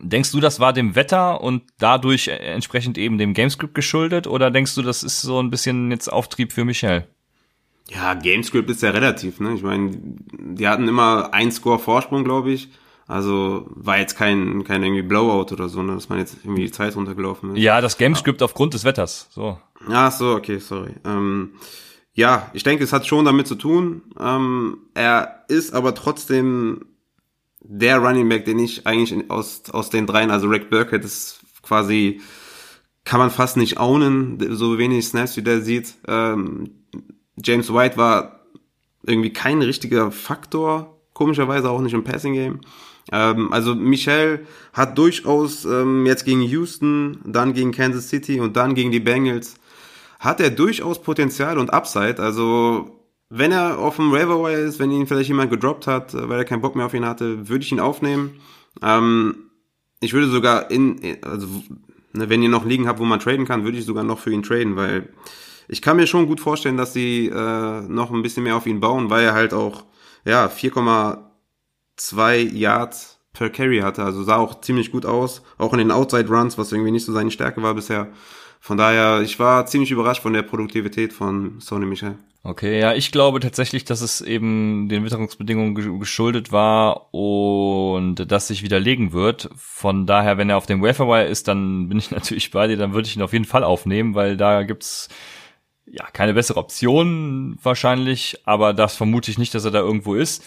Denkst 0.00 0.32
du, 0.32 0.40
das 0.40 0.60
war 0.60 0.72
dem 0.72 0.94
Wetter 0.94 1.40
und 1.40 1.62
dadurch 1.78 2.28
entsprechend 2.28 2.98
eben 2.98 3.18
dem 3.18 3.34
Gamescript 3.34 3.74
geschuldet? 3.74 4.26
Oder 4.26 4.50
denkst 4.50 4.74
du, 4.74 4.82
das 4.82 5.02
ist 5.02 5.22
so 5.22 5.40
ein 5.40 5.50
bisschen 5.50 5.90
jetzt 5.90 6.12
Auftrieb 6.12 6.52
für 6.52 6.64
Michel? 6.64 7.06
Ja, 7.88 8.14
Gamescript 8.14 8.68
ist 8.68 8.82
ja 8.82 8.90
relativ, 8.90 9.40
ne? 9.40 9.54
Ich 9.54 9.62
meine, 9.62 9.92
die 9.92 10.66
hatten 10.68 10.88
immer 10.88 11.32
ein 11.32 11.52
Score 11.52 11.78
Vorsprung, 11.78 12.24
glaube 12.24 12.50
ich. 12.50 12.68
Also 13.06 13.66
war 13.70 13.98
jetzt 13.98 14.16
kein, 14.16 14.64
kein 14.64 14.82
irgendwie 14.82 15.02
Blowout 15.02 15.52
oder 15.52 15.68
so, 15.68 15.80
ne, 15.82 15.94
dass 15.94 16.08
man 16.08 16.18
jetzt 16.18 16.38
irgendwie 16.42 16.64
die 16.64 16.72
Zeit 16.72 16.96
runtergelaufen 16.96 17.54
ist. 17.54 17.62
Ja, 17.62 17.80
das 17.80 17.98
Gamescript 17.98 18.40
ja. 18.40 18.44
aufgrund 18.44 18.74
des 18.74 18.84
Wetters. 18.84 19.28
So. 19.30 19.58
Ach 19.88 20.10
so, 20.10 20.34
okay, 20.34 20.58
sorry. 20.58 20.94
Ähm, 21.04 21.52
ja, 22.14 22.50
ich 22.52 22.64
denke, 22.64 22.82
es 22.82 22.92
hat 22.92 23.06
schon 23.06 23.24
damit 23.24 23.46
zu 23.46 23.54
tun. 23.54 24.02
Ähm, 24.18 24.78
er 24.94 25.44
ist 25.48 25.72
aber 25.72 25.94
trotzdem 25.94 26.86
der 27.68 27.98
Running 27.98 28.28
Back, 28.28 28.44
den 28.44 28.58
ich 28.58 28.86
eigentlich 28.86 29.30
aus, 29.30 29.62
aus 29.70 29.90
den 29.90 30.06
dreien, 30.06 30.30
also 30.30 30.48
Rick 30.48 30.70
Burkett 30.70 31.04
ist 31.04 31.40
quasi, 31.62 32.20
kann 33.04 33.18
man 33.20 33.30
fast 33.30 33.56
nicht 33.56 33.78
ownen, 33.78 34.38
so 34.56 34.78
wenig 34.78 35.06
Snaps 35.06 35.36
wie 35.36 35.42
der 35.42 35.60
sieht. 35.60 35.94
Ähm, 36.06 36.70
James 37.36 37.72
White 37.72 37.96
war 37.96 38.40
irgendwie 39.04 39.32
kein 39.32 39.62
richtiger 39.62 40.10
Faktor, 40.10 41.00
komischerweise 41.12 41.70
auch 41.70 41.80
nicht 41.80 41.94
im 41.94 42.04
Passing 42.04 42.34
Game. 42.34 42.60
Ähm, 43.12 43.52
also 43.52 43.74
Michel 43.74 44.46
hat 44.72 44.98
durchaus 44.98 45.64
ähm, 45.64 46.06
jetzt 46.06 46.24
gegen 46.24 46.42
Houston, 46.42 47.18
dann 47.24 47.52
gegen 47.52 47.72
Kansas 47.72 48.08
City 48.08 48.40
und 48.40 48.56
dann 48.56 48.74
gegen 48.74 48.90
die 48.90 49.00
Bengals, 49.00 49.56
hat 50.18 50.40
er 50.40 50.50
durchaus 50.50 51.02
Potenzial 51.02 51.58
und 51.58 51.72
Upside. 51.72 52.18
Also 52.18 52.95
wenn 53.28 53.52
er 53.52 53.78
auf 53.78 53.96
dem 53.96 54.12
Waiver 54.12 54.50
ist, 54.52 54.78
wenn 54.78 54.90
ihn 54.90 55.06
vielleicht 55.06 55.28
jemand 55.28 55.50
gedroppt 55.50 55.86
hat, 55.86 56.14
weil 56.14 56.38
er 56.38 56.44
keinen 56.44 56.62
Bock 56.62 56.76
mehr 56.76 56.86
auf 56.86 56.94
ihn 56.94 57.04
hatte, 57.04 57.48
würde 57.48 57.64
ich 57.64 57.72
ihn 57.72 57.80
aufnehmen. 57.80 58.40
Ähm, 58.82 59.50
ich 60.00 60.12
würde 60.12 60.28
sogar 60.28 60.70
in, 60.70 61.00
also 61.22 61.46
ne, 62.12 62.28
wenn 62.28 62.42
ihr 62.42 62.48
noch 62.48 62.64
liegen 62.64 62.86
habt, 62.86 62.98
wo 62.98 63.04
man 63.04 63.20
traden 63.20 63.46
kann, 63.46 63.64
würde 63.64 63.78
ich 63.78 63.84
sogar 63.84 64.04
noch 64.04 64.18
für 64.18 64.30
ihn 64.30 64.42
traden, 64.42 64.76
weil 64.76 65.08
ich 65.68 65.82
kann 65.82 65.96
mir 65.96 66.06
schon 66.06 66.26
gut 66.26 66.40
vorstellen, 66.40 66.76
dass 66.76 66.92
sie 66.92 67.26
äh, 67.26 67.80
noch 67.80 68.12
ein 68.12 68.22
bisschen 68.22 68.44
mehr 68.44 68.56
auf 68.56 68.66
ihn 68.66 68.80
bauen, 68.80 69.10
weil 69.10 69.24
er 69.24 69.34
halt 69.34 69.52
auch 69.52 69.84
ja 70.24 70.46
4,2 70.46 72.54
Yards 72.54 73.18
per 73.32 73.50
Carry 73.50 73.80
hatte. 73.80 74.04
Also 74.04 74.22
sah 74.22 74.36
auch 74.36 74.60
ziemlich 74.60 74.92
gut 74.92 75.04
aus, 75.04 75.42
auch 75.58 75.72
in 75.72 75.78
den 75.78 75.90
Outside 75.90 76.28
Runs, 76.28 76.58
was 76.58 76.72
irgendwie 76.72 76.92
nicht 76.92 77.04
so 77.04 77.12
seine 77.12 77.30
Stärke 77.30 77.62
war 77.62 77.74
bisher. 77.74 78.08
Von 78.60 78.78
daher, 78.78 79.20
ich 79.20 79.38
war 79.38 79.66
ziemlich 79.66 79.90
überrascht 79.90 80.22
von 80.22 80.32
der 80.32 80.42
Produktivität 80.42 81.12
von 81.12 81.60
Sony 81.60 81.86
Michel. 81.86 82.16
Okay, 82.48 82.78
ja, 82.78 82.94
ich 82.94 83.10
glaube 83.10 83.40
tatsächlich, 83.40 83.84
dass 83.84 84.02
es 84.02 84.20
eben 84.20 84.88
den 84.88 85.04
Witterungsbedingungen 85.04 85.98
geschuldet 85.98 86.52
war 86.52 87.12
und 87.12 88.30
das 88.30 88.46
sich 88.46 88.62
widerlegen 88.62 89.12
wird. 89.12 89.50
Von 89.56 90.06
daher, 90.06 90.38
wenn 90.38 90.48
er 90.48 90.56
auf 90.56 90.66
dem 90.66 90.80
Waferwire 90.80 91.26
ist, 91.26 91.48
dann 91.48 91.88
bin 91.88 91.98
ich 91.98 92.10
natürlich 92.12 92.52
bei 92.52 92.68
dir, 92.68 92.76
dann 92.76 92.92
würde 92.92 93.08
ich 93.08 93.16
ihn 93.16 93.22
auf 93.22 93.32
jeden 93.32 93.46
Fall 93.46 93.64
aufnehmen, 93.64 94.14
weil 94.14 94.36
da 94.36 94.62
gibt's 94.62 95.08
ja, 95.86 96.04
keine 96.12 96.34
bessere 96.34 96.60
Option 96.60 97.58
wahrscheinlich, 97.64 98.38
aber 98.44 98.74
das 98.74 98.94
vermute 98.94 99.28
ich 99.32 99.38
nicht, 99.38 99.52
dass 99.52 99.64
er 99.64 99.72
da 99.72 99.80
irgendwo 99.80 100.14
ist. 100.14 100.44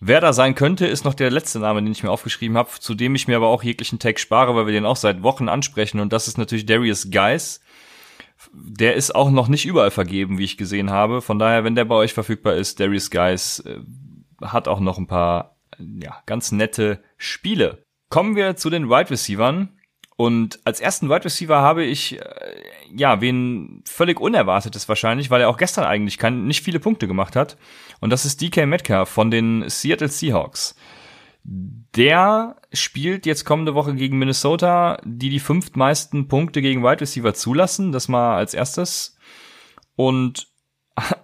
Wer 0.00 0.20
da 0.20 0.34
sein 0.34 0.54
könnte, 0.54 0.86
ist 0.86 1.06
noch 1.06 1.14
der 1.14 1.30
letzte 1.30 1.58
Name, 1.58 1.82
den 1.82 1.92
ich 1.92 2.02
mir 2.02 2.10
aufgeschrieben 2.10 2.58
habe, 2.58 2.68
zu 2.78 2.94
dem 2.94 3.14
ich 3.14 3.28
mir 3.28 3.36
aber 3.36 3.48
auch 3.48 3.62
jeglichen 3.62 3.98
Tag 3.98 4.20
spare, 4.20 4.54
weil 4.54 4.66
wir 4.66 4.74
den 4.74 4.84
auch 4.84 4.96
seit 4.96 5.22
Wochen 5.22 5.48
ansprechen. 5.48 6.00
Und 6.00 6.12
das 6.12 6.28
ist 6.28 6.36
natürlich 6.36 6.66
Darius 6.66 7.10
Geis. 7.10 7.62
Der 8.56 8.94
ist 8.94 9.14
auch 9.14 9.30
noch 9.30 9.48
nicht 9.48 9.66
überall 9.66 9.90
vergeben, 9.90 10.38
wie 10.38 10.44
ich 10.44 10.56
gesehen 10.56 10.90
habe. 10.90 11.20
Von 11.20 11.38
daher, 11.38 11.64
wenn 11.64 11.74
der 11.74 11.84
bei 11.84 11.96
euch 11.96 12.14
verfügbar 12.14 12.54
ist, 12.54 12.78
Darius 12.78 13.10
Geis 13.10 13.60
äh, 13.60 13.80
hat 14.40 14.68
auch 14.68 14.80
noch 14.80 14.98
ein 14.98 15.06
paar 15.06 15.56
ja, 15.78 16.22
ganz 16.26 16.52
nette 16.52 17.02
Spiele. 17.16 17.84
Kommen 18.10 18.36
wir 18.36 18.56
zu 18.56 18.70
den 18.70 18.88
Wide 18.88 19.10
Receivern. 19.10 19.70
Und 20.16 20.60
als 20.64 20.78
ersten 20.80 21.08
Wide 21.08 21.24
Receiver 21.24 21.60
habe 21.60 21.84
ich, 21.84 22.20
äh, 22.20 22.24
ja, 22.94 23.20
wen 23.20 23.82
völlig 23.84 24.20
Unerwartetes 24.20 24.88
wahrscheinlich, 24.88 25.30
weil 25.30 25.40
er 25.40 25.48
auch 25.48 25.56
gestern 25.56 25.84
eigentlich 25.84 26.18
kein, 26.18 26.46
nicht 26.46 26.62
viele 26.62 26.78
Punkte 26.78 27.08
gemacht 27.08 27.34
hat. 27.34 27.56
Und 28.00 28.10
das 28.10 28.24
ist 28.24 28.40
DK 28.40 28.66
Metcalf 28.66 29.08
von 29.08 29.32
den 29.32 29.68
Seattle 29.68 30.08
Seahawks. 30.08 30.76
Der 31.96 32.56
spielt 32.72 33.24
jetzt 33.24 33.44
kommende 33.44 33.74
Woche 33.74 33.94
gegen 33.94 34.18
Minnesota, 34.18 34.98
die 35.04 35.30
die 35.30 35.40
fünftmeisten 35.40 36.26
Punkte 36.26 36.60
gegen 36.60 36.82
Wide 36.82 37.00
Receiver 37.00 37.34
zulassen. 37.34 37.92
Das 37.92 38.08
mal 38.08 38.36
als 38.36 38.52
erstes. 38.52 39.16
Und 39.94 40.48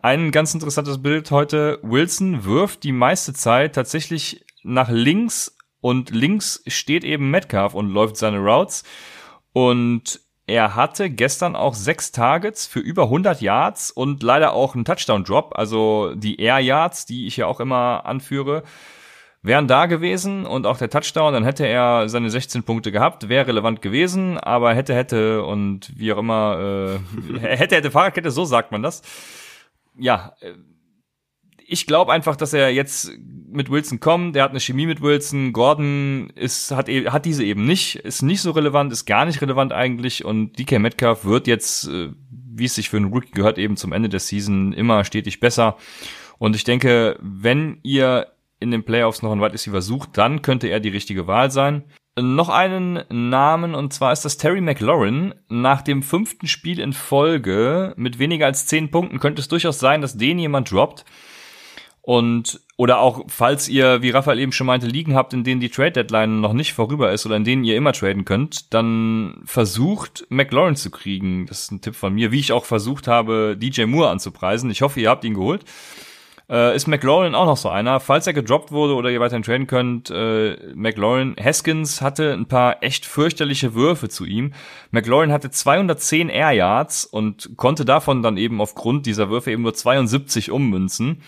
ein 0.03 0.31
ganz 0.31 0.55
interessantes 0.55 1.03
Bild 1.03 1.31
heute. 1.31 1.81
Wilson 1.83 2.45
wirft 2.45 2.85
die 2.85 2.93
meiste 2.93 3.33
Zeit 3.33 3.75
tatsächlich 3.75 4.45
nach 4.63 4.89
links 4.89 5.57
und 5.81 6.11
links 6.11 6.63
steht 6.67 7.05
eben 7.05 7.31
Metcalf 7.31 7.75
und 7.75 7.91
läuft 7.91 8.17
seine 8.17 8.39
Routes. 8.39 8.85
Und 9.53 10.21
er 10.47 10.75
hatte 10.75 11.11
gestern 11.11 11.57
auch 11.57 11.75
sechs 11.75 12.13
Targets 12.13 12.67
für 12.67 12.81
über 12.81 13.05
100 13.05 13.41
Yards 13.41 13.91
und 13.91 14.23
leider 14.23 14.53
auch 14.53 14.75
einen 14.75 14.85
Touchdown-Drop. 14.85 15.57
Also 15.57 16.15
die 16.15 16.41
Air 16.41 16.59
Yards, 16.59 17.07
die 17.07 17.27
ich 17.27 17.37
ja 17.37 17.47
auch 17.47 17.61
immer 17.61 18.05
anführe, 18.05 18.63
wären 19.43 19.67
da 19.67 19.87
gewesen 19.87 20.45
und 20.45 20.67
auch 20.67 20.77
der 20.77 20.91
Touchdown, 20.91 21.33
dann 21.33 21.45
hätte 21.45 21.67
er 21.67 22.09
seine 22.09 22.29
16 22.29 22.63
Punkte 22.63 22.93
gehabt, 22.93 23.29
wäre 23.29 23.47
relevant 23.47 23.81
gewesen, 23.81 24.39
aber 24.39 24.75
hätte, 24.75 24.95
hätte 24.95 25.45
und 25.45 25.93
wie 25.97 26.13
auch 26.13 26.19
immer, 26.19 26.99
äh, 27.33 27.39
hätte, 27.41 27.77
hätte 27.77 27.91
Fahrradkette, 27.91 28.31
so 28.31 28.45
sagt 28.45 28.71
man 28.73 28.83
das. 28.83 29.03
Ja, 29.99 30.35
äh, 30.41 30.53
ich 31.73 31.87
glaube 31.87 32.13
einfach, 32.13 32.35
dass 32.35 32.53
er 32.53 32.71
jetzt 32.71 33.13
mit 33.17 33.71
Wilson 33.71 34.01
kommt. 34.01 34.35
Der 34.35 34.43
hat 34.43 34.51
eine 34.51 34.59
Chemie 34.59 34.87
mit 34.87 35.03
Wilson. 35.03 35.53
Gordon 35.53 36.31
ist, 36.35 36.73
hat, 36.73 36.89
e, 36.89 37.09
hat 37.11 37.25
diese 37.25 37.45
eben 37.45 37.65
nicht, 37.65 37.95
ist 37.97 38.23
nicht 38.23 38.43
so 38.43 38.51
relevant, 38.51 38.93
ist 38.93 39.07
gar 39.07 39.25
nicht 39.25 39.41
relevant 39.41 39.73
eigentlich. 39.73 40.25
Und 40.25 40.59
DK 40.59 40.81
Metcalf 40.81 41.25
wird 41.25 41.47
jetzt, 41.47 41.87
äh, 41.87 42.11
wie 42.29 42.65
es 42.65 42.75
sich 42.75 42.91
für 42.91 42.97
einen 42.97 43.13
Rookie 43.13 43.31
gehört, 43.31 43.57
eben 43.57 43.77
zum 43.77 43.93
Ende 43.93 44.09
der 44.09 44.19
Season 44.19 44.73
immer 44.73 45.05
stetig 45.05 45.39
besser. 45.39 45.77
Und 46.39 46.57
ich 46.57 46.65
denke, 46.65 47.17
wenn 47.21 47.79
ihr 47.85 48.27
in 48.61 48.71
den 48.71 48.85
Playoffs 48.85 49.23
noch 49.23 49.33
einen 49.33 49.41
Wide 49.41 49.55
Receiver 49.55 49.83
sucht, 49.83 50.11
dann 50.17 50.43
könnte 50.43 50.69
er 50.69 50.81
die 50.81 50.91
richtige 50.91 51.27
Wahl 51.27 51.51
sein. 51.51 51.85
Noch 52.19 52.49
einen 52.49 53.03
Namen, 53.09 53.75
und 53.75 53.93
zwar 53.93 54.13
ist 54.13 54.25
das 54.25 54.37
Terry 54.37 54.61
McLaurin. 54.61 55.35
Nach 55.49 55.81
dem 55.81 56.03
fünften 56.03 56.47
Spiel 56.47 56.79
in 56.79 56.93
Folge 56.93 57.95
mit 57.97 58.19
weniger 58.19 58.47
als 58.47 58.67
zehn 58.67 58.91
Punkten 58.91 59.21
könnte 59.21 59.41
es 59.41 59.49
durchaus 59.49 59.79
sein, 59.79 60.03
dass 60.03 60.19
den 60.19 60.39
jemand 60.39 60.71
droppt. 60.71 61.05
Und 62.03 62.61
oder 62.77 62.99
auch, 62.99 63.25
falls 63.29 63.69
ihr, 63.69 64.03
wie 64.03 64.11
Raphael 64.11 64.39
eben 64.39 64.53
schon 64.53 64.67
meinte, 64.67 64.87
Ligen 64.87 65.15
habt, 65.15 65.35
in 65.35 65.45
denen 65.45 65.61
die 65.61 65.69
Trade 65.69 65.93
Deadline 65.93 66.41
noch 66.41 66.55
nicht 66.55 66.73
vorüber 66.73 67.13
ist 67.13 67.27
oder 67.27 67.37
in 67.37 67.45
denen 67.45 67.63
ihr 67.63 67.77
immer 67.77 67.93
traden 67.93 68.25
könnt, 68.25 68.73
dann 68.75 69.43
versucht 69.45 70.27
McLaurin 70.31 70.77
zu 70.77 70.91
kriegen. 70.91 71.47
Das 71.47 71.61
ist 71.61 71.73
ein 71.73 71.83
Tipp 71.83 71.95
von 71.95 72.15
mir, 72.15 72.33
wie 72.33 72.41
ich 72.41 72.53
auch 72.53 72.65
versucht 72.65 73.07
habe, 73.07 73.57
DJ 73.57 73.85
Moore 73.85 74.11
anzupreisen. 74.11 74.71
Ich 74.71 74.83
hoffe, 74.83 75.01
ihr 75.01 75.11
habt 75.11 75.25
ihn 75.25 75.35
geholt. 75.35 75.65
Äh, 76.51 76.75
ist 76.75 76.89
McLaurin 76.89 77.37
auch 77.37 77.47
noch 77.47 77.57
so 77.57 77.69
einer? 77.69 78.01
Falls 78.01 78.27
er 78.27 78.33
gedroppt 78.33 78.73
wurde 78.73 78.95
oder 78.95 79.11
ihr 79.11 79.21
weiterhin 79.21 79.45
traden 79.45 79.69
könnt, 79.69 80.11
äh, 80.11 80.57
McLaurin, 80.75 81.37
Haskins 81.41 82.03
hatte 82.03 82.33
ein 82.33 82.47
paar 82.47 82.83
echt 82.83 83.07
fürchterliche 83.07 83.75
Würfe 83.75 84.09
zu 84.09 84.25
ihm. 84.25 84.53
McLaurin 84.91 85.31
hatte 85.31 85.53
210 85.53 86.29
Air 86.29 86.51
Yards 86.51 87.05
und 87.05 87.57
konnte 87.57 87.85
davon 87.85 88.23
dann 88.23 88.37
eben 88.37 88.61
aufgrund 88.61 89.07
dieser 89.07 89.31
Würfe 89.31 89.53
eben 89.53 89.63
nur 89.63 89.75
72 89.75 90.51
ummünzen. 90.51 91.23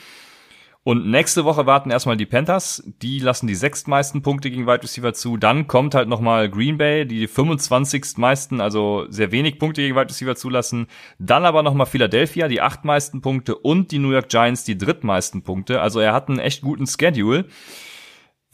Und 0.84 1.06
nächste 1.06 1.44
Woche 1.44 1.64
warten 1.64 1.92
erstmal 1.92 2.16
die 2.16 2.26
Panthers. 2.26 2.82
Die 3.02 3.20
lassen 3.20 3.46
die 3.46 3.54
sechstmeisten 3.54 4.22
Punkte 4.22 4.50
gegen 4.50 4.66
Wide 4.66 4.82
Receiver 4.82 5.14
zu. 5.14 5.36
Dann 5.36 5.68
kommt 5.68 5.94
halt 5.94 6.08
nochmal 6.08 6.50
Green 6.50 6.76
Bay, 6.76 7.06
die 7.06 7.28
25. 7.28 8.16
meisten, 8.16 8.60
also 8.60 9.06
sehr 9.08 9.30
wenig 9.30 9.60
Punkte 9.60 9.82
gegen 9.82 9.94
Wide 9.94 10.08
Receiver 10.08 10.34
zulassen. 10.34 10.88
Dann 11.20 11.44
aber 11.44 11.62
nochmal 11.62 11.86
Philadelphia, 11.86 12.48
die 12.48 12.60
achtmeisten 12.60 13.20
Punkte 13.20 13.54
und 13.54 13.92
die 13.92 14.00
New 14.00 14.10
York 14.10 14.28
Giants, 14.28 14.64
die 14.64 14.76
drittmeisten 14.76 15.42
Punkte. 15.42 15.80
Also 15.80 16.00
er 16.00 16.12
hat 16.12 16.28
einen 16.28 16.40
echt 16.40 16.62
guten 16.62 16.88
Schedule. 16.88 17.46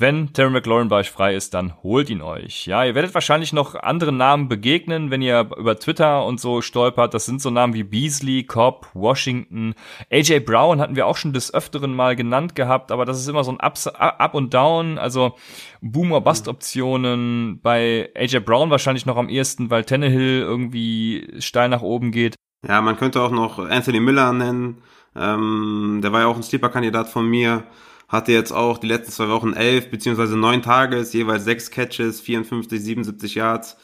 Wenn 0.00 0.32
Terry 0.32 0.50
McLaurin 0.50 0.86
bei 0.86 1.00
euch 1.00 1.10
frei 1.10 1.34
ist, 1.34 1.54
dann 1.54 1.74
holt 1.82 2.08
ihn 2.08 2.22
euch. 2.22 2.66
Ja, 2.66 2.84
ihr 2.84 2.94
werdet 2.94 3.14
wahrscheinlich 3.14 3.52
noch 3.52 3.74
anderen 3.74 4.16
Namen 4.16 4.48
begegnen, 4.48 5.10
wenn 5.10 5.22
ihr 5.22 5.50
über 5.56 5.76
Twitter 5.76 6.24
und 6.24 6.38
so 6.38 6.62
stolpert. 6.62 7.14
Das 7.14 7.26
sind 7.26 7.42
so 7.42 7.50
Namen 7.50 7.74
wie 7.74 7.82
Beasley, 7.82 8.44
Cobb, 8.44 8.86
Washington. 8.94 9.74
AJ 10.08 10.40
Brown 10.40 10.80
hatten 10.80 10.94
wir 10.94 11.08
auch 11.08 11.16
schon 11.16 11.32
des 11.32 11.52
Öfteren 11.52 11.96
mal 11.96 12.14
genannt 12.14 12.54
gehabt, 12.54 12.92
aber 12.92 13.06
das 13.06 13.18
ist 13.18 13.26
immer 13.26 13.42
so 13.42 13.50
ein 13.50 13.58
Ups, 13.60 13.88
Up 13.88 14.34
und 14.34 14.54
Down, 14.54 14.98
also 14.98 15.34
Boomer 15.80 16.20
Bust 16.20 16.46
Optionen. 16.46 17.58
Bei 17.60 18.08
AJ 18.14 18.38
Brown 18.44 18.70
wahrscheinlich 18.70 19.04
noch 19.04 19.16
am 19.16 19.28
ehesten, 19.28 19.68
weil 19.68 19.82
Tannehill 19.82 20.42
irgendwie 20.42 21.26
steil 21.40 21.70
nach 21.70 21.82
oben 21.82 22.12
geht. 22.12 22.36
Ja, 22.64 22.80
man 22.82 22.96
könnte 22.96 23.20
auch 23.20 23.32
noch 23.32 23.58
Anthony 23.58 23.98
Miller 23.98 24.32
nennen. 24.32 24.80
Ähm, 25.16 25.98
der 26.04 26.12
war 26.12 26.20
ja 26.20 26.26
auch 26.28 26.36
ein 26.36 26.44
Sleeper-Kandidat 26.44 27.08
von 27.08 27.26
mir 27.28 27.64
hatte 28.08 28.32
jetzt 28.32 28.52
auch 28.52 28.78
die 28.78 28.86
letzten 28.86 29.12
zwei 29.12 29.28
Wochen 29.28 29.52
elf 29.52 29.90
beziehungsweise 29.90 30.36
neun 30.36 30.62
Tages, 30.62 31.12
jeweils 31.12 31.44
sechs 31.44 31.70
Catches, 31.70 32.20
54, 32.20 32.80
77 32.80 33.34
Yards. 33.34 33.76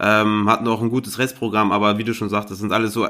Ähm, 0.00 0.48
hatten 0.48 0.68
auch 0.68 0.80
ein 0.80 0.90
gutes 0.90 1.18
Restprogramm, 1.18 1.72
aber 1.72 1.98
wie 1.98 2.04
du 2.04 2.14
schon 2.14 2.28
sagst, 2.28 2.50
das 2.50 2.58
sind 2.58 2.72
alles 2.72 2.92
so 2.92 3.08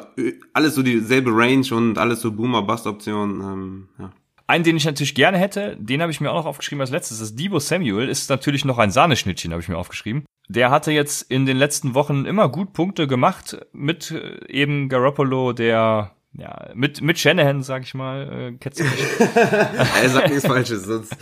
alles 0.55 0.75
so 0.75 0.83
dieselbe 0.83 1.31
Range 1.35 1.67
und 1.73 1.99
alles 1.99 2.21
so 2.21 2.33
Boomer-Bust-Optionen. 2.33 3.41
Ähm, 3.41 3.89
ja. 3.99 4.11
Einen, 4.47 4.65
den 4.65 4.79
ich 4.79 4.87
natürlich 4.87 5.15
gerne 5.15 5.37
hätte, 5.37 5.77
den 5.79 6.01
habe 6.01 6.11
ich 6.11 6.23
mir 6.23 6.31
auch 6.31 6.37
noch 6.37 6.47
aufgeschrieben 6.47 6.81
als 6.81 6.91
letztes, 6.91 7.19
das 7.19 7.35
Debo 7.35 7.59
Samuel, 7.59 8.09
ist 8.09 8.31
natürlich 8.31 8.65
noch 8.65 8.79
ein 8.79 8.91
Sahneschnittchen, 8.91 9.53
habe 9.53 9.61
ich 9.61 9.69
mir 9.69 9.77
aufgeschrieben. 9.77 10.25
Der 10.49 10.71
hatte 10.71 10.91
jetzt 10.91 11.31
in 11.31 11.45
den 11.45 11.59
letzten 11.59 11.95
Wochen 11.95 12.25
immer 12.25 12.49
gut 12.49 12.73
Punkte 12.73 13.07
gemacht 13.07 13.59
mit 13.73 14.11
äh, 14.11 14.51
eben 14.51 14.89
Garoppolo, 14.89 15.53
der 15.53 16.13
ja, 16.39 16.71
mit, 16.75 17.03
mit 17.03 17.19
Shanahan, 17.19 17.63
sag 17.63 17.83
ich 17.83 17.95
mal, 17.95 18.53
äh, 18.53 18.57
kennst 18.61 18.79
du 18.79 18.85
mich. 18.85 18.93
er 19.35 20.09
sagt 20.09 20.31
nichts 20.31 20.47
Falsches, 20.47 20.85
sonst 20.85 21.17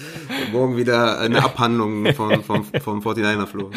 morgen 0.52 0.76
wieder 0.76 1.18
eine 1.18 1.42
Abhandlung 1.42 2.12
von, 2.14 2.42
vom, 2.42 2.64
vom 2.64 3.00
49er 3.00 3.46
Flo. 3.46 3.70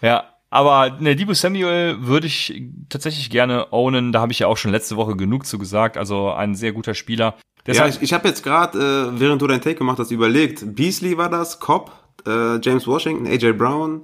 Ja, 0.00 0.24
aber 0.48 0.96
ne, 1.00 1.16
Debo 1.16 1.34
Samuel 1.34 1.96
würde 2.06 2.28
ich 2.28 2.62
tatsächlich 2.88 3.30
gerne 3.30 3.72
ownen. 3.72 4.12
Da 4.12 4.20
habe 4.20 4.30
ich 4.30 4.38
ja 4.38 4.46
auch 4.46 4.56
schon 4.56 4.70
letzte 4.70 4.96
Woche 4.96 5.16
genug 5.16 5.44
zu 5.44 5.58
gesagt. 5.58 5.96
Also 5.96 6.30
ein 6.30 6.54
sehr 6.54 6.72
guter 6.72 6.94
Spieler. 6.94 7.34
Deshalb 7.66 7.90
ja, 7.90 7.96
ich, 7.96 8.02
ich 8.02 8.12
habe 8.12 8.28
jetzt 8.28 8.44
gerade, 8.44 8.78
äh, 8.78 9.20
während 9.20 9.42
du 9.42 9.48
dein 9.48 9.60
Take 9.60 9.74
gemacht 9.74 9.98
hast, 9.98 10.12
überlegt. 10.12 10.76
Beasley 10.76 11.18
war 11.18 11.28
das, 11.28 11.58
Cobb, 11.58 11.90
äh, 12.24 12.60
James 12.62 12.86
Washington, 12.86 13.26
AJ 13.26 13.54
Brown 13.54 14.02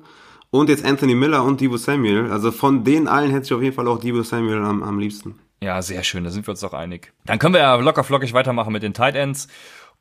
und 0.50 0.68
jetzt 0.68 0.84
Anthony 0.84 1.14
Miller 1.14 1.44
und 1.44 1.60
Debo 1.60 1.76
Samuel. 1.76 2.32
Also 2.32 2.50
von 2.50 2.82
den 2.82 3.06
allen 3.06 3.30
hätte 3.30 3.46
ich 3.46 3.52
auf 3.52 3.62
jeden 3.62 3.76
Fall 3.76 3.86
auch 3.86 4.00
Debo 4.00 4.24
Samuel 4.24 4.64
am, 4.64 4.82
am 4.82 4.98
liebsten. 4.98 5.38
Ja, 5.62 5.80
sehr 5.80 6.02
schön, 6.02 6.24
da 6.24 6.30
sind 6.30 6.44
wir 6.44 6.50
uns 6.50 6.60
doch 6.60 6.72
einig. 6.72 7.12
Dann 7.24 7.38
können 7.38 7.54
wir 7.54 7.60
ja 7.60 7.76
locker 7.76 8.02
flockig 8.02 8.32
weitermachen 8.32 8.72
mit 8.72 8.82
den 8.82 8.94
Tight 8.94 9.14
Ends 9.14 9.46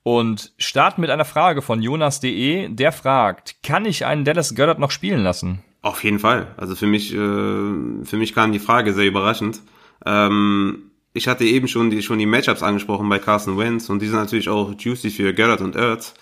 und 0.02 0.54
starten 0.58 1.02
mit 1.02 1.12
einer 1.12 1.24
Frage 1.24 1.62
von 1.62 1.84
Jonas.de. 1.84 2.70
Der 2.70 2.92
fragt, 2.92 3.62
kann 3.62 3.86
ich 3.86 4.08
einen 4.08 4.26
Dallas 4.26 4.56
Goddard 4.56 4.80
noch 4.80 4.90
spielen 4.90 5.22
lassen? 5.22 5.60
Auf 5.84 6.04
jeden 6.04 6.18
Fall. 6.18 6.48
Also 6.58 6.76
für 6.76 6.88
mich, 6.88 7.14
äh, 7.14 7.16
für 7.16 8.18
mich 8.18 8.34
kam 8.34 8.52
die 8.52 8.58
Frage 8.58 8.92
sehr 8.94 9.06
überraschend. 9.06 9.62
Ähm, 10.04 10.90
ich 11.14 11.28
hatte 11.28 11.44
eben 11.44 11.68
schon 11.68 11.92
die, 11.92 12.02
schon 12.02 12.18
die 12.18 12.26
Matchups 12.26 12.64
angesprochen 12.64 13.08
bei 13.08 13.20
Carson 13.20 13.60
Wentz 13.60 13.88
und 13.92 14.02
die 14.02 14.08
sind 14.08 14.18
natürlich 14.18 14.50
auch 14.50 14.74
juicy 14.76 15.12
für 15.12 15.32
Goddard 15.32 15.62
und 15.62 15.76
Ertz. 15.76 16.16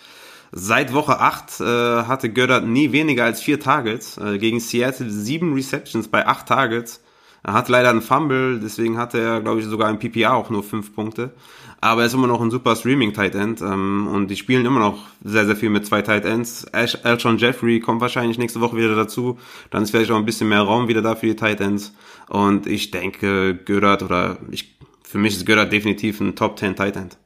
Seit 0.52 0.92
Woche 0.92 1.18
8 1.18 1.62
äh, 1.62 1.64
hatte 2.04 2.30
Goddard 2.30 2.66
nie 2.66 2.92
weniger 2.92 3.24
als 3.24 3.42
vier 3.42 3.62
Targets. 3.62 4.18
Äh, 4.18 4.38
gegen 4.38 4.60
Seattle 4.60 5.10
sieben 5.10 5.54
Receptions 5.54 6.10
bei 6.10 6.28
acht 6.28 6.46
Targets. 6.46 7.02
Er 7.44 7.54
hat 7.54 7.70
leider 7.70 7.90
einen 7.90 8.02
Fumble, 8.02 8.60
deswegen 8.60 8.98
hatte 8.98 9.20
er, 9.20 9.42
glaube 9.42 9.60
ich, 9.60 9.66
sogar 9.66 9.90
im 9.90 10.00
PPA 10.00 10.34
auch 10.34 10.50
nur 10.50 10.64
fünf 10.64 10.94
Punkte. 10.94 11.34
Aber 11.82 12.02
er 12.02 12.08
ist 12.08 12.14
immer 12.14 12.28
noch 12.28 12.42
ein 12.42 12.52
super 12.52 12.76
Streaming-Tight 12.76 13.36
End 13.36 13.62
ähm, 13.62 14.08
und 14.08 14.28
die 14.28 14.36
spielen 14.36 14.66
immer 14.66 14.82
noch 14.82 14.98
sehr, 15.24 15.46
sehr 15.46 15.56
viel 15.56 15.70
mit 15.70 15.86
zwei 15.86 16.02
Tight 16.02 16.26
Ends. 16.26 16.66
Elton 16.66 17.38
Jeffrey 17.38 17.80
kommt 17.80 18.02
wahrscheinlich 18.02 18.38
nächste 18.38 18.60
Woche 18.60 18.76
wieder 18.76 18.96
dazu. 18.96 19.40
Dann 19.70 19.84
ist 19.84 19.92
vielleicht 19.92 20.12
auch 20.12 20.18
ein 20.18 20.26
bisschen 20.26 20.50
mehr 20.50 20.62
Raum 20.62 20.90
wieder 20.90 21.02
da 21.02 21.16
für 21.16 21.28
die 21.28 21.38
Tight 21.38 21.62
Ends. 21.62 21.94
Und 22.28 22.68
ich 22.68 22.92
denke, 22.92 23.56
Görat 23.56 24.04
oder 24.04 24.40
ich, 24.52 24.78
für 25.04 25.20
mich 25.20 25.38
ist 25.38 25.46
Görat 25.46 25.72
definitiv 25.72 26.20
ein 26.20 26.36
Top 26.36 26.60
10 26.60 26.76
Tight 26.76 26.98
End. 26.98 27.18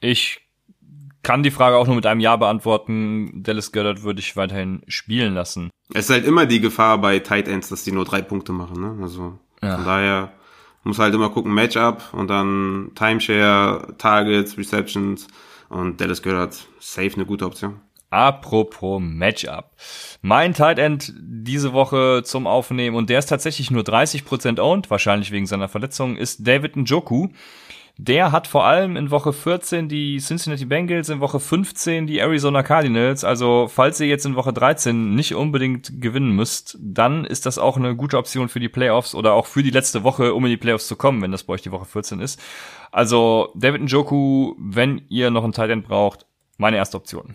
Ich 0.00 0.40
kann 1.22 1.44
die 1.44 1.52
Frage 1.52 1.76
auch 1.76 1.86
nur 1.86 1.94
mit 1.94 2.06
einem 2.06 2.20
Ja 2.20 2.36
beantworten. 2.36 3.42
Dallas 3.44 3.70
Goddard 3.70 4.02
würde 4.02 4.20
ich 4.20 4.36
weiterhin 4.36 4.82
spielen 4.88 5.34
lassen. 5.34 5.70
Es 5.94 6.06
ist 6.06 6.10
halt 6.10 6.26
immer 6.26 6.46
die 6.46 6.60
Gefahr 6.60 6.98
bei 6.98 7.20
Tight 7.20 7.46
Ends, 7.46 7.68
dass 7.68 7.84
die 7.84 7.92
nur 7.92 8.04
drei 8.04 8.22
Punkte 8.22 8.52
machen. 8.52 8.80
Ne? 8.80 9.02
Also 9.02 9.38
ja. 9.62 9.76
Von 9.76 9.84
daher 9.84 10.32
muss 10.84 10.98
halt 10.98 11.14
immer 11.14 11.30
gucken, 11.30 11.54
Matchup 11.54 12.02
und 12.12 12.28
dann 12.28 12.90
Timeshare, 12.94 13.94
Targets, 13.98 14.58
Receptions 14.58 15.28
und 15.68 16.00
Dallas 16.00 16.22
gehört 16.22 16.66
safe 16.80 17.14
eine 17.14 17.24
gute 17.24 17.46
Option. 17.46 17.80
Apropos 18.10 19.00
Matchup. 19.02 19.70
Mein 20.20 20.52
Tight 20.52 20.78
End 20.78 21.14
diese 21.18 21.72
Woche 21.72 22.22
zum 22.24 22.46
Aufnehmen 22.46 22.94
und 22.94 23.08
der 23.08 23.20
ist 23.20 23.26
tatsächlich 23.26 23.70
nur 23.70 23.84
30% 23.84 24.60
owned, 24.60 24.90
wahrscheinlich 24.90 25.30
wegen 25.30 25.46
seiner 25.46 25.68
Verletzung, 25.68 26.16
ist 26.16 26.46
David 26.46 26.76
Njoku. 26.76 27.28
Der 27.98 28.32
hat 28.32 28.46
vor 28.46 28.64
allem 28.64 28.96
in 28.96 29.10
Woche 29.10 29.32
14 29.32 29.88
die 29.88 30.18
Cincinnati 30.18 30.64
Bengals, 30.64 31.10
in 31.10 31.20
Woche 31.20 31.38
15 31.38 32.06
die 32.06 32.18
Arizona 32.18 32.62
Cardinals. 32.62 33.22
Also 33.22 33.68
falls 33.72 34.00
ihr 34.00 34.06
jetzt 34.06 34.24
in 34.24 34.34
Woche 34.34 34.52
13 34.52 35.14
nicht 35.14 35.34
unbedingt 35.34 36.00
gewinnen 36.00 36.34
müsst, 36.34 36.78
dann 36.80 37.24
ist 37.24 37.44
das 37.44 37.58
auch 37.58 37.76
eine 37.76 37.94
gute 37.94 38.16
Option 38.16 38.48
für 38.48 38.60
die 38.60 38.70
Playoffs 38.70 39.14
oder 39.14 39.34
auch 39.34 39.46
für 39.46 39.62
die 39.62 39.70
letzte 39.70 40.04
Woche, 40.04 40.34
um 40.34 40.44
in 40.44 40.50
die 40.50 40.56
Playoffs 40.56 40.88
zu 40.88 40.96
kommen, 40.96 41.20
wenn 41.22 41.32
das 41.32 41.44
bei 41.44 41.52
euch 41.52 41.62
die 41.62 41.70
Woche 41.70 41.84
14 41.84 42.20
ist. 42.20 42.40
Also 42.90 43.52
David 43.54 43.82
Njoku, 43.82 44.54
wenn 44.58 45.02
ihr 45.08 45.30
noch 45.30 45.44
einen 45.44 45.52
Tight 45.52 45.70
End 45.70 45.86
braucht, 45.86 46.26
meine 46.56 46.78
erste 46.78 46.96
Option. 46.96 47.34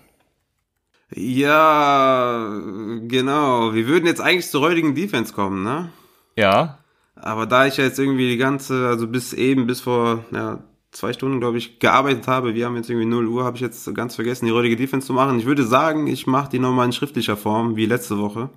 Ja, 1.14 2.60
genau. 3.08 3.74
Wir 3.74 3.88
würden 3.88 4.05
jetzt 4.05 4.22
eigentlich 4.22 4.49
zur 4.49 4.62
heutigen 4.62 4.95
Defense 4.95 5.34
kommen, 5.34 5.64
ne? 5.64 5.89
Ja. 6.36 6.80
Aber 7.22 7.45
da 7.45 7.65
ich 7.65 7.78
ja 7.78 7.84
jetzt 7.84 7.99
irgendwie 7.99 8.30
die 8.30 8.38
ganze, 8.38 8.88
also 8.88 9.07
bis 9.07 9.34
eben, 9.34 9.68
bis 9.68 9.82
vor 9.82 10.26
ja, 10.32 10.63
zwei 10.91 11.13
Stunden, 11.13 11.39
glaube 11.39 11.57
ich, 11.57 11.80
gearbeitet 11.80 12.28
habe, 12.28 12.55
wir 12.55 12.65
haben 12.65 12.76
jetzt 12.76 12.89
irgendwie 12.89 13.07
0 13.07 13.28
Uhr, 13.28 13.43
habe 13.43 13.55
ich 13.55 13.61
jetzt 13.61 13.93
ganz 13.93 14.15
vergessen, 14.15 14.45
die 14.45 14.51
heutige 14.51 14.76
Defense 14.76 15.07
zu 15.07 15.13
machen. 15.13 15.39
Ich 15.39 15.45
würde 15.45 15.63
sagen, 15.63 16.07
ich 16.07 16.28
mache 16.28 16.49
die 16.49 16.59
nochmal 16.59 16.86
in 16.86 16.93
schriftlicher 16.93 17.38
Form, 17.38 17.76
wie 17.76 17.86
letzte 17.86 18.18
Woche. 18.18 18.49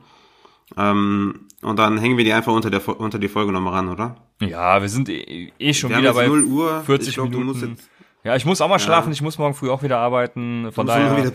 Ähm, 0.77 1.47
und 1.63 1.79
dann 1.79 1.99
hängen 1.99 2.17
wir 2.17 2.25
die 2.25 2.33
einfach 2.33 2.53
unter, 2.53 2.71
der, 2.71 2.87
unter 3.01 3.19
die 3.19 3.29
Folge 3.29 3.53
nochmal 3.53 3.75
ran, 3.75 3.89
oder? 3.89 4.17
Ja, 4.41 4.81
wir 4.81 4.89
sind 4.89 5.09
eh, 5.09 5.53
eh 5.59 5.75
schon 5.75 5.91
wir 5.91 5.99
wieder 5.99 6.15
bei 6.15 6.27
0 6.27 6.45
Uhr. 6.45 6.83
40 6.87 7.09
ich 7.09 7.15
glaub, 7.15 7.29
Minuten. 7.29 7.47
Du 7.47 7.53
musst 7.53 7.63
jetzt 7.63 7.91
ja, 8.23 8.37
ich 8.37 8.45
muss 8.45 8.61
auch 8.61 8.69
mal 8.69 8.79
schlafen, 8.79 9.09
ja. 9.09 9.13
ich 9.15 9.23
muss 9.23 9.39
morgen 9.39 9.55
früh 9.55 9.71
auch 9.71 9.83
wieder 9.83 9.99
arbeiten. 9.99 10.71
Von 10.73 10.87
daher. 10.87 11.33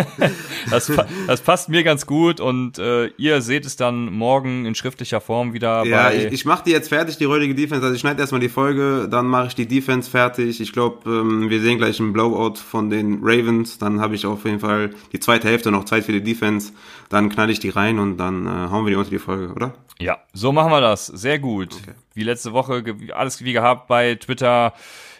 das, 0.70 0.90
das, 1.26 1.40
passt 1.42 1.68
mir 1.68 1.82
ganz 1.82 2.06
gut 2.06 2.40
und 2.40 2.78
äh, 2.78 3.08
ihr 3.18 3.42
seht 3.42 3.66
es 3.66 3.76
dann 3.76 4.10
morgen 4.12 4.64
in 4.64 4.74
schriftlicher 4.74 5.20
Form 5.20 5.52
wieder. 5.52 5.84
Ja, 5.84 6.10
ich, 6.10 6.32
ich 6.32 6.44
mache 6.46 6.64
die 6.64 6.70
jetzt 6.70 6.88
fertig, 6.88 7.18
die 7.18 7.26
heutige 7.26 7.54
Defense. 7.54 7.82
Also 7.82 7.94
ich 7.94 8.00
schneide 8.00 8.20
erstmal 8.20 8.40
die 8.40 8.48
Folge, 8.48 9.06
dann 9.10 9.26
mache 9.26 9.48
ich 9.48 9.54
die 9.54 9.66
Defense 9.66 10.10
fertig. 10.10 10.62
Ich 10.62 10.72
glaube, 10.72 11.10
ähm, 11.10 11.50
wir 11.50 11.60
sehen 11.60 11.76
gleich 11.76 12.00
einen 12.00 12.14
Blowout 12.14 12.54
von 12.54 12.88
den 12.88 13.18
Ravens. 13.22 13.76
Dann 13.76 14.00
habe 14.00 14.14
ich 14.14 14.24
auf 14.24 14.46
jeden 14.46 14.60
Fall 14.60 14.90
die 15.12 15.20
zweite 15.20 15.48
Hälfte 15.48 15.70
noch 15.70 15.84
Zeit 15.84 16.04
für 16.04 16.12
die 16.12 16.22
Defense. 16.22 16.72
Dann 17.10 17.28
knall 17.28 17.50
ich 17.50 17.60
die 17.60 17.68
rein 17.68 17.98
und 17.98 18.16
dann 18.16 18.46
äh, 18.46 18.70
hauen 18.70 18.86
wir 18.86 18.92
die 18.92 18.96
unter 18.96 19.10
die 19.10 19.18
Folge, 19.18 19.52
oder? 19.52 19.74
Ja, 20.00 20.18
so 20.32 20.52
machen 20.52 20.70
wir 20.70 20.80
das. 20.80 21.06
Sehr 21.06 21.38
gut. 21.38 21.74
Okay. 21.74 21.94
Wie 22.14 22.22
letzte 22.22 22.54
Woche, 22.54 22.82
alles 23.14 23.44
wie 23.44 23.52
gehabt 23.52 23.88
bei 23.88 24.14
Twitter 24.14 24.72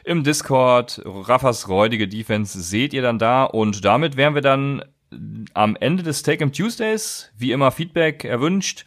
im 0.08 0.24
Discord. 0.24 1.02
Raffas 1.04 1.68
räudige 1.68 2.08
Defense 2.08 2.60
seht 2.60 2.92
ihr 2.92 3.02
dann 3.02 3.18
da. 3.18 3.44
Und 3.44 3.84
damit 3.84 4.16
wären 4.16 4.34
wir 4.34 4.42
dann 4.42 4.82
am 5.54 5.76
Ende 5.76 6.02
des 6.02 6.22
Take-Em 6.22 6.52
Tuesdays. 6.52 7.30
Wie 7.36 7.52
immer 7.52 7.70
Feedback 7.70 8.24
erwünscht. 8.24 8.86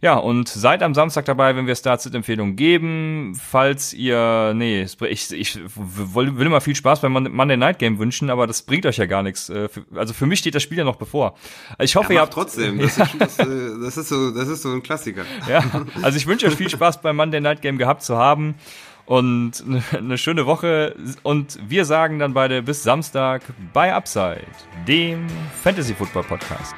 Ja, 0.00 0.14
und 0.14 0.48
seid 0.48 0.84
am 0.84 0.94
Samstag 0.94 1.24
dabei, 1.24 1.56
wenn 1.56 1.66
wir 1.66 1.74
Start-Sit-Empfehlungen 1.74 2.54
geben. 2.54 3.34
Falls 3.34 3.92
ihr, 3.92 4.52
nee, 4.54 4.86
ich, 5.08 5.32
ich 5.32 5.58
will, 5.74 6.40
immer 6.40 6.60
viel 6.60 6.76
Spaß 6.76 7.00
beim 7.00 7.12
Monday 7.12 7.56
Night 7.56 7.80
Game 7.80 7.98
wünschen, 7.98 8.30
aber 8.30 8.46
das 8.46 8.62
bringt 8.62 8.86
euch 8.86 8.98
ja 8.98 9.06
gar 9.06 9.24
nichts. 9.24 9.48
Äh, 9.48 9.68
also 9.96 10.14
für 10.14 10.26
mich 10.26 10.38
steht 10.38 10.54
das 10.54 10.62
Spiel 10.62 10.78
ja 10.78 10.84
noch 10.84 10.96
bevor. 10.96 11.34
Ich 11.80 11.96
hoffe, 11.96 12.12
ja, 12.12 12.20
ihr 12.20 12.22
habt 12.22 12.32
trotzdem. 12.32 12.78
Das, 12.88 12.96
ja. 12.96 13.04
ist, 13.06 13.20
das, 13.20 13.36
das, 13.36 13.96
ist 13.96 14.08
so, 14.08 14.30
das 14.30 14.48
ist 14.48 14.62
so 14.62 14.70
ein 14.70 14.82
Klassiker. 14.84 15.24
Ja, 15.48 15.64
also 16.02 16.16
ich 16.16 16.26
wünsche 16.28 16.46
euch 16.46 16.54
viel 16.54 16.70
Spaß 16.70 17.02
beim 17.02 17.16
Monday 17.16 17.40
Night 17.40 17.60
Game 17.60 17.76
gehabt 17.76 18.02
zu 18.02 18.16
haben 18.16 18.54
und 19.08 19.64
eine 19.96 20.18
schöne 20.18 20.46
Woche. 20.46 20.94
Und 21.22 21.58
wir 21.66 21.84
sagen 21.84 22.18
dann 22.18 22.34
beide 22.34 22.62
bis 22.62 22.82
Samstag 22.82 23.42
bei 23.72 23.92
Upside, 23.92 24.46
dem 24.86 25.26
Fantasy 25.62 25.94
Football 25.94 26.24
Podcast. 26.24 26.74